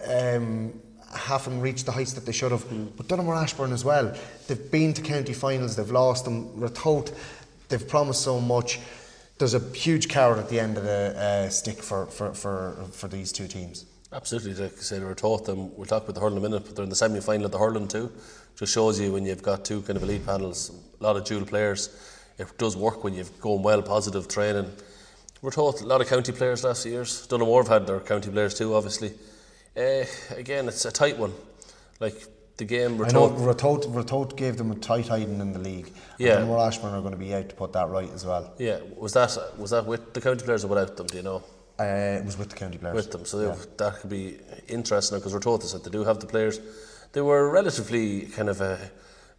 um, 0.10 0.74
haven't 1.14 1.62
reached 1.62 1.86
the 1.86 1.92
heights 1.92 2.14
that 2.14 2.26
they 2.26 2.32
should 2.32 2.52
have. 2.52 2.66
But 2.98 3.08
Donaghmore 3.08 3.42
Ashbourne 3.42 3.74
as 3.74 3.84
well. 3.84 4.16
They've 4.48 4.72
been 4.72 4.94
to 4.94 5.02
county 5.02 5.34
finals, 5.34 5.76
they've 5.76 5.90
lost 5.90 6.26
them. 6.26 6.50
Ratoath, 6.60 7.16
they've 7.70 7.88
promised 7.88 8.22
so 8.24 8.40
much. 8.40 8.80
there's 9.38 9.54
a 9.54 9.60
huge 9.74 10.10
carrot 10.10 10.38
at 10.38 10.50
the 10.50 10.60
end 10.60 10.78
of 10.78 10.84
the 10.84 11.18
uh, 11.18 11.50
stick 11.50 11.82
for, 11.82 12.06
for, 12.08 12.34
for, 12.34 12.76
for 12.92 13.08
these 13.08 13.32
two 13.32 13.48
teams. 13.48 13.86
Absolutely, 14.12 14.54
like 14.56 14.74
I 14.74 14.82
said, 14.82 15.02
we 15.02 15.08
were 15.08 15.16
taught 15.16 15.46
them. 15.46 15.76
We'll 15.78 15.86
talk 15.86 16.04
about 16.04 16.16
the 16.16 16.22
hurling 16.22 16.38
in 16.38 16.46
a 16.46 16.50
minute, 16.50 16.66
but 16.66 16.76
they're 16.76 16.84
in 16.84 16.90
the 16.90 16.96
semi 16.96 17.22
final 17.22 17.46
of 17.46 17.52
the 17.52 17.60
hurling 17.60 17.88
too. 17.88 18.12
Just 18.58 18.74
shows 18.74 19.00
you 19.00 19.14
when 19.14 19.26
you've 19.26 19.44
got 19.44 19.64
two 19.64 19.82
kind 19.84 19.98
of 19.98 20.04
elite 20.04 20.26
panels, 20.26 20.72
a 21.00 21.04
lot 21.04 21.16
of 21.16 21.24
dual 21.26 21.46
players. 21.46 21.90
It 22.38 22.58
does 22.58 22.76
work 22.76 23.04
when 23.04 23.14
you've 23.14 23.40
gone 23.40 23.62
well, 23.62 23.82
positive 23.82 24.28
training. 24.28 24.72
We're 25.42 25.52
taught 25.52 25.82
a 25.82 25.86
lot 25.86 26.02
of 26.02 26.08
county 26.08 26.34
players 26.34 26.64
last 26.64 26.86
years. 26.86 27.26
Donaghmore 27.28 27.60
have 27.60 27.68
had 27.68 27.88
their 27.88 28.00
county 28.02 28.30
players 28.30 28.56
too, 28.56 28.74
obviously. 28.74 29.14
Uh, 29.78 30.06
again, 30.36 30.68
it's 30.68 30.86
a 30.86 30.92
tight 30.92 31.18
one. 31.18 31.34
Like 32.00 32.16
the 32.58 32.66
game, 32.66 32.98
we're 32.98 33.06
I 33.06 33.12
know 33.12 33.30
taught. 33.30 33.58
Ratoath, 33.58 33.86
Ratoath 33.86 34.36
gave 34.36 34.58
them 34.58 34.72
a 34.72 34.76
tight 34.76 35.08
hiding 35.08 35.40
in 35.40 35.54
the 35.54 35.60
league. 35.60 35.92
Yeah. 36.18 36.40
And 36.40 36.48
more 36.48 36.60
Ashburn 36.60 36.94
are 36.94 37.02
going 37.02 37.14
to 37.14 37.18
be 37.18 37.34
out 37.34 37.50
to 37.50 37.56
put 37.56 37.74
that 37.74 37.90
right 37.90 38.10
as 38.12 38.26
well. 38.26 38.54
Yeah, 38.58 38.80
was 38.96 39.14
that 39.14 39.38
was 39.58 39.72
that 39.72 39.86
with 39.86 40.14
the 40.14 40.22
county 40.22 40.44
players 40.44 40.64
or 40.64 40.68
without 40.68 40.96
them? 40.98 41.08
Do 41.08 41.18
you 41.18 41.24
know? 41.24 41.44
Uh, 41.80 42.20
it 42.20 42.26
was 42.26 42.38
with 42.38 42.50
the 42.50 42.56
county 42.56 42.78
players. 42.78 42.96
with 42.96 43.12
them. 43.12 43.26
So 43.26 43.38
they 43.38 43.66
that 43.78 44.02
could 44.02 44.10
be 44.10 44.38
interesting 44.68 45.18
because 45.20 45.34
this 45.34 45.72
that 45.72 45.84
they 45.84 45.90
do 45.90 46.04
have 46.04 46.20
the 46.20 46.28
players. 46.28 46.60
They 47.14 47.22
were 47.22 47.50
relatively 47.50 48.26
kind 48.26 48.50
of 48.50 48.62
uh, 48.62 48.78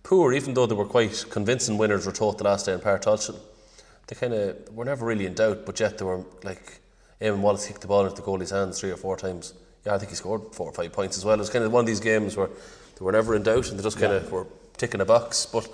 poor, 0.03 0.33
even 0.33 0.55
though 0.55 0.67
they 0.67 0.75
were 0.75 0.87
quite 0.87 1.27
convincing 1.31 1.77
winners. 1.79 2.11
Taught 2.11 2.39
the 2.39 2.45
last 2.45 2.67
day 2.67 2.73
in 2.73 2.81
Páirc 2.81 3.03
Tailteann. 3.05 3.39
They 4.07 4.17
kind 4.17 4.33
of 4.33 4.75
were 4.75 4.87
never 4.87 5.07
really 5.07 5.27
in 5.27 5.35
doubt, 5.35 5.67
but 5.67 5.79
yet 5.79 5.99
they 5.99 6.05
were 6.05 6.25
like 6.43 6.81
Eamon 7.21 7.41
Wallace 7.41 7.67
kicked 7.67 7.83
the 7.83 7.87
ball 7.87 8.07
into 8.07 8.17
the 8.17 8.23
goalie's 8.23 8.51
hands 8.51 8.81
three 8.81 8.91
or 8.91 8.97
four 8.97 9.17
times. 9.17 9.53
Yeah, 9.85 9.95
I 9.95 9.99
think 9.99 10.11
he 10.11 10.17
scored 10.17 10.55
four 10.55 10.69
or 10.69 10.73
five 10.73 10.93
points 10.93 11.17
as 11.17 11.25
well. 11.25 11.35
It 11.35 11.39
was 11.39 11.51
kind 11.51 11.65
of 11.65 11.73
one 11.73 11.81
of 11.81 11.87
these 11.87 12.01
games 12.01 12.37
where 12.37 12.49
they 12.49 13.05
were 13.05 13.13
never 13.13 13.35
in 13.35 13.43
doubt 13.43 13.71
and 13.71 13.79
they 13.79 13.83
just 13.83 13.99
kind 13.99 14.13
of 14.13 14.31
were 14.31 14.47
ticking 14.77 15.01
a 15.01 15.05
box. 15.05 15.47
But 15.47 15.69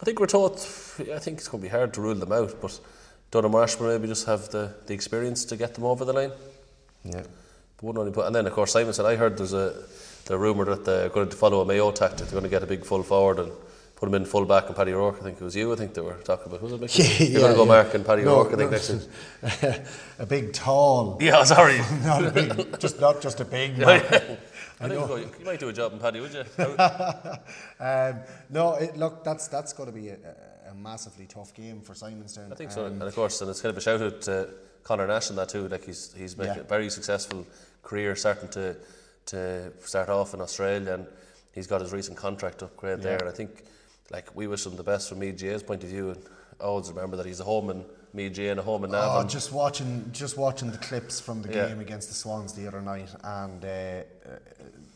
I 0.00 0.04
think 0.04 0.20
we're 0.20 0.26
taught. 0.26 0.58
I 1.00 1.18
think 1.18 1.38
it's 1.38 1.48
going 1.48 1.62
to 1.62 1.68
be 1.68 1.68
hard 1.68 1.92
to 1.94 2.00
rule 2.00 2.14
them 2.14 2.32
out, 2.32 2.60
but. 2.60 2.80
Dunham 3.32 3.52
Marsh 3.52 3.80
maybe 3.80 4.06
just 4.06 4.26
have 4.26 4.50
the, 4.50 4.74
the 4.86 4.92
experience 4.92 5.46
to 5.46 5.56
get 5.56 5.74
them 5.74 5.84
over 5.84 6.04
the 6.04 6.12
line. 6.12 6.32
Yeah. 7.02 7.22
But 7.76 7.82
wouldn't 7.82 7.98
only 7.98 8.12
put, 8.12 8.26
and 8.26 8.34
then 8.34 8.46
of 8.46 8.52
course 8.52 8.72
Simon 8.72 8.92
said 8.92 9.06
I 9.06 9.16
heard 9.16 9.38
there's 9.38 9.54
a 9.54 9.74
the 10.26 10.38
rumour 10.38 10.66
that 10.66 10.84
they're 10.84 11.08
going 11.08 11.30
to 11.30 11.36
follow 11.36 11.62
a 11.62 11.64
Mayo 11.64 11.90
tactic. 11.90 12.26
They're 12.26 12.40
going 12.40 12.44
to 12.44 12.50
get 12.50 12.62
a 12.62 12.66
big 12.66 12.84
full 12.84 13.02
forward 13.02 13.40
and 13.40 13.50
put 14.02 14.08
him 14.08 14.16
in 14.16 14.24
full 14.24 14.44
back 14.44 14.66
and 14.66 14.74
Paddy 14.74 14.92
O'Rourke. 14.92 15.18
I 15.20 15.22
think 15.22 15.40
it 15.40 15.44
was 15.44 15.54
you. 15.54 15.72
I 15.72 15.76
think 15.76 15.94
they 15.94 16.00
were 16.00 16.14
talking 16.24 16.46
about. 16.46 16.60
Was 16.60 16.72
it? 16.72 16.80
Mickey? 16.80 17.24
You're 17.26 17.42
going 17.42 17.52
to 17.52 17.56
go 17.56 17.64
Mark 17.64 17.94
and 17.94 18.04
Paddy 18.04 18.24
No, 18.24 18.40
O'Rourke. 18.40 18.54
I 18.54 18.56
think 18.56 18.70
no. 18.72 18.76
next 18.76 18.90
week. 19.70 19.86
a 20.18 20.26
big 20.26 20.52
tall. 20.52 21.18
Yeah, 21.20 21.44
sorry. 21.44 21.78
not 22.04 22.24
a 22.26 22.32
big, 22.32 22.80
just 22.80 23.00
not 23.00 23.22
just 23.22 23.38
a 23.38 23.44
big 23.44 23.78
man. 23.78 24.02
I 24.80 24.88
think 24.88 25.08
you, 25.08 25.30
you 25.38 25.44
might 25.44 25.60
do 25.60 25.68
a 25.68 25.72
job 25.72 25.92
in 25.92 26.00
Paddy, 26.00 26.18
would 26.18 26.34
you? 26.34 26.44
um, 27.78 28.16
no, 28.50 28.74
it, 28.74 28.96
look, 28.96 29.22
that's 29.22 29.46
that's 29.46 29.72
going 29.72 29.86
to 29.88 29.94
be 29.94 30.08
a, 30.08 30.16
a- 30.68 30.74
massively 30.74 31.26
tough 31.26 31.54
game 31.54 31.80
for 31.80 31.92
Simonstown. 31.94 32.50
I 32.50 32.56
think 32.56 32.72
so. 32.72 32.86
Um, 32.86 32.92
and 32.94 33.02
of 33.02 33.14
course, 33.14 33.40
and 33.40 33.48
it's 33.50 33.60
kind 33.60 33.70
of 33.70 33.76
a 33.76 33.80
shout 33.80 34.02
out 34.02 34.20
to 34.22 34.48
Conor 34.82 35.06
Nash 35.06 35.28
and 35.28 35.38
that 35.38 35.48
too. 35.50 35.68
Like 35.68 35.84
he's 35.84 36.12
he's 36.18 36.34
Yeah. 36.36 36.56
a 36.56 36.64
very 36.64 36.90
successful 36.90 37.46
career, 37.84 38.16
starting 38.16 38.48
to 38.48 38.74
to 39.26 39.70
start 39.84 40.08
off 40.08 40.34
in 40.34 40.40
Australia, 40.40 40.94
and 40.94 41.06
he's 41.52 41.68
got 41.68 41.82
his 41.82 41.92
recent 41.92 42.16
contract 42.16 42.62
upgrade 42.64 43.00
there. 43.02 43.18
And 43.18 43.28
I 43.28 43.32
think 43.32 43.62
like 44.10 44.34
we 44.34 44.46
wish 44.46 44.66
him 44.66 44.76
the 44.76 44.82
best 44.82 45.08
from 45.08 45.18
Meath 45.20 45.40
GAA's 45.40 45.62
point 45.62 45.82
of 45.84 45.90
view. 45.90 46.10
And 46.10 46.22
I 46.60 46.64
always 46.64 46.88
remember 46.88 47.16
that 47.16 47.26
he's 47.26 47.40
a 47.40 47.44
home 47.44 47.70
in 47.70 47.84
Meath 48.12 48.36
GAA 48.36 48.50
and 48.50 48.60
a 48.60 48.62
home 48.62 48.84
in 48.84 48.94
Oh, 48.94 49.24
just 49.24 49.52
watching, 49.52 50.08
just 50.12 50.36
watching 50.36 50.70
the 50.70 50.78
clips 50.78 51.20
from 51.20 51.42
the 51.42 51.48
Yeah. 51.48 51.68
game 51.68 51.80
against 51.80 52.08
the 52.08 52.14
Swans 52.14 52.52
the 52.52 52.66
other 52.66 52.80
night, 52.82 53.08
and 53.24 53.64
uh, 53.64 53.68
uh, 53.68 54.02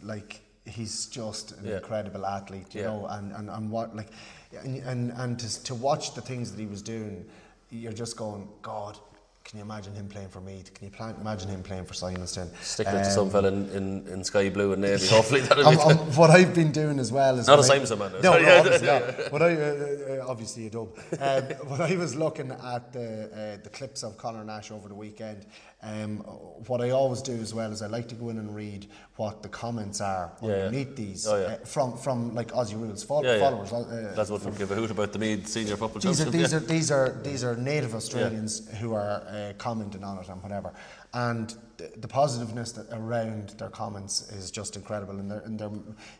like 0.02 0.42
he's 0.64 1.06
just 1.06 1.52
an 1.52 1.66
Yeah. 1.66 1.76
incredible 1.76 2.26
athlete, 2.26 2.74
you 2.74 2.82
Yeah. 2.82 2.88
know, 2.88 3.06
and, 3.06 3.32
and, 3.32 3.48
and 3.48 3.70
what 3.70 3.94
like, 3.94 4.08
and 4.52 4.82
and, 4.82 5.12
and 5.12 5.38
to, 5.38 5.62
to 5.64 5.74
watch 5.74 6.14
the 6.14 6.20
things 6.20 6.50
that 6.50 6.60
he 6.60 6.66
was 6.66 6.82
doing, 6.82 7.24
you're 7.70 7.92
just 7.92 8.16
going, 8.16 8.48
God, 8.62 8.98
can 9.46 9.59
you 9.61 9.64
imagine 9.64 9.94
him 9.94 10.09
playing 10.09 10.28
for 10.28 10.40
Meath? 10.40 10.74
Can 10.74 10.87
you 10.87 10.90
plan, 10.90 11.14
imagine 11.20 11.48
him 11.48 11.62
playing 11.62 11.85
for 11.85 11.94
Simonstown? 11.94 12.48
Stick 12.61 12.88
it 12.88 12.90
to 12.90 12.98
Um, 12.98 13.04
some 13.04 13.30
fella 13.30 13.46
in, 13.46 13.70
in, 13.70 14.06
in 14.09 14.24
sky 14.24 14.50
blue 14.50 14.72
and 14.72 14.82
navy. 14.82 15.06
Hopefully 15.11 15.42
that'll 15.42 15.64
um, 15.68 15.76
be. 15.76 15.80
um, 15.82 15.98
what 16.16 16.30
I've 16.30 16.52
been 16.52 16.72
doing 16.72 16.98
as 16.98 17.12
well 17.12 17.38
is 17.38 17.46
Not 17.46 17.61
a 17.61 17.72
I- 17.72 17.78
man, 17.78 18.12
though. 18.12 18.20
No, 18.22 18.42
no, 18.42 18.59
obviously 18.59 18.87
not. 18.88 19.32
What 19.32 19.42
I 19.42 19.54
uh, 19.54 20.24
uh, 20.24 20.26
obviously 20.28 20.66
a 20.66 20.70
dub. 20.70 20.98
Um, 21.20 21.42
when 21.68 21.80
I 21.80 21.94
was 21.94 22.16
looking 22.16 22.50
at 22.50 22.92
the 22.92 23.56
uh, 23.59 23.62
the 23.62 23.70
clips 23.70 24.02
of 24.02 24.18
Conor 24.18 24.42
Nash 24.42 24.72
over 24.72 24.88
the 24.88 24.96
weekend, 24.96 25.46
um, 25.82 26.18
what 26.66 26.80
I 26.80 26.90
always 26.90 27.20
do 27.22 27.32
as 27.34 27.52
well 27.54 27.70
is 27.70 27.82
I 27.82 27.86
like 27.86 28.08
to 28.08 28.14
go 28.14 28.30
in 28.30 28.38
and 28.38 28.54
read 28.54 28.86
what 29.16 29.42
the 29.42 29.48
comments 29.48 30.00
are 30.00 30.32
Yeah, 30.42 30.48
yeah. 30.48 30.54
underneath 30.64 30.96
these 30.96 31.26
Oh, 31.26 31.36
yeah. 31.36 31.46
uh, 31.46 31.56
from 31.64 31.96
from 31.98 32.34
like 32.34 32.48
Aussie 32.52 32.74
Rules 32.80 33.04
yeah. 33.24 33.38
followers. 33.38 33.72
Uh, 33.72 34.12
That's 34.16 34.30
what 34.30 34.42
we 34.44 34.52
give 34.56 34.70
a 34.70 34.74
hoot 34.74 34.90
about 34.90 35.12
the 35.12 35.18
Meath 35.18 35.46
senior 35.46 35.76
football 35.76 36.00
these 36.00 36.20
are 36.20 36.30
these 36.30 36.54
are 36.54 36.60
these 36.60 36.90
are 36.90 37.20
these 37.22 37.44
are 37.44 37.56
native 37.56 37.94
Australians 37.94 38.68
who 38.80 38.94
are 38.94 39.22
uh, 39.28 39.52
commenting 39.58 40.02
on 40.02 40.18
it 40.18 40.28
and 40.28 40.42
whatever, 40.42 40.72
and 41.14 41.54
the, 41.78 41.90
the 41.98 42.08
positiveness 42.08 42.72
that 42.72 42.86
around 42.90 43.50
their 43.58 43.68
comments 43.68 44.32
is 44.32 44.50
just 44.50 44.76
incredible, 44.76 45.18
and 45.18 45.30
they're, 45.30 45.40
and 45.40 45.58
they're 45.58 45.70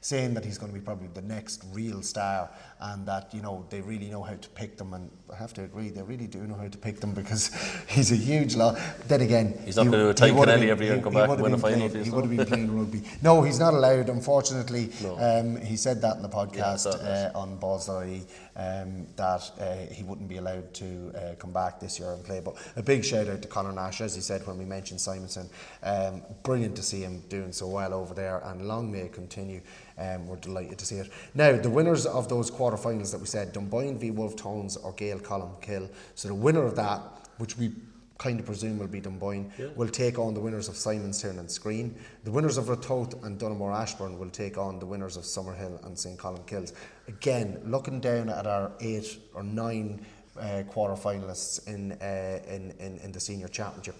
saying 0.03 0.35
that 0.35 0.44
he's 0.44 0.59
going 0.59 0.70
to 0.70 0.79
be 0.79 0.85
probably 0.85 1.09
the 1.14 1.22
next 1.22 1.64
real 1.72 2.03
star, 2.03 2.51
and 2.81 3.07
that 3.07 3.33
you 3.33 3.40
know 3.40 3.64
they 3.70 3.81
really 3.81 4.11
know 4.11 4.22
how 4.22 4.35
to 4.35 4.49
pick 4.51 4.77
them, 4.77 4.92
and 4.92 5.11
I 5.33 5.37
have 5.37 5.55
to 5.55 5.64
agree 5.64 5.88
they 5.88 6.03
really 6.03 6.27
do 6.27 6.40
know 6.46 6.57
how 6.57 6.68
to 6.68 6.77
pick 6.79 7.01
them 7.01 7.12
because 7.14 7.51
he's 7.88 8.12
a 8.12 8.16
huge 8.16 8.55
lot. 8.55 8.79
Then 9.09 9.22
again, 9.22 9.59
He's 9.64 9.77
not 9.77 9.87
he- 9.87 9.92
gonna 9.92 10.03
do 10.03 10.09
a 10.11 10.27
he 10.27 10.33
Tadhg 10.33 10.38
would 10.38 10.49
have 10.49 10.59
Kennelly 10.59 10.62
been- 10.62 10.70
every 10.70 10.87
year 10.87 10.94
and 10.94 11.03
come 11.05 11.14
back 11.14 11.31
and 11.31 11.40
win 11.40 11.55
a 11.55 11.59
final 11.59 11.88
playing- 11.88 12.05
He 12.05 12.11
would 12.11 12.25
have 12.27 12.37
been 12.37 12.46
playing 12.46 12.79
rugby. 12.79 13.03
No, 13.22 13.42
he's 13.42 13.59
not 13.59 13.72
allowed. 13.72 14.11
Unfortunately, 14.11 14.90
No. 15.03 15.16
um, 15.18 15.57
he 15.62 15.77
said 15.77 16.03
that 16.03 16.16
in 16.16 16.22
the 16.22 16.29
podcast 16.29 16.85
that. 16.85 17.33
uh, 17.35 17.38
on 17.38 17.57
Balls.ie 17.57 18.27
um, 18.57 19.07
that 19.16 19.51
uh, 19.61 19.92
he 19.92 20.03
wouldn't 20.03 20.29
be 20.29 20.37
allowed 20.37 20.72
to 20.75 21.12
uh, 21.14 21.35
come 21.37 21.53
back 21.53 21.81
this 21.81 21.99
year 21.99 22.12
and 22.12 22.22
play. 22.25 22.40
But 22.40 22.57
a 22.77 22.83
big 22.83 23.05
shout 23.05 23.29
out 23.29 23.40
to 23.42 23.49
Conor 23.49 23.72
Nash, 23.72 24.01
as 24.03 24.14
he 24.14 24.20
said 24.20 24.46
when 24.46 24.59
we 24.59 24.64
mentioned 24.77 25.01
Simonstown. 25.01 25.49
Um, 25.83 26.23
brilliant 26.43 26.77
to 26.77 26.83
see 26.83 27.01
him 27.01 27.23
doing 27.29 27.53
so 27.53 27.67
well 27.67 27.95
over 27.95 28.15
there, 28.15 28.39
and 28.45 28.69
long 28.69 28.93
may 28.93 29.01
it 29.09 29.12
continue. 29.12 29.61
Um, 29.99 30.27
we're 30.27 30.37
delighted 30.37 30.79
to 30.79 30.87
see 30.87 30.97
it. 30.97 31.11
Now, 31.35 31.57
the 31.57 31.71
winners 31.71 32.05
of 32.05 32.29
those 32.29 32.51
quarterfinals 32.51 33.11
that 33.12 33.21
we 33.21 33.27
said, 33.27 33.53
Dunboyne 33.53 33.99
v 33.99 34.11
Wolf 34.11 34.37
Tones 34.37 34.77
or 34.77 34.93
Gael 34.93 35.19
Colmcille. 35.19 35.89
So 36.15 36.29
the 36.29 36.35
winner 36.35 36.65
of 36.65 36.77
that, 36.77 37.01
which 37.39 37.57
we 37.57 37.73
kind 38.19 38.41
of 38.41 38.47
presume 38.47 38.79
will 38.79 38.87
be 38.87 39.01
Dunboyne, 39.01 39.51
will 39.77 39.89
take 39.89 40.19
on 40.19 40.35
the 40.35 40.41
winners 40.41 40.69
of 40.69 40.75
Simonstown 40.75 41.39
and 41.39 41.49
Skryne. 41.49 41.93
The 42.25 42.31
winners 42.31 42.59
of 42.59 42.67
Ratoath 42.67 43.25
and 43.25 43.39
Donaghmore 43.39 43.75
Ashbourne 43.75 44.19
will 44.19 44.31
take 44.31 44.59
on 44.59 44.79
the 44.79 44.87
winners 44.87 45.17
of 45.17 45.25
Summerhill 45.25 45.85
and 45.87 45.99
St 45.99 46.19
Colmcilles. 46.19 46.73
Again, 47.09 47.61
looking 47.65 48.01
down 48.01 48.29
at 48.29 48.47
our 48.47 48.73
eight 48.81 49.19
or 49.35 49.43
nine 49.43 50.05
uh, 50.39 50.62
quarter 50.69 50.95
finalists 50.95 51.67
in, 51.67 51.93
uh, 51.93 52.41
in, 52.49 52.73
in, 52.79 52.99
in 52.99 53.12
the 53.12 53.21
senior 53.21 53.49
championship, 53.49 53.97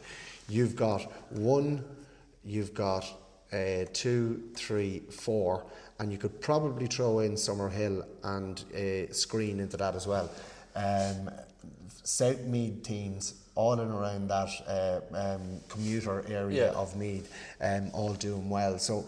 you've 0.49 0.77
got 0.77 1.03
one, 1.33 1.85
you've 2.45 2.75
got 2.75 3.05
uh, 3.53 3.85
two, 3.93 4.43
three, 4.55 5.01
four, 5.11 5.67
and 5.99 6.13
you 6.13 6.19
could 6.19 6.41
probably 6.41 6.87
throw 6.87 7.21
in 7.21 7.33
Summerhill 7.33 8.05
and 8.25 8.65
uh, 8.75 9.11
Skryne 9.13 9.59
into 9.61 9.77
that 9.77 9.95
as 9.95 10.07
well. 10.07 10.31
Um, 10.75 11.31
South 12.03 12.41
Meath 12.43 12.83
teams 12.83 13.35
all 13.55 13.73
in 13.73 13.81
and 13.81 13.93
around 13.95 14.29
that 14.29 14.51
uh, 14.69 15.01
um, 15.17 15.61
commuter 15.69 16.25
area 16.29 16.67
Yeah. 16.73 16.79
of 16.79 16.95
Meath, 16.97 17.33
um, 17.61 17.91
all 17.93 18.13
doing 18.15 18.51
well. 18.51 18.79
So 18.79 19.07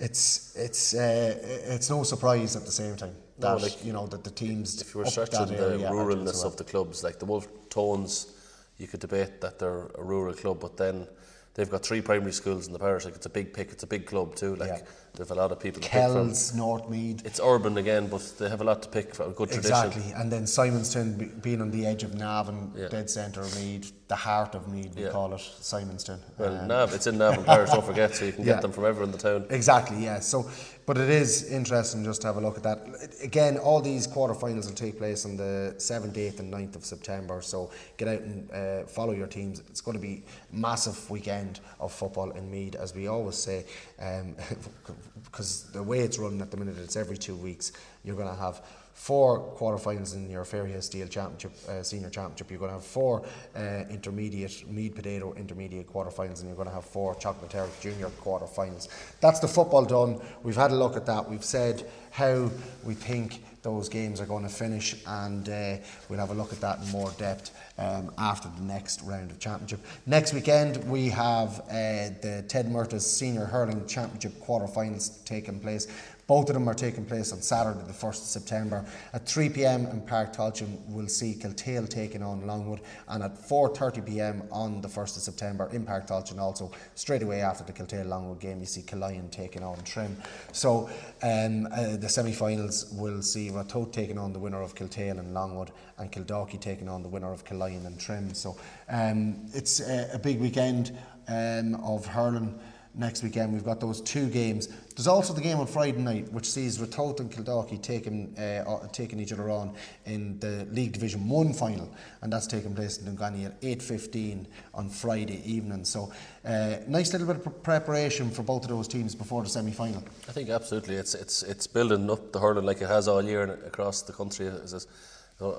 it's 0.00 0.54
it's 0.56 0.94
uh, 0.94 1.36
it's 1.74 1.88
no 1.90 2.02
surprise 2.02 2.56
at 2.56 2.64
the 2.64 2.72
same 2.72 2.96
time 2.96 3.14
No, 3.38 3.56
that 3.56 3.62
like, 3.62 3.84
you 3.84 3.92
know 3.92 4.06
that 4.08 4.24
the 4.24 4.30
teams 4.30 4.80
if 4.80 4.94
you 4.94 4.98
were 4.98 5.04
that 5.04 5.30
the 5.30 5.38
area 5.56 5.86
are 5.88 5.92
doing 5.94 6.06
ruralness 6.06 6.38
well. 6.38 6.46
of 6.48 6.56
the 6.56 6.64
clubs, 6.64 7.02
like 7.04 7.18
the 7.18 7.24
Wolf 7.24 7.46
Tones, 7.70 8.32
you 8.78 8.86
could 8.86 9.00
debate 9.00 9.40
that 9.40 9.58
they're 9.58 9.86
a 9.96 10.02
rural 10.02 10.34
club, 10.34 10.60
but 10.60 10.76
then 10.76 11.06
they've 11.54 11.70
got 11.70 11.82
three 11.84 12.00
primary 12.00 12.32
schools 12.32 12.66
in 12.68 12.72
the 12.72 12.78
parish. 12.78 13.04
Like 13.04 13.16
it's 13.16 13.26
a 13.26 13.30
big 13.30 13.52
pick, 13.52 13.72
it's 13.72 13.82
a 13.82 13.86
big 13.88 14.06
club 14.06 14.36
too. 14.36 14.54
Like 14.54 14.68
Yeah. 14.68 14.80
they've 15.16 15.30
a 15.30 15.34
lot 15.34 15.50
of 15.50 15.58
people 15.58 15.82
to 15.82 15.88
pick 15.88 16.00
from. 16.04 16.12
Kells, 16.28 16.54
North 16.54 16.88
Meath. 16.88 17.26
It's 17.26 17.40
urban 17.42 17.76
again, 17.76 18.06
but 18.06 18.22
they 18.38 18.48
have 18.48 18.60
a 18.60 18.64
lot 18.64 18.82
to 18.84 18.88
pick 18.88 19.14
from. 19.16 19.30
A 19.30 19.34
good 19.34 19.50
tradition. 19.50 19.72
Exactly, 19.86 20.12
and 20.12 20.30
then 20.30 20.44
Simonstown 20.44 21.18
be, 21.18 21.24
being 21.26 21.60
on 21.60 21.72
the 21.72 21.84
edge 21.86 22.04
of 22.04 22.14
Navan, 22.14 22.72
Yeah. 22.76 22.86
dead 22.88 23.10
centre 23.10 23.40
of 23.40 23.52
Meath, 23.56 23.90
the 24.06 24.14
heart 24.16 24.54
of 24.54 24.68
Meath, 24.68 24.94
we 24.94 25.02
Yeah. 25.02 25.10
call 25.10 25.34
it 25.34 25.40
Simonstown. 25.60 26.20
Well, 26.38 26.56
Um, 26.56 26.68
Nav, 26.68 26.94
it's 26.94 27.08
in 27.08 27.18
Navan 27.18 27.42
Parish, 27.44 27.70
don't 27.70 27.84
forget, 27.84 28.14
so 28.14 28.24
you 28.26 28.32
can 28.32 28.44
get 28.44 28.62
them 28.62 28.70
from 28.70 28.84
everywhere 28.84 29.06
in 29.06 29.10
the 29.12 29.18
town. 29.18 29.46
Exactly, 29.50 30.04
yeah. 30.04 30.20
So, 30.20 30.48
but 30.88 30.96
it 30.96 31.10
is 31.10 31.52
interesting 31.52 32.02
just 32.02 32.22
to 32.22 32.26
have 32.28 32.38
a 32.38 32.40
look 32.40 32.56
at 32.56 32.62
that. 32.62 33.14
Again, 33.22 33.58
all 33.58 33.78
these 33.78 34.06
quarterfinals 34.08 34.68
will 34.68 34.74
take 34.74 34.96
place 34.96 35.26
on 35.26 35.36
the 35.36 35.74
7th, 35.76 36.14
8th, 36.14 36.40
and 36.40 36.50
9th 36.50 36.76
of 36.76 36.84
September. 36.86 37.42
So 37.42 37.70
get 37.98 38.08
out 38.08 38.20
and 38.20 38.50
uh, 38.50 38.84
follow 38.84 39.12
your 39.12 39.26
teams. 39.26 39.60
It's 39.68 39.82
going 39.82 39.98
to 39.98 40.00
be 40.00 40.22
a 40.50 40.56
massive 40.56 41.10
weekend 41.10 41.60
of 41.78 41.92
football 41.92 42.30
in 42.30 42.50
Meath, 42.50 42.74
as 42.74 42.94
we 42.94 43.06
always 43.06 43.36
say, 43.36 43.66
because 45.24 45.70
the 45.72 45.82
way 45.82 45.98
it's 45.98 46.18
run 46.18 46.40
at 46.40 46.50
the 46.50 46.56
minute, 46.56 46.78
it's 46.78 46.96
every 46.96 47.18
two 47.18 47.36
weeks. 47.36 47.72
You're 48.02 48.16
going 48.16 48.34
to 48.34 48.42
have 48.42 48.62
four 48.98 49.54
quarterfinals 49.56 50.14
in 50.14 50.28
your 50.28 50.44
Fairyhouse 50.44 50.82
Steel 50.82 51.06
Championship, 51.06 51.52
uh, 51.68 51.82
Senior 51.84 52.10
Championship. 52.10 52.50
You're 52.50 52.58
going 52.58 52.70
to 52.70 52.74
have 52.74 52.84
four 52.84 53.24
uh, 53.56 53.84
intermediate, 53.88 54.68
Meath 54.68 54.96
Potato 54.96 55.32
intermediate 55.34 55.86
quarterfinals, 55.86 56.40
and 56.40 56.48
you're 56.48 56.56
going 56.56 56.68
to 56.68 56.74
have 56.74 56.84
four 56.84 57.14
Chocolate 57.14 57.54
Junior 57.80 58.08
quarterfinals. 58.20 58.88
That's 59.20 59.38
the 59.38 59.46
football 59.46 59.84
done. 59.84 60.20
We've 60.42 60.56
had 60.56 60.72
a 60.72 60.74
look 60.74 60.96
at 60.96 61.06
that. 61.06 61.30
We've 61.30 61.44
said 61.44 61.88
how 62.10 62.50
we 62.82 62.94
think 62.94 63.44
those 63.62 63.88
games 63.88 64.20
are 64.20 64.26
going 64.26 64.42
to 64.42 64.50
finish, 64.50 64.96
and 65.06 65.48
uh, 65.48 65.76
we'll 66.08 66.18
have 66.18 66.30
a 66.30 66.34
look 66.34 66.52
at 66.52 66.60
that 66.60 66.80
in 66.80 66.90
more 66.90 67.12
depth 67.18 67.52
um, 67.78 68.10
after 68.18 68.48
the 68.56 68.62
next 68.62 69.02
round 69.02 69.30
of 69.30 69.38
championship. 69.38 69.80
Next 70.06 70.32
weekend 70.32 70.88
we 70.88 71.08
have 71.08 71.60
uh, 71.60 72.10
the 72.20 72.44
Ted 72.48 72.66
Murtagh's 72.66 73.06
Senior 73.08 73.44
Hurling 73.44 73.86
Championship 73.86 74.38
quarter-finals 74.40 75.20
taking 75.24 75.60
place. 75.60 75.86
Both 76.28 76.50
of 76.50 76.54
them 76.54 76.68
are 76.68 76.74
taking 76.74 77.06
place 77.06 77.32
on 77.32 77.40
Saturday, 77.40 77.80
the 77.86 77.92
1st 77.94 78.08
of 78.08 78.26
September. 78.26 78.84
At 79.14 79.26
3 79.26 79.48
pm 79.48 79.86
in 79.86 80.02
Páirc 80.02 80.36
Tailteann, 80.36 80.76
we'll 80.88 81.08
see 81.08 81.34
Kiltale 81.34 81.88
taking 81.88 82.22
on 82.22 82.46
Longwood, 82.46 82.82
and 83.08 83.22
at 83.22 83.38
4:30 83.38 84.04
pm 84.04 84.42
on 84.52 84.82
the 84.82 84.88
1st 84.88 85.16
of 85.16 85.22
September 85.22 85.70
in 85.72 85.86
Páirc 85.86 86.06
Tailteann, 86.06 86.38
also 86.38 86.70
straight 86.94 87.22
away 87.22 87.40
after 87.40 87.64
the 87.64 87.72
Kiltale 87.72 88.06
Longwood 88.06 88.40
game, 88.40 88.60
you 88.60 88.66
see 88.66 88.82
Killyon 88.82 89.30
taking 89.30 89.62
on 89.62 89.82
Trim. 89.84 90.18
So 90.52 90.90
um, 91.22 91.66
uh, 91.72 91.96
the 91.96 92.10
semi-finals 92.10 92.92
will 92.92 93.22
see 93.22 93.48
Ratoath 93.48 93.92
taking 93.92 94.18
on 94.18 94.34
the 94.34 94.38
winner 94.38 94.60
of 94.60 94.74
Kiltale 94.74 95.18
and 95.18 95.32
Longwood, 95.32 95.70
and 95.96 96.12
Kildalkey 96.12 96.60
taking 96.60 96.90
on 96.90 97.02
the 97.02 97.08
winner 97.08 97.32
of 97.32 97.46
Killyon 97.46 97.67
and 97.76 97.98
Trim. 97.98 98.34
So 98.34 98.56
um, 98.88 99.46
it's 99.54 99.80
a, 99.80 100.10
a 100.14 100.18
big 100.18 100.40
weekend 100.40 100.96
um, 101.28 101.74
of 101.76 102.06
hurling 102.06 102.58
next 102.98 103.22
weekend. 103.22 103.52
We've 103.52 103.64
got 103.64 103.80
those 103.80 104.00
two 104.00 104.28
games. 104.28 104.68
There's 104.96 105.06
also 105.06 105.32
the 105.32 105.40
game 105.40 105.58
on 105.58 105.66
Friday 105.66 105.98
night, 105.98 106.30
which 106.32 106.50
sees 106.50 106.78
Ratoath 106.78 107.20
and 107.20 107.30
Kildalkey 107.30 107.80
taking 107.80 108.36
uh, 108.36 108.88
taking 108.88 109.20
each 109.20 109.32
other 109.32 109.48
on 109.48 109.74
in 110.06 110.38
the 110.40 110.66
League 110.72 110.92
Division 110.92 111.28
One 111.28 111.52
final, 111.52 111.88
and 112.22 112.32
that's 112.32 112.46
taking 112.46 112.74
place 112.74 112.98
in 112.98 113.14
Dunganny 113.14 113.46
at 113.46 113.60
8:15 113.60 114.46
on 114.74 114.88
Friday 114.90 115.40
evening. 115.44 115.84
So, 115.84 116.12
uh, 116.44 116.76
nice 116.88 117.12
little 117.12 117.28
bit 117.28 117.46
of 117.46 117.62
preparation 117.62 118.30
for 118.30 118.42
both 118.42 118.64
of 118.64 118.70
those 118.70 118.88
teams 118.88 119.14
before 119.14 119.44
the 119.44 119.48
semi-final. 119.48 120.02
I 120.28 120.32
think 120.32 120.50
absolutely, 120.50 120.96
it's 120.96 121.14
it's 121.14 121.42
it's 121.44 121.66
building 121.66 122.10
up 122.10 122.32
the 122.32 122.40
hurling 122.40 122.66
like 122.66 122.82
it 122.82 122.88
has 122.88 123.06
all 123.06 123.22
year 123.22 123.44
across 123.64 124.02
the 124.02 124.12
country. 124.12 124.48
As, 124.48 124.74
as, 124.74 124.86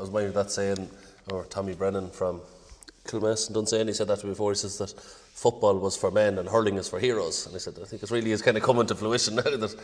as 0.02 0.12
my 0.12 0.26
that 0.26 0.52
saying, 0.52 0.90
or 1.32 1.46
Tommy 1.46 1.74
Brennan 1.74 2.10
from 2.10 2.42
Kilmess 3.08 3.48
and 3.48 3.56
Dunsany, 3.56 3.88
he 3.88 3.94
said 3.94 4.08
that 4.08 4.22
before. 4.22 4.52
He 4.52 4.56
says 4.56 4.78
that 4.78 4.92
football 5.00 5.80
was 5.80 5.96
for 5.96 6.12
men 6.12 6.38
and 6.38 6.48
hurling 6.48 6.76
is 6.78 6.88
for 6.88 7.00
heroes. 7.00 7.46
And 7.46 7.56
I 7.56 7.60
said, 7.60 7.76
I 7.82 7.86
think 7.86 8.04
it 8.04 8.12
really 8.12 8.32
is 8.32 8.42
kind 8.42 8.58
of 8.58 8.64
coming 8.64 8.86
to 8.88 8.96
fruition 8.96 9.36
now 9.36 9.42
that 9.44 9.76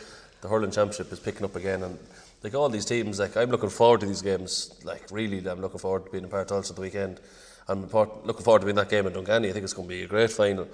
the 0.42 0.48
hurling 0.48 0.72
championship 0.72 1.12
is 1.12 1.20
picking 1.20 1.46
up 1.46 1.56
again. 1.56 1.84
And 1.84 1.98
like 2.44 2.54
all 2.54 2.70
these 2.70 2.86
teams, 2.86 3.20
like 3.20 3.36
I'm 3.36 3.50
looking 3.50 3.70
forward 3.70 4.02
to 4.02 4.06
these 4.06 4.22
games. 4.22 4.80
Like 4.84 5.04
really, 5.12 5.38
I'm 5.48 5.62
looking 5.62 5.80
forward 5.80 6.06
to 6.06 6.12
being 6.12 6.26
a 6.26 6.28
part 6.28 6.52
also 6.52 6.74
the 6.74 6.82
weekend. 6.82 7.20
I'm 7.68 7.82
looking 7.82 8.44
forward 8.44 8.60
to 8.60 8.66
being 8.66 8.76
that 8.76 8.90
game 8.90 9.08
in 9.08 9.14
Dunganny. 9.14 9.50
I 9.50 9.54
think 9.54 9.64
it's 9.64 9.74
going 9.74 9.88
to 9.88 9.96
be 9.96 10.04
a 10.04 10.08
great 10.08 10.30
final. 10.30 10.68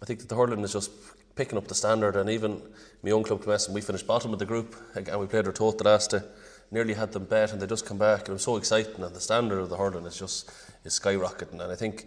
I 0.00 0.06
think 0.06 0.20
that 0.20 0.28
the 0.28 0.36
hurling 0.36 0.60
is 0.60 0.72
just 0.72 0.90
picking 1.36 1.58
up 1.58 1.68
the 1.68 1.74
standard, 1.74 2.16
and 2.16 2.30
even 2.30 2.62
my 3.02 3.10
own 3.10 3.22
club, 3.22 3.42
Kilmessan, 3.42 3.72
we 3.72 3.82
finished 3.82 4.06
bottom 4.06 4.32
of 4.32 4.38
the 4.38 4.46
group, 4.46 4.74
and 4.94 5.06
we 5.20 5.26
played 5.26 5.46
our 5.46 5.52
Toth 5.52 5.76
the 5.76 5.84
last 5.84 6.10
day. 6.10 6.20
Nearly 6.70 6.94
had 6.94 7.12
them 7.12 7.24
bet, 7.24 7.52
and 7.52 7.60
they 7.60 7.66
just 7.66 7.86
come 7.86 7.98
back, 7.98 8.20
and 8.20 8.28
it 8.28 8.32
was 8.32 8.44
so 8.44 8.56
exciting. 8.56 9.02
And 9.02 9.14
the 9.14 9.20
standard 9.20 9.58
of 9.58 9.68
the 9.68 9.76
hurling 9.76 10.06
is 10.06 10.18
just 10.18 10.50
is 10.84 10.98
skyrocketing, 10.98 11.60
and 11.60 11.72
I 11.72 11.76
think 11.76 12.06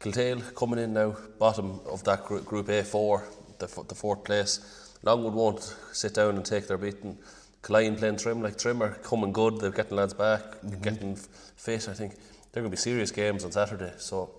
Kiltale 0.00 0.54
coming 0.54 0.78
in 0.78 0.94
now, 0.94 1.14
bottom 1.38 1.80
of 1.86 2.02
that 2.04 2.24
group, 2.24 2.44
group 2.46 2.66
A4, 2.68 3.22
the, 3.58 3.66
the 3.88 3.94
fourth 3.94 4.24
place. 4.24 4.88
Longwood 5.02 5.34
won't 5.34 5.76
sit 5.92 6.14
down 6.14 6.36
and 6.36 6.44
take 6.44 6.66
their 6.66 6.78
beating. 6.78 7.18
Killyon 7.62 7.98
playing 7.98 8.16
Trim, 8.16 8.42
like 8.42 8.56
Trim 8.56 8.82
are 8.82 8.94
coming 8.94 9.32
good, 9.32 9.60
they're 9.60 9.70
getting 9.70 9.96
lads 9.96 10.14
back, 10.14 10.40
mm-hmm. 10.40 10.80
getting 10.80 11.16
fit. 11.16 11.88
I 11.88 11.92
think 11.92 12.14
they're 12.50 12.62
going 12.62 12.70
to 12.70 12.76
be 12.76 12.80
serious 12.80 13.10
games 13.10 13.44
on 13.44 13.52
Saturday. 13.52 13.92
So 13.98 14.30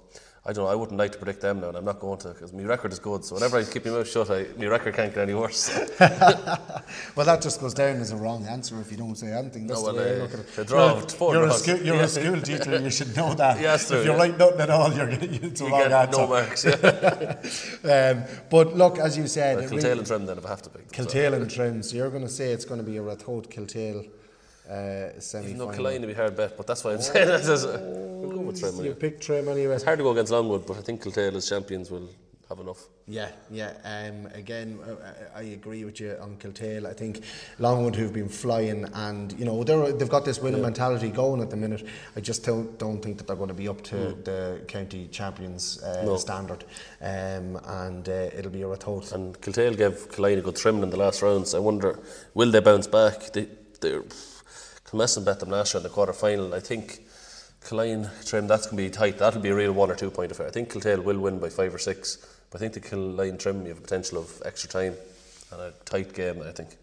I 0.43 0.53
don't 0.53 0.65
know, 0.65 0.71
I 0.71 0.73
wouldn't 0.73 0.97
like 0.97 1.11
to 1.11 1.19
predict 1.19 1.41
them 1.41 1.61
now, 1.61 1.67
and 1.67 1.77
I'm 1.77 1.85
not 1.85 1.99
going 1.99 2.17
to 2.21 2.29
because 2.29 2.51
my 2.51 2.63
record 2.63 2.91
is 2.91 2.97
good. 2.97 3.23
So 3.23 3.35
whenever 3.35 3.57
I 3.57 3.63
keep 3.63 3.85
my 3.85 3.91
mouth 3.91 4.09
shut, 4.09 4.31
I, 4.31 4.47
my 4.57 4.65
record 4.65 4.95
can't 4.95 5.13
get 5.13 5.21
any 5.21 5.35
worse. 5.35 5.69
well, 5.99 7.27
that 7.27 7.43
just 7.43 7.61
goes 7.61 7.75
down 7.75 7.97
as 7.97 8.11
a 8.11 8.15
wrong 8.15 8.47
answer 8.47 8.81
if 8.81 8.89
you 8.89 8.97
don't 8.97 9.15
say 9.15 9.31
anything. 9.31 9.67
That's 9.67 9.81
no, 9.81 9.93
well, 9.93 9.95
the 9.95 10.01
way 10.01 10.15
I 10.15 10.17
look 10.17 10.33
at 10.33 10.39
it. 10.39 10.67
Draw, 10.67 10.95
you're, 10.95 11.33
you're, 11.33 11.45
a, 11.45 11.53
school, 11.53 11.77
you're 11.77 11.95
yeah. 11.95 12.01
a 12.01 12.07
school 12.07 12.41
teacher, 12.41 12.79
you 12.79 12.89
should 12.89 13.15
know 13.15 13.35
that. 13.35 13.61
yes, 13.61 13.87
true, 13.87 13.99
if 13.99 14.05
you 14.05 14.13
yeah. 14.13 14.17
write 14.17 14.37
nothing 14.39 14.61
at 14.61 14.69
all, 14.71 14.91
you're, 14.91 15.09
it's 15.11 15.61
a 15.61 15.65
you 15.65 15.69
wrong 15.69 15.91
answer. 15.91 16.17
no 16.19 16.27
marks. 16.27 16.65
Yeah. 16.65 18.11
um, 18.15 18.23
but 18.49 18.75
look, 18.75 18.97
as 18.97 19.15
you 19.15 19.27
said, 19.27 19.57
well, 19.57 19.69
Kiltale 19.69 19.83
really, 19.83 19.97
and 19.99 20.07
Trim 20.07 20.25
then 20.25 20.37
if 20.39 20.45
I 20.47 20.49
have 20.49 20.63
to 20.63 20.69
pick. 20.71 20.91
Kiltale 20.91 21.33
and 21.35 21.51
Trim. 21.51 21.83
So 21.83 21.97
you're 21.97 22.09
going 22.09 22.23
to 22.23 22.29
say 22.29 22.51
it's 22.51 22.65
going 22.65 22.79
to 22.79 22.83
be 22.83 22.97
a 22.97 23.01
Ratoath 23.01 23.47
Kiltale 23.47 24.09
uh, 24.71 25.19
semi 25.19 25.53
No, 25.53 25.67
Killyon 25.67 26.01
will 26.01 26.07
be 26.07 26.13
hard 26.13 26.35
bet, 26.35 26.55
but 26.57 26.65
that's 26.67 26.83
why 26.83 26.93
I'm 26.93 27.01
saying 27.01 27.27
that. 27.27 28.01
We'll 28.21 28.31
go 28.31 28.39
with 28.39 28.59
Trim. 28.59 28.75
You 28.75 28.79
Anyway. 28.81 28.95
pick 28.95 29.19
Trim 29.19 29.47
anyway. 29.49 29.75
It's 29.75 29.83
hard 29.83 29.99
to 29.99 30.03
go 30.03 30.11
against 30.11 30.31
Longwood, 30.31 30.65
but 30.65 30.77
I 30.77 30.81
think 30.81 31.03
Kiltale 31.03 31.35
as 31.35 31.49
champions 31.49 31.89
will 31.91 32.09
have 32.47 32.59
enough. 32.59 32.87
Yeah, 33.07 33.29
yeah. 33.49 33.73
Um, 33.83 34.27
again, 34.33 34.79
uh, 34.85 34.95
I 35.35 35.41
agree 35.41 35.83
with 35.85 35.99
you 35.99 36.17
on 36.21 36.37
Kiltale. 36.37 36.85
I 36.85 36.93
think 36.93 37.23
Longwood, 37.59 37.95
who've 37.95 38.13
been 38.13 38.29
flying, 38.29 38.85
and 38.93 39.33
you 39.39 39.45
know 39.45 39.63
they're, 39.63 39.91
they've 39.93 40.09
got 40.09 40.25
this 40.25 40.39
winning 40.39 40.59
yeah. 40.59 40.67
mentality 40.67 41.09
going 41.09 41.41
at 41.41 41.49
the 41.49 41.57
minute. 41.57 41.85
I 42.15 42.19
just 42.19 42.45
don't, 42.45 42.77
don't 42.77 43.01
think 43.01 43.17
that 43.17 43.27
they're 43.27 43.35
going 43.35 43.47
to 43.49 43.53
be 43.53 43.67
up 43.67 43.81
to 43.85 43.95
mm. 43.95 44.23
the 44.23 44.61
county 44.67 45.07
champions 45.07 45.81
uh, 45.81 46.03
No. 46.05 46.17
standard, 46.17 46.63
um, 47.01 47.59
and 47.65 48.07
uh, 48.07 48.29
it'll 48.37 48.51
be 48.51 48.61
a 48.61 48.67
Ratoath. 48.67 49.13
And 49.13 49.39
Kiltale 49.41 49.77
gave 49.77 50.09
Killyon 50.09 50.39
a 50.39 50.41
good 50.41 50.55
trim 50.57 50.83
in 50.83 50.89
the 50.89 50.97
last 50.97 51.21
rounds. 51.21 51.53
I 51.55 51.59
wonder, 51.59 51.99
will 52.33 52.51
they 52.51 52.59
bounce 52.59 52.87
back? 52.87 53.31
They, 53.33 53.47
they're, 53.79 54.03
Kilmessan 54.91 55.23
bet 55.23 55.39
them 55.39 55.49
last 55.49 55.73
year 55.73 55.79
in 55.79 55.83
the 55.83 55.89
quarter 55.89 56.13
final. 56.13 56.53
I 56.53 56.59
think 56.59 56.99
Killyon 57.63 58.09
trim, 58.27 58.47
that's 58.47 58.65
going 58.65 58.77
to 58.77 58.83
be 58.83 58.89
tight. 58.89 59.17
That'll 59.19 59.41
be 59.41 59.49
a 59.49 59.55
real 59.55 59.71
one 59.71 59.89
or 59.89 59.95
two 59.95 60.11
point 60.11 60.31
affair. 60.31 60.47
I 60.47 60.51
think 60.51 60.71
Kiltale 60.71 61.03
will 61.03 61.19
win 61.19 61.39
by 61.39 61.49
five 61.49 61.73
or 61.73 61.79
six, 61.79 62.17
but 62.49 62.57
I 62.57 62.59
think 62.59 62.73
the 62.73 62.81
Killyon 62.81 63.39
trim, 63.39 63.61
you 63.61 63.69
have 63.69 63.77
a 63.77 63.81
potential 63.81 64.17
of 64.17 64.41
extra 64.45 64.69
time 64.69 64.95
and 65.51 65.61
a 65.61 65.73
tight 65.85 66.13
game, 66.13 66.41
I 66.41 66.51
think. 66.51 66.75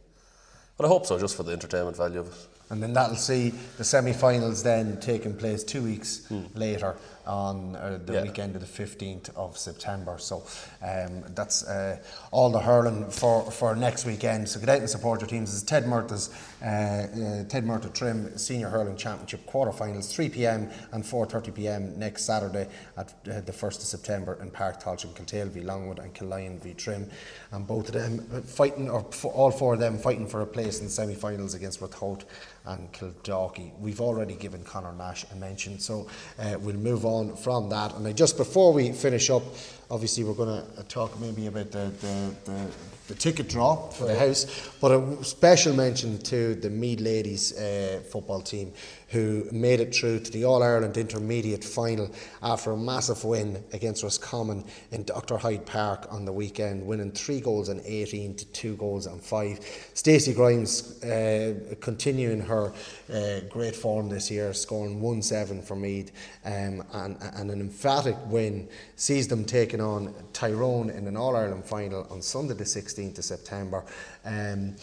But 0.76 0.86
I 0.86 0.88
hope 0.88 1.06
so, 1.06 1.18
just 1.18 1.36
for 1.36 1.42
the 1.42 1.52
entertainment 1.52 1.96
value 1.96 2.20
of 2.20 2.28
it. 2.28 2.34
And 2.70 2.82
then 2.82 2.92
that'll 2.92 3.16
see 3.16 3.50
the 3.78 3.84
semi-finals 3.84 4.62
then 4.62 5.00
taking 5.00 5.34
place 5.34 5.64
two 5.64 5.82
weeks 5.82 6.26
hmm. 6.26 6.44
later 6.54 6.96
on 7.28 7.76
uh, 7.76 7.98
the 8.04 8.14
Yeah. 8.14 8.22
weekend 8.22 8.56
of 8.56 8.62
the 8.62 8.66
15th 8.82 9.30
of 9.36 9.56
September. 9.58 10.16
So 10.18 10.42
um, 10.82 11.22
that's 11.34 11.62
uh, 11.64 11.98
all 12.32 12.50
the 12.50 12.58
hurling 12.60 13.10
for, 13.10 13.48
for 13.50 13.76
next 13.76 14.06
weekend. 14.06 14.48
So 14.48 14.58
get 14.58 14.68
out 14.70 14.78
and 14.80 14.88
support 14.90 15.20
your 15.20 15.28
teams. 15.28 15.52
It's 15.52 15.62
Ted 15.62 15.84
Murtagh's 15.84 16.30
uh, 16.62 16.64
uh, 16.66 17.44
Ted 17.48 17.64
Murtagh 17.64 17.92
Trim 17.94 18.36
Senior 18.36 18.68
Hurling 18.70 18.96
Championship 18.96 19.46
quarterfinals, 19.46 20.10
3 20.10 20.28
p.m. 20.30 20.70
and 20.92 21.04
4:30 21.04 21.54
p.m. 21.54 21.98
next 21.98 22.24
Saturday 22.24 22.66
at 22.96 23.08
uh, 23.30 23.40
the 23.42 23.52
1st 23.52 23.76
of 23.76 23.82
September 23.82 24.38
in 24.40 24.50
Páirc 24.50 24.82
Tailteann, 24.82 25.14
Kiltale 25.14 25.48
v 25.50 25.60
Longwood 25.60 25.98
and 25.98 26.12
Killyon 26.14 26.58
v 26.60 26.72
Trim, 26.74 27.08
and 27.52 27.66
both 27.66 27.88
of 27.88 27.94
them 27.94 28.20
fighting, 28.42 28.88
or 28.90 29.04
f- 29.10 29.24
all 29.26 29.50
four 29.50 29.74
of 29.74 29.80
them 29.80 29.98
fighting 29.98 30.26
for 30.26 30.40
a 30.40 30.46
place 30.46 30.78
in 30.80 30.86
the 30.86 30.90
semi-finals 30.90 31.54
against 31.54 31.80
Ratoath 31.80 32.24
and 32.66 32.92
Kildalkey. 32.92 33.78
We've 33.78 34.00
already 34.00 34.34
given 34.34 34.62
Conor 34.62 34.92
Nash 34.92 35.24
a 35.32 35.36
mention, 35.36 35.78
so 35.78 36.06
uh, 36.38 36.56
we'll 36.60 36.76
move 36.76 37.04
on 37.04 37.36
from 37.36 37.68
that. 37.70 37.94
And 37.94 38.16
just 38.16 38.36
before 38.36 38.72
we 38.72 38.92
finish 38.92 39.30
up, 39.30 39.42
obviously 39.90 40.24
we're 40.24 40.34
going 40.34 40.62
to 40.76 40.82
talk 40.84 41.18
maybe 41.20 41.46
about 41.46 41.70
the, 41.70 41.92
the, 42.00 42.34
the, 42.44 42.66
the 43.08 43.14
ticket 43.14 43.48
draw 43.48 43.88
for 43.88 44.04
the 44.04 44.18
house, 44.18 44.70
but 44.80 44.90
a 44.92 45.24
special 45.24 45.72
mention 45.72 46.18
to 46.18 46.54
the 46.56 46.68
Meath 46.68 47.00
Ladies 47.00 47.56
uh, 47.58 48.00
football 48.10 48.42
team 48.42 48.72
who 49.08 49.46
made 49.50 49.80
it 49.80 49.94
through 49.94 50.20
to 50.20 50.30
the 50.30 50.44
All 50.44 50.62
Ireland 50.62 50.96
Intermediate 50.96 51.64
Final 51.64 52.10
after 52.42 52.72
a 52.72 52.76
massive 52.76 53.24
win 53.24 53.64
against 53.72 54.02
Roscommon 54.02 54.64
in 54.90 55.04
Dr 55.04 55.38
Hyde 55.38 55.64
Park 55.64 56.06
on 56.10 56.24
the 56.24 56.32
weekend, 56.32 56.86
winning 56.86 57.12
three 57.12 57.40
goals 57.40 57.68
and 57.68 57.80
18 57.84 58.36
to 58.36 58.44
two 58.46 58.76
goals 58.76 59.06
and 59.06 59.20
five. 59.20 59.60
Stacey 59.94 60.34
Grimes 60.34 61.02
uh, 61.02 61.54
continuing 61.80 62.40
her 62.40 62.72
uh, 63.12 63.40
great 63.48 63.74
form 63.74 64.08
this 64.08 64.30
year, 64.30 64.52
scoring 64.52 65.00
1 65.00 65.22
7 65.22 65.62
for 65.62 65.76
Meath, 65.76 66.12
um, 66.44 66.84
and, 66.92 67.16
and 67.36 67.50
an 67.50 67.60
emphatic 67.60 68.16
win 68.26 68.68
sees 68.96 69.26
them 69.28 69.44
taking 69.44 69.80
on 69.80 70.14
Tyrone 70.32 70.90
in 70.90 71.06
an 71.06 71.16
All 71.16 71.34
Ireland 71.34 71.64
final 71.64 72.06
on 72.10 72.20
Sunday, 72.20 72.54
the 72.54 72.64
16th 72.64 73.18
of 73.18 73.24
September. 73.24 73.84
Um, 74.24 74.76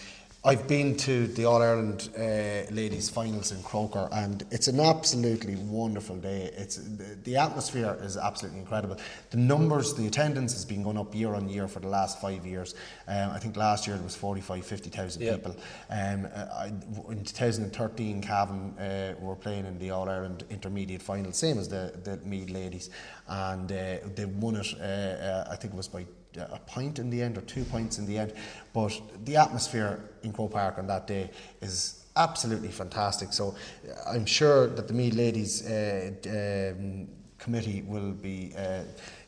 I've 0.46 0.68
been 0.68 0.96
to 0.98 1.26
the 1.26 1.46
All 1.46 1.60
Ireland 1.60 2.10
uh, 2.16 2.72
ladies 2.72 3.10
finals 3.10 3.52
in 3.52 3.64
Croker, 3.64 4.08
and 4.12 4.46
it's 4.52 4.68
an 4.68 4.80
absolutely 4.80 5.56
wonderful 5.56 6.18
day. 6.18 6.52
It's 6.56 6.76
the, 6.76 7.18
the 7.24 7.36
atmosphere 7.36 7.98
is 8.04 8.16
absolutely 8.16 8.60
incredible. 8.60 8.98
The 9.32 9.38
numbers, 9.38 9.96
the 9.96 10.06
attendance 10.06 10.54
has 10.54 10.64
been 10.64 10.84
going 10.84 11.00
up 11.00 11.16
year 11.16 11.34
on 11.34 11.50
year 11.50 11.68
for 11.68 11.80
the 11.80 11.88
last 11.88 12.22
five 12.22 12.46
years. 12.46 12.76
Um, 13.08 13.32
I 13.32 13.39
think 13.39 13.58
last 13.58 13.88
year 13.88 13.96
there 13.96 14.04
was 14.06 14.16
45, 14.16 14.64
50,000 14.64 15.20
Yeah. 15.24 15.36
people. 15.38 15.56
Um, 15.89 16.28
I, 16.36 16.68
in 17.10 17.24
2013, 17.24 18.22
Cavan 18.22 18.78
uh, 18.78 19.16
were 19.20 19.36
playing 19.36 19.66
in 19.66 19.80
the 19.80 19.89
All 19.89 20.08
Ireland 20.08 20.43
intermediate 20.52 21.02
final, 21.02 21.32
same 21.32 21.58
as 21.58 21.70
the 21.70 21.91
the 22.04 22.18
Meath 22.18 22.52
ladies, 22.52 22.91
and 23.28 23.72
uh, 23.72 23.96
they 24.14 24.26
won 24.26 24.58
it. 24.58 24.76
Uh, 24.80 24.84
uh, 24.84 25.48
I 25.50 25.56
think 25.56 25.74
it 25.74 25.78
was 25.78 25.88
by 25.88 26.06
a 26.38 26.59
point 26.65 26.99
in 26.99 27.09
the 27.09 27.21
end 27.21 27.38
or 27.38 27.41
two 27.41 27.63
points 27.63 27.97
in 27.97 28.05
the 28.05 28.17
end. 28.17 28.33
But 28.73 28.99
the 29.25 29.36
atmosphere 29.38 29.99
in 30.23 30.33
Croke 30.33 30.53
Park 30.53 30.77
on 30.77 30.88
that 30.88 31.07
day 31.07 31.29
is 31.61 32.05
absolutely 32.15 32.69
fantastic. 32.69 33.33
So 33.33 33.55
uh, 33.89 34.09
I'm 34.09 34.25
sure 34.25 34.67
that 34.67 34.88
the 34.88 34.93
Meath 34.93 35.13
Ladies 35.15 35.65
uh, 35.65 36.11
um, 36.27 37.07
committee 37.38 37.83
will 37.86 38.11
be 38.11 38.53
uh, 38.57 38.83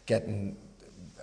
getting 0.05 0.57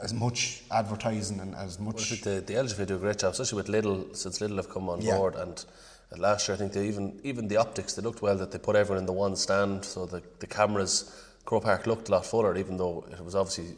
as 0.02 0.12
much 0.12 0.62
advertising 0.70 1.40
and 1.40 1.54
as 1.54 1.78
much. 1.78 2.10
think 2.10 2.22
the, 2.22 2.40
the 2.40 2.54
LGF 2.54 2.86
do 2.86 2.96
a 2.96 2.98
great 2.98 3.18
job, 3.18 3.32
especially 3.32 3.56
with 3.56 3.68
Lidl, 3.68 4.14
since 4.14 4.40
Lidl 4.40 4.56
have 4.56 4.68
come 4.68 4.88
on 4.88 5.00
Yeah. 5.00 5.16
board. 5.16 5.34
And 5.36 5.64
uh, 6.12 6.16
last 6.18 6.48
year. 6.48 6.54
I 6.54 6.58
think 6.58 6.72
they 6.72 6.86
even 6.86 7.18
even 7.22 7.48
the 7.48 7.56
optics 7.56 7.94
they 7.94 8.02
looked 8.02 8.22
well 8.22 8.36
that 8.36 8.50
they 8.50 8.58
put 8.58 8.76
everyone 8.76 8.98
in 8.98 9.06
the 9.06 9.12
one 9.12 9.36
stand, 9.36 9.84
so 9.84 10.06
the 10.06 10.22
the 10.38 10.46
cameras. 10.46 11.20
Croke 11.44 11.64
Park 11.64 11.86
looked 11.86 12.08
a 12.08 12.12
lot 12.12 12.24
fuller, 12.24 12.56
even 12.56 12.78
though 12.78 13.04
it 13.12 13.22
was 13.22 13.34
obviously 13.34 13.76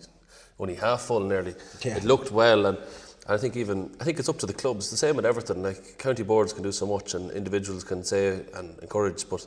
only 0.59 0.75
half 0.75 1.03
full 1.03 1.21
nearly. 1.21 1.55
Yeah. 1.83 1.97
It 1.97 2.05
looked 2.05 2.31
well, 2.33 2.67
and 2.67 2.79
I 3.29 3.37
think 3.37 3.57
even 3.57 3.95
I 4.01 4.05
think 4.05 4.19
it's 4.19 4.29
up 4.29 4.39
to 4.39 4.47
the 4.47 4.55
clubs. 4.55 4.91
The 4.91 4.97
same 4.97 5.19
at 5.19 5.25
Everton. 5.25 5.63
Like 5.63 5.99
county 5.99 6.23
boards 6.23 6.53
can 6.53 6.63
do 6.63 6.73
so 6.73 6.87
much, 6.87 7.15
and 7.15 7.31
individuals 7.33 7.85
can 7.85 8.05
say 8.05 8.41
and 8.55 8.79
encourage. 8.81 9.29
But 9.29 9.47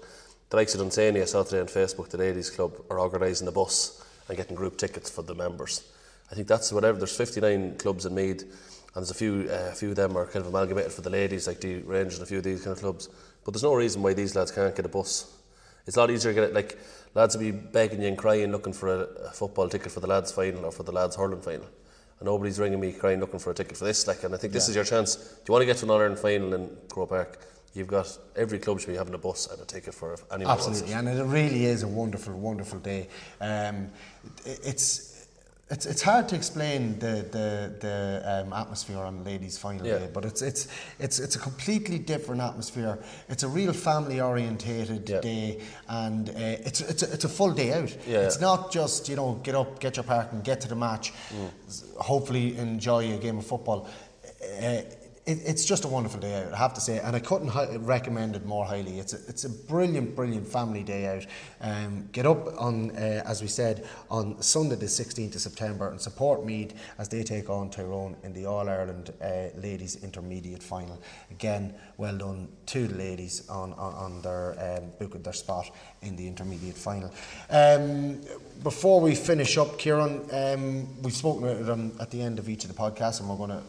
the 0.50 0.58
likes 0.58 0.74
of 0.74 0.82
Dunsany, 0.82 1.22
I 1.22 1.26
saw 1.26 1.44
today 1.44 1.62
on 1.62 1.68
Facebook, 1.68 2.10
the 2.10 2.18
ladies' 2.18 2.50
club 2.50 2.74
are 2.90 3.00
organising 3.00 3.48
a 3.48 3.52
bus 3.52 4.04
and 4.28 4.38
getting 4.38 4.56
group 4.56 4.78
tickets 4.78 5.10
for 5.10 5.22
the 5.22 5.36
members. 5.36 5.84
I 6.32 6.36
think 6.36 6.48
that's 6.48 6.72
whatever. 6.72 6.98
There's 6.98 7.16
59 7.16 7.78
clubs 7.78 8.06
in 8.06 8.14
Meath, 8.14 8.42
and 8.42 8.96
there's 8.96 9.12
a 9.12 9.16
few 9.16 9.48
uh, 9.50 9.70
a 9.72 9.76
few 9.76 9.90
of 9.90 9.96
them 9.96 10.18
are 10.18 10.26
kind 10.26 10.46
of 10.46 10.48
amalgamated 10.48 10.92
for 10.92 11.02
the 11.02 11.10
ladies, 11.10 11.48
like 11.48 11.62
the 11.62 11.82
Rangers 11.82 12.16
and 12.16 12.24
a 12.24 12.28
few 12.28 12.40
of 12.40 12.44
these 12.44 12.64
kind 12.64 12.76
of 12.76 12.82
clubs. 12.82 13.10
But 13.44 13.54
there's 13.54 13.64
no 13.64 13.74
reason 13.74 14.04
why 14.04 14.14
these 14.14 14.36
lads 14.36 14.52
can't 14.52 14.76
get 14.76 14.86
a 14.86 14.90
bus. 14.90 15.32
It's 15.88 15.98
a 15.98 16.00
lot 16.02 16.12
easier 16.12 16.32
to 16.32 16.36
get 16.36 16.50
it. 16.50 16.54
Like 16.54 16.78
lads 17.14 17.36
will 17.36 17.44
be 17.44 17.52
begging 17.52 18.02
you 18.02 18.08
and 18.08 18.18
crying 18.18 18.52
looking 18.52 18.74
for 18.74 18.88
a, 18.90 19.00
a 19.28 19.32
football 19.32 19.70
ticket 19.70 19.92
for 19.92 20.00
the 20.00 20.08
lads' 20.08 20.32
final 20.32 20.66
or 20.66 20.72
for 20.72 20.84
the 20.84 20.92
lads' 20.92 21.16
hurling 21.16 21.42
final. 21.42 21.68
And 22.20 22.26
nobody's 22.26 22.60
ringing 22.60 22.80
me 22.80 22.92
crying 22.92 23.20
looking 23.20 23.40
for 23.40 23.52
a 23.52 23.54
ticket 23.54 23.78
for 23.78 23.86
this. 23.86 24.06
Like, 24.08 24.24
and 24.24 24.34
I 24.34 24.38
think 24.38 24.54
this 24.54 24.68
is 24.68 24.76
your 24.76 24.84
chance. 24.84 25.16
Do 25.16 25.24
you 25.48 25.52
want 25.54 25.62
to 25.62 25.66
get 25.66 25.78
to 25.78 25.86
an 25.86 25.92
Ireland 25.92 26.20
final 26.20 26.54
in 26.54 26.70
Croke 26.90 27.10
Park? 27.10 27.40
You've 27.74 27.88
got 27.88 28.18
every 28.36 28.60
club 28.60 28.80
should 28.80 28.90
be 28.90 28.96
having 28.96 29.14
a 29.14 29.18
bus 29.20 29.48
and 29.48 29.62
a 29.62 29.66
ticket 29.66 29.94
for 29.94 30.18
anyone. 30.32 30.54
Absolutely, 30.54 30.94
and 30.94 31.08
it 31.08 31.24
really 31.24 31.66
is 31.66 31.84
a 31.84 31.88
wonderful, 31.88 32.34
wonderful 32.34 32.80
day. 32.80 33.08
Um, 33.40 33.90
it's 34.46 35.19
it's 35.72 35.86
it's 35.86 36.02
hard 36.02 36.28
to 36.30 36.36
explain 36.36 36.98
the 37.00 37.26
the, 37.32 37.72
the 37.80 38.22
um, 38.26 38.54
atmosphere 38.54 38.98
on 38.98 39.24
ladies' 39.24 39.58
final 39.58 39.86
Yeah. 39.86 40.00
day, 40.00 40.10
but 40.14 40.26
it's 40.26 40.42
it's 40.42 40.68
it's 41.00 41.20
it's 41.20 41.36
a 41.36 41.40
completely 41.40 42.00
different 42.00 42.42
atmosphere. 42.42 42.98
It's 43.28 43.44
a 43.44 43.48
real 43.48 43.74
family 43.74 44.20
orientated 44.20 45.08
Yeah. 45.10 45.22
day, 45.22 45.62
and 45.88 46.30
uh, 46.30 46.34
it's 46.68 46.82
it's 46.82 47.04
a, 47.04 47.14
it's 47.14 47.26
a 47.26 47.30
full 47.30 47.52
day 47.54 47.74
out. 47.74 47.96
Yeah. 48.08 48.22
It's 48.26 48.40
not 48.42 48.72
just 48.72 49.10
you 49.10 49.16
know 49.16 49.40
get 49.44 49.54
up, 49.56 49.80
get 49.80 49.96
your 49.98 50.06
park, 50.06 50.30
and 50.32 50.44
get 50.44 50.62
to 50.62 50.68
the 50.68 50.76
match. 50.76 51.14
s- 51.68 51.84
Hopefully, 51.98 52.58
enjoy 52.58 53.14
a 53.14 53.18
game 53.18 53.38
of 53.38 53.46
football. 53.46 53.88
Uh, 54.62 54.82
it, 55.30 55.42
it's 55.46 55.64
just 55.64 55.86
a 55.86 55.88
wonderful 55.88 56.20
day 56.20 56.44
out, 56.44 56.54
I 56.54 56.58
have 56.58 56.74
to 56.74 56.82
say, 56.82 57.00
and 57.00 57.16
I 57.16 57.20
couldn't 57.20 57.50
hi- 57.50 57.76
recommend 57.76 58.36
it 58.36 58.46
more 58.46 58.66
highly. 58.66 59.00
It's 59.00 59.14
a, 59.14 59.18
it's 59.28 59.44
a 59.44 59.50
brilliant, 59.50 60.16
brilliant 60.16 60.48
family 60.48 60.84
day 60.84 61.06
out. 61.06 61.26
Um, 61.62 62.10
get 62.12 62.26
up 62.26 62.60
on, 62.60 62.92
uh, 62.92 63.24
as 63.26 63.42
we 63.42 63.48
said, 63.48 63.88
on 64.10 64.42
Sunday 64.42 64.76
the 64.76 64.88
16th 64.88 65.36
of 65.36 65.42
September 65.42 65.90
and 65.90 66.02
support 66.02 66.46
Meath 66.46 66.74
as 66.98 67.10
they 67.10 67.22
take 67.24 67.50
on 67.50 67.70
Tyrone 67.70 68.18
in 68.24 68.34
the 68.34 68.46
All 68.48 68.68
Ireland 68.68 69.14
uh, 69.22 69.56
Ladies 69.56 70.04
Intermediate 70.04 70.64
Final. 70.64 71.00
Again, 71.30 71.76
well 71.98 72.18
done 72.18 72.50
to 72.68 72.88
the 72.88 72.96
ladies 72.96 73.48
on, 73.50 73.74
on, 73.74 73.94
on 73.94 74.22
their 74.24 74.80
um, 74.80 74.92
booking 74.98 75.22
their 75.22 75.34
spot 75.34 75.70
in 76.02 76.16
the 76.16 76.28
intermediate 76.28 76.78
final. 76.78 77.12
Um, 77.50 78.22
before 78.64 79.02
we 79.02 79.16
finish 79.16 79.58
up, 79.58 79.78
Kieran, 79.78 80.22
um, 80.32 81.02
we've 81.02 81.14
spoken 81.14 81.44
about 81.62 82.02
at 82.02 82.12
the 82.12 82.22
end 82.22 82.40
of 82.40 82.50
each 82.50 82.64
of 82.66 82.74
the 82.74 82.76
podcasts, 82.76 83.20
and 83.20 83.30
we're 83.30 83.38
going 83.38 83.50
to 83.50 83.64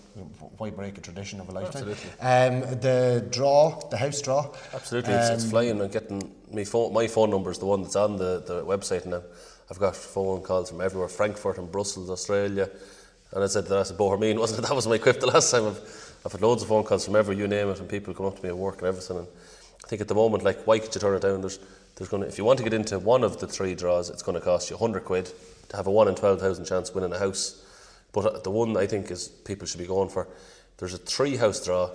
why 0.59 0.71
break 0.71 0.99
a 0.99 1.01
tradition 1.01 1.41
of 1.41 1.49
a 1.49 1.53
lifetime. 1.53 1.89
Absolutely. 1.89 2.21
Um, 2.21 2.81
the 2.81 3.27
draw, 3.31 3.79
the 3.89 3.97
house 3.97 4.21
draw. 4.21 4.53
Absolutely, 4.75 5.15
it's, 5.15 5.31
it's 5.31 5.45
Um, 5.45 5.51
flying 5.51 5.81
and 5.81 5.93
getting 5.93 6.33
me 6.51 6.65
phone. 6.65 6.93
My 6.93 7.07
phone 7.07 7.31
number 7.31 7.51
is 7.51 7.59
the 7.59 7.67
one 7.67 7.83
that's 7.83 7.97
on 7.97 8.17
the, 8.17 8.43
the 8.47 8.65
website 8.65 9.07
now. 9.07 9.23
I've 9.71 9.79
got 9.79 9.95
phone 9.97 10.43
calls 10.43 10.71
from 10.71 10.81
everywhere: 10.81 11.09
Frankfurt 11.09 11.59
and 11.59 11.71
Brussels, 11.71 12.11
Australia. 12.11 12.69
And 13.33 13.45
I 13.45 13.47
said 13.47 13.67
that 13.67 13.79
I 13.79 13.83
said 13.85 13.97
Bohermeen, 13.97 14.39
wasn't 14.41 14.61
it? 14.61 14.69
That 14.69 14.75
was 14.75 14.87
my 14.89 14.99
quip 14.99 15.21
the 15.21 15.29
last 15.29 15.51
time. 15.53 15.67
I've, 15.67 16.17
I've 16.27 16.33
had 16.33 16.43
loads 16.43 16.63
of 16.63 16.69
phone 16.69 16.85
calls 16.85 17.05
from 17.05 17.17
everywhere, 17.17 17.41
you 17.41 17.49
name 17.49 17.69
it, 17.69 17.79
and 17.79 17.89
people 17.89 18.13
come 18.13 18.27
up 18.27 18.37
to 18.37 18.43
me 18.43 18.49
at 18.49 18.57
work 18.57 18.79
and 18.79 18.89
everything. 18.89 19.19
And 19.19 19.29
I 19.85 19.87
think 19.87 20.03
at 20.03 20.09
the 20.09 20.15
moment, 20.15 20.43
like, 20.43 20.67
why 20.67 20.79
could 20.81 20.93
you 20.95 21.01
turn 21.01 21.15
it 21.15 21.23
down? 21.23 21.41
There's, 21.41 21.59
there's 22.01 22.09
going 22.09 22.23
to, 22.23 22.29
if 22.31 22.39
you 22.39 22.47
want 22.47 22.57
to 22.57 22.65
get 22.65 22.73
into 22.73 22.99
one 22.99 23.23
of 23.23 23.41
the 23.41 23.47
three 23.47 23.75
draws, 23.75 24.09
it's 24.09 24.23
going 24.23 24.35
to 24.35 24.41
cost 24.41 24.71
you 24.71 24.77
100 24.77 25.05
quid 25.05 25.31
to 25.69 25.77
have 25.77 25.87
a 25.87 25.91
one 25.91 26.09
in 26.09 26.15
12,000 26.15 26.65
chance 26.65 26.89
of 26.89 26.95
winning 26.95 27.13
a 27.13 27.19
house. 27.19 27.63
But 28.13 28.25
uh, 28.25 28.39
the 28.39 28.51
one 28.51 28.75
I 28.79 28.87
think 28.87 29.11
is 29.11 29.29
people 29.29 29.67
should 29.67 29.81
be 29.81 29.87
going 29.87 30.09
for. 30.09 30.27
There's 30.79 30.95
a 30.95 30.99
three 30.99 31.37
house 31.37 31.63
draw, 31.63 31.91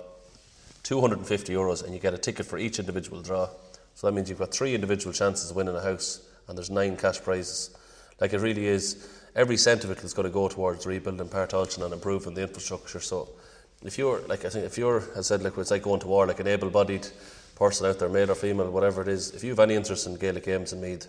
250 0.84 1.52
euros, 1.52 1.82
and 1.82 1.92
you 1.92 1.98
get 1.98 2.14
a 2.14 2.18
ticket 2.18 2.46
for 2.46 2.56
each 2.56 2.78
individual 2.78 3.20
draw. 3.20 3.48
So 3.96 4.06
that 4.06 4.12
means 4.12 4.30
you've 4.30 4.38
got 4.38 4.54
three 4.54 4.76
individual 4.76 5.12
chances 5.12 5.50
of 5.50 5.56
winning 5.56 5.74
a 5.74 5.82
house, 5.82 6.20
and 6.46 6.56
there's 6.56 6.70
nine 6.70 6.96
cash 6.96 7.20
prizes. 7.20 7.76
Like 8.20 8.32
it 8.32 8.38
really 8.38 8.66
is, 8.66 9.08
every 9.34 9.56
cent 9.56 9.82
of 9.82 9.90
it 9.90 10.04
is 10.04 10.14
going 10.14 10.28
to 10.28 10.32
go 10.32 10.46
towards 10.46 10.86
rebuilding 10.86 11.28
Páirc 11.28 11.50
Tailteann 11.50 11.84
and 11.84 11.92
improving 11.92 12.34
the 12.34 12.42
infrastructure. 12.42 13.00
So 13.00 13.28
if 13.82 13.98
you're, 13.98 14.20
like 14.28 14.44
I 14.44 14.50
think, 14.50 14.66
if 14.66 14.78
you're, 14.78 14.98
as 15.16 15.32
I 15.32 15.34
said, 15.34 15.42
like 15.42 15.58
it's 15.58 15.72
like 15.72 15.82
going 15.82 15.98
to 15.98 16.06
war, 16.06 16.28
like 16.28 16.38
an 16.38 16.46
able-bodied 16.46 17.08
person 17.56 17.86
out 17.86 17.98
there, 17.98 18.08
male 18.08 18.30
or 18.30 18.34
female, 18.36 18.70
whatever 18.70 19.02
it 19.02 19.08
is, 19.08 19.32
if 19.34 19.42
you 19.42 19.50
have 19.50 19.58
any 19.58 19.74
interest 19.74 20.06
in 20.06 20.14
Gaelic 20.16 20.44
games 20.44 20.72
in 20.72 20.80
Meath, 20.80 21.08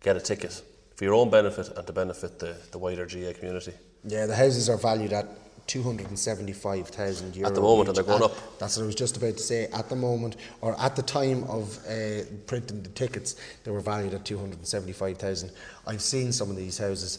get 0.00 0.14
a 0.16 0.20
ticket 0.20 0.62
for 0.94 1.04
your 1.04 1.14
own 1.14 1.30
benefit 1.30 1.68
and 1.76 1.86
to 1.86 1.92
benefit 1.92 2.38
the, 2.38 2.56
the 2.70 2.78
wider 2.78 3.06
GAA 3.06 3.32
community. 3.38 3.72
Yeah, 4.04 4.26
the 4.26 4.36
houses 4.36 4.68
are 4.68 4.76
valued 4.76 5.12
at 5.12 5.26
275,000 5.66 7.34
euro. 7.34 7.48
At 7.48 7.54
the 7.54 7.60
moment, 7.60 7.88
and 7.88 7.96
they're 7.96 8.04
going 8.04 8.22
At- 8.22 8.30
up. 8.30 8.58
That's 8.58 8.76
what 8.76 8.84
I 8.84 8.86
was 8.86 8.94
just 8.94 9.16
about 9.16 9.36
to 9.36 9.42
say. 9.42 9.66
At 9.72 9.88
the 9.88 9.96
moment, 9.96 10.36
or 10.60 10.80
at 10.80 10.94
the 10.94 11.02
time 11.02 11.44
of 11.44 11.76
uh, 11.88 12.22
printing 12.46 12.82
the 12.82 12.88
tickets, 12.90 13.36
they 13.64 13.70
were 13.70 13.80
valued 13.80 14.14
at 14.14 14.24
275,000. 14.24 15.50
I've 15.86 16.02
seen 16.02 16.30
some 16.32 16.50
of 16.50 16.56
these 16.56 16.78
houses. 16.78 17.18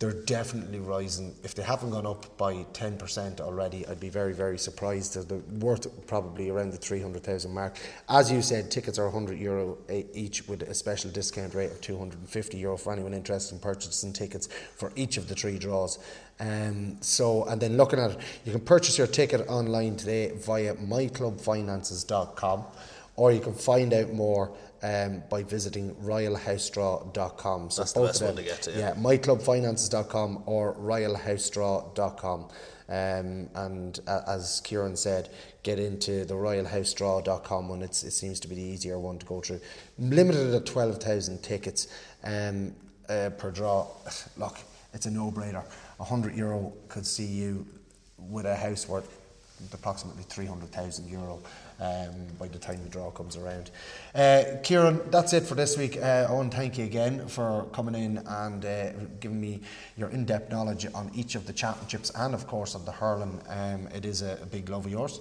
They're 0.00 0.12
definitely 0.12 0.80
rising. 0.80 1.34
If 1.44 1.54
they 1.54 1.62
haven't 1.62 1.90
gone 1.90 2.06
up 2.06 2.36
by 2.36 2.54
10% 2.72 3.40
already, 3.40 3.86
I'd 3.86 4.00
be 4.00 4.08
very, 4.08 4.32
very 4.32 4.58
surprised. 4.58 5.14
They're 5.28 5.38
worth 5.60 6.06
probably 6.06 6.50
around 6.50 6.72
the 6.72 6.76
300,000 6.76 7.54
mark. 7.54 7.78
As 8.08 8.30
you 8.30 8.42
said, 8.42 8.70
tickets 8.70 8.98
are 8.98 9.04
100 9.04 9.38
euro 9.38 9.78
each 10.12 10.48
with 10.48 10.62
a 10.62 10.74
special 10.74 11.10
discount 11.10 11.54
rate 11.54 11.70
of 11.70 11.80
250 11.80 12.58
euro 12.58 12.76
for 12.76 12.92
anyone 12.92 13.14
interested 13.14 13.54
in 13.54 13.60
purchasing 13.60 14.12
tickets 14.12 14.48
for 14.76 14.92
each 14.96 15.16
of 15.16 15.28
the 15.28 15.34
three 15.34 15.58
draws. 15.58 16.00
Um, 16.40 16.98
so, 17.00 17.44
and 17.44 17.60
then 17.60 17.76
looking 17.76 18.00
at 18.00 18.10
it, 18.10 18.18
you 18.44 18.50
can 18.50 18.62
purchase 18.62 18.98
your 18.98 19.06
ticket 19.06 19.48
online 19.48 19.96
today 19.96 20.32
via 20.32 20.74
myclubfinances.com 20.74 22.64
or 23.16 23.32
you 23.32 23.40
can 23.40 23.54
find 23.54 23.92
out 23.94 24.12
more 24.12 24.52
um, 24.84 25.22
by 25.30 25.42
visiting 25.42 25.94
royalhousedraw.com. 25.96 27.70
So 27.70 27.82
That's 27.82 27.92
the 27.94 28.00
best 28.02 28.20
of 28.20 28.28
one 28.28 28.36
to 28.36 28.42
get 28.42 28.62
to, 28.62 28.70
yeah. 28.70 28.78
yeah, 28.78 28.94
myclubfinances.com 28.94 30.42
or 30.46 30.74
royalhousedraw.com. 30.74 32.48
Um, 32.86 33.48
and 33.54 33.98
uh, 34.06 34.20
as 34.28 34.60
Kieran 34.60 34.94
said, 34.94 35.30
get 35.62 35.78
into 35.78 36.26
the 36.26 36.34
royalhousedraw.com 36.34 37.68
one. 37.70 37.80
It's, 37.80 38.04
it 38.04 38.10
seems 38.10 38.38
to 38.40 38.48
be 38.48 38.56
the 38.56 38.62
easier 38.62 38.98
one 38.98 39.18
to 39.18 39.24
go 39.24 39.40
through. 39.40 39.60
Limited 39.98 40.54
at 40.54 40.66
12,000 40.66 41.42
tickets 41.42 41.88
um, 42.22 42.74
uh, 43.08 43.30
per 43.38 43.50
draw. 43.50 43.86
Look, 44.36 44.58
it's 44.92 45.06
a 45.06 45.10
no 45.10 45.30
brainer. 45.30 45.64
A 45.98 46.04
100 46.04 46.36
euro 46.36 46.74
could 46.88 47.06
see 47.06 47.24
you 47.24 47.66
with 48.18 48.44
a 48.44 48.54
house 48.54 48.86
worth 48.86 49.23
approximately 49.72 50.22
300,000 50.24 51.08
euro 51.08 51.40
um, 51.80 52.26
by 52.38 52.48
the 52.48 52.58
time 52.58 52.82
the 52.82 52.88
draw 52.88 53.10
comes 53.10 53.36
around. 53.36 53.70
Uh, 54.14 54.44
Kieran, 54.62 55.00
that's 55.10 55.32
it 55.32 55.44
for 55.44 55.54
this 55.54 55.76
week. 55.76 55.96
Uh, 55.96 56.26
Owen, 56.28 56.50
thank 56.50 56.78
you 56.78 56.84
again 56.84 57.26
for 57.28 57.64
coming 57.72 57.94
in 57.94 58.18
and 58.26 58.64
uh, 58.64 58.92
giving 59.20 59.40
me 59.40 59.60
your 59.96 60.08
in 60.10 60.24
depth 60.24 60.50
knowledge 60.50 60.86
on 60.94 61.10
each 61.14 61.34
of 61.34 61.46
the 61.46 61.52
championships 61.52 62.10
and, 62.16 62.34
of 62.34 62.46
course, 62.46 62.74
on 62.74 62.84
the 62.84 62.92
hurling. 62.92 63.40
Um, 63.48 63.88
it 63.94 64.04
is 64.04 64.22
a, 64.22 64.38
a 64.42 64.46
big 64.46 64.68
love 64.68 64.86
of 64.86 64.92
yours. 64.92 65.20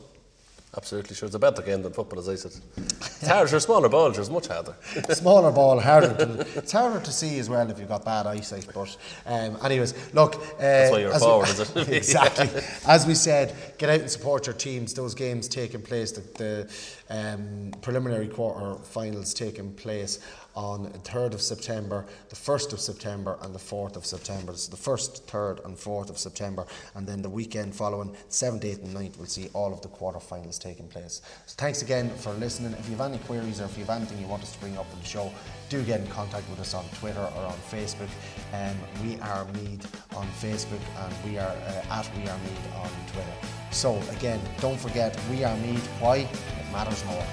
Absolutely, 0.76 1.16
sure. 1.16 1.28
It's 1.28 1.36
a 1.36 1.40
better 1.40 1.62
game 1.62 1.84
than 1.84 1.94
football, 1.94 2.18
as 2.20 2.28
I 2.28 2.36
said. 2.36 2.52
It's 2.78 3.28
hard, 3.28 3.48
sure, 3.48 3.60
smaller 3.60 3.90
balls, 3.90 4.18
it's 4.18 4.30
much 4.30 4.48
harder. 4.48 4.76
Smaller 5.14 5.52
ball, 5.52 5.80
harder 5.80 6.16
to, 6.16 6.48
it's 6.58 6.72
harder 6.72 7.00
to 7.00 7.12
see 7.12 7.38
as 7.38 7.48
well 7.48 7.70
if 7.70 7.78
you've 7.78 7.88
got 7.90 8.04
bad 8.04 8.26
eyesight. 8.26 8.66
But, 8.74 8.98
um, 9.28 9.58
anyways, 9.64 9.94
look. 10.16 10.36
Uh, 10.36 10.40
That's 10.58 10.92
why 10.92 11.00
you're 11.00 11.14
as 11.14 11.22
we- 11.22 11.28
forward, 11.28 11.50
is 11.50 11.60
it? 11.60 11.90
exactly. 11.90 12.50
As 12.88 13.06
we 13.06 13.14
said, 13.14 13.56
get 13.78 13.90
out 13.92 14.00
and 14.00 14.10
support 14.10 14.48
your 14.48 14.56
teams. 14.56 14.96
Those 14.96 15.14
games 15.14 15.48
taking 15.48 15.84
place, 15.84 16.12
the, 16.12 16.22
the 16.44 16.74
um, 17.10 17.74
preliminary 17.82 18.28
quarter 18.28 18.76
finals 18.84 19.34
taking 19.34 19.74
place 19.74 20.20
on 20.56 20.84
the 20.84 21.00
3rd 21.00 21.34
of 21.34 21.42
September, 21.42 22.06
the 22.30 22.36
1st 22.36 22.74
of 22.74 22.80
September, 22.80 23.38
and 23.42 23.54
the 23.54 23.60
4th 23.60 23.96
of 23.96 24.06
September. 24.06 24.54
So 24.56 24.72
the 24.72 24.82
1st, 24.82 25.24
3rd, 25.24 25.66
and 25.66 25.76
4th 25.76 26.10
of 26.10 26.18
September, 26.18 26.66
and 26.96 27.08
then 27.08 27.22
the 27.22 27.30
weekend 27.30 27.76
following, 27.76 28.16
7th, 28.30 28.62
8th, 28.62 28.84
and 28.84 28.96
9th, 28.96 29.18
we'll 29.18 29.26
see 29.26 29.50
all 29.54 29.74
of 29.74 29.82
the 29.82 29.88
quarter 29.88 30.20
finals 30.20 30.60
taking 30.60 30.88
place. 30.88 31.22
So 31.46 31.56
thanks 31.58 31.82
again 31.82 32.10
for 32.10 32.34
listening. 32.34 32.74
If 32.74 32.90
you 32.90 32.96
have 32.98 33.12
any 33.12 33.20
queries 33.20 33.62
or 33.62 33.66
if 33.66 33.78
you 33.78 33.86
have 33.86 33.98
anything 33.98 34.20
you 34.20 34.28
want 34.28 34.44
us 34.44 34.54
to 34.54 34.60
bring 34.60 34.78
up 34.78 34.92
in 34.94 35.00
the 35.00 35.06
show, 35.06 35.32
do 35.74 35.84
get 35.84 36.02
in 36.02 36.08
contact 36.08 36.48
with 36.52 36.60
us 36.60 36.76
on 36.76 36.86
Twitter 37.00 37.20
or 37.36 37.46
on 37.46 37.58
Facebook. 37.72 38.10
Um, 38.54 38.78
we 39.04 39.20
are 39.22 39.44
Meath 39.56 40.16
on 40.16 40.28
Facebook 40.40 40.80
and 41.00 41.14
we 41.26 41.40
are 41.40 41.50
uh, 41.50 41.98
at 41.98 42.08
We 42.16 42.30
Are 42.30 42.38
Meath 42.38 42.76
on 42.76 42.92
Twitter. 43.12 43.34
So 43.72 44.00
again, 44.12 44.40
don't 44.62 44.80
forget 44.80 45.20
We 45.32 45.44
Are 45.44 45.58
Meath. 45.58 45.88
Why? 46.00 46.18
It 46.18 46.72
matters 46.72 47.04
more. 47.06 47.26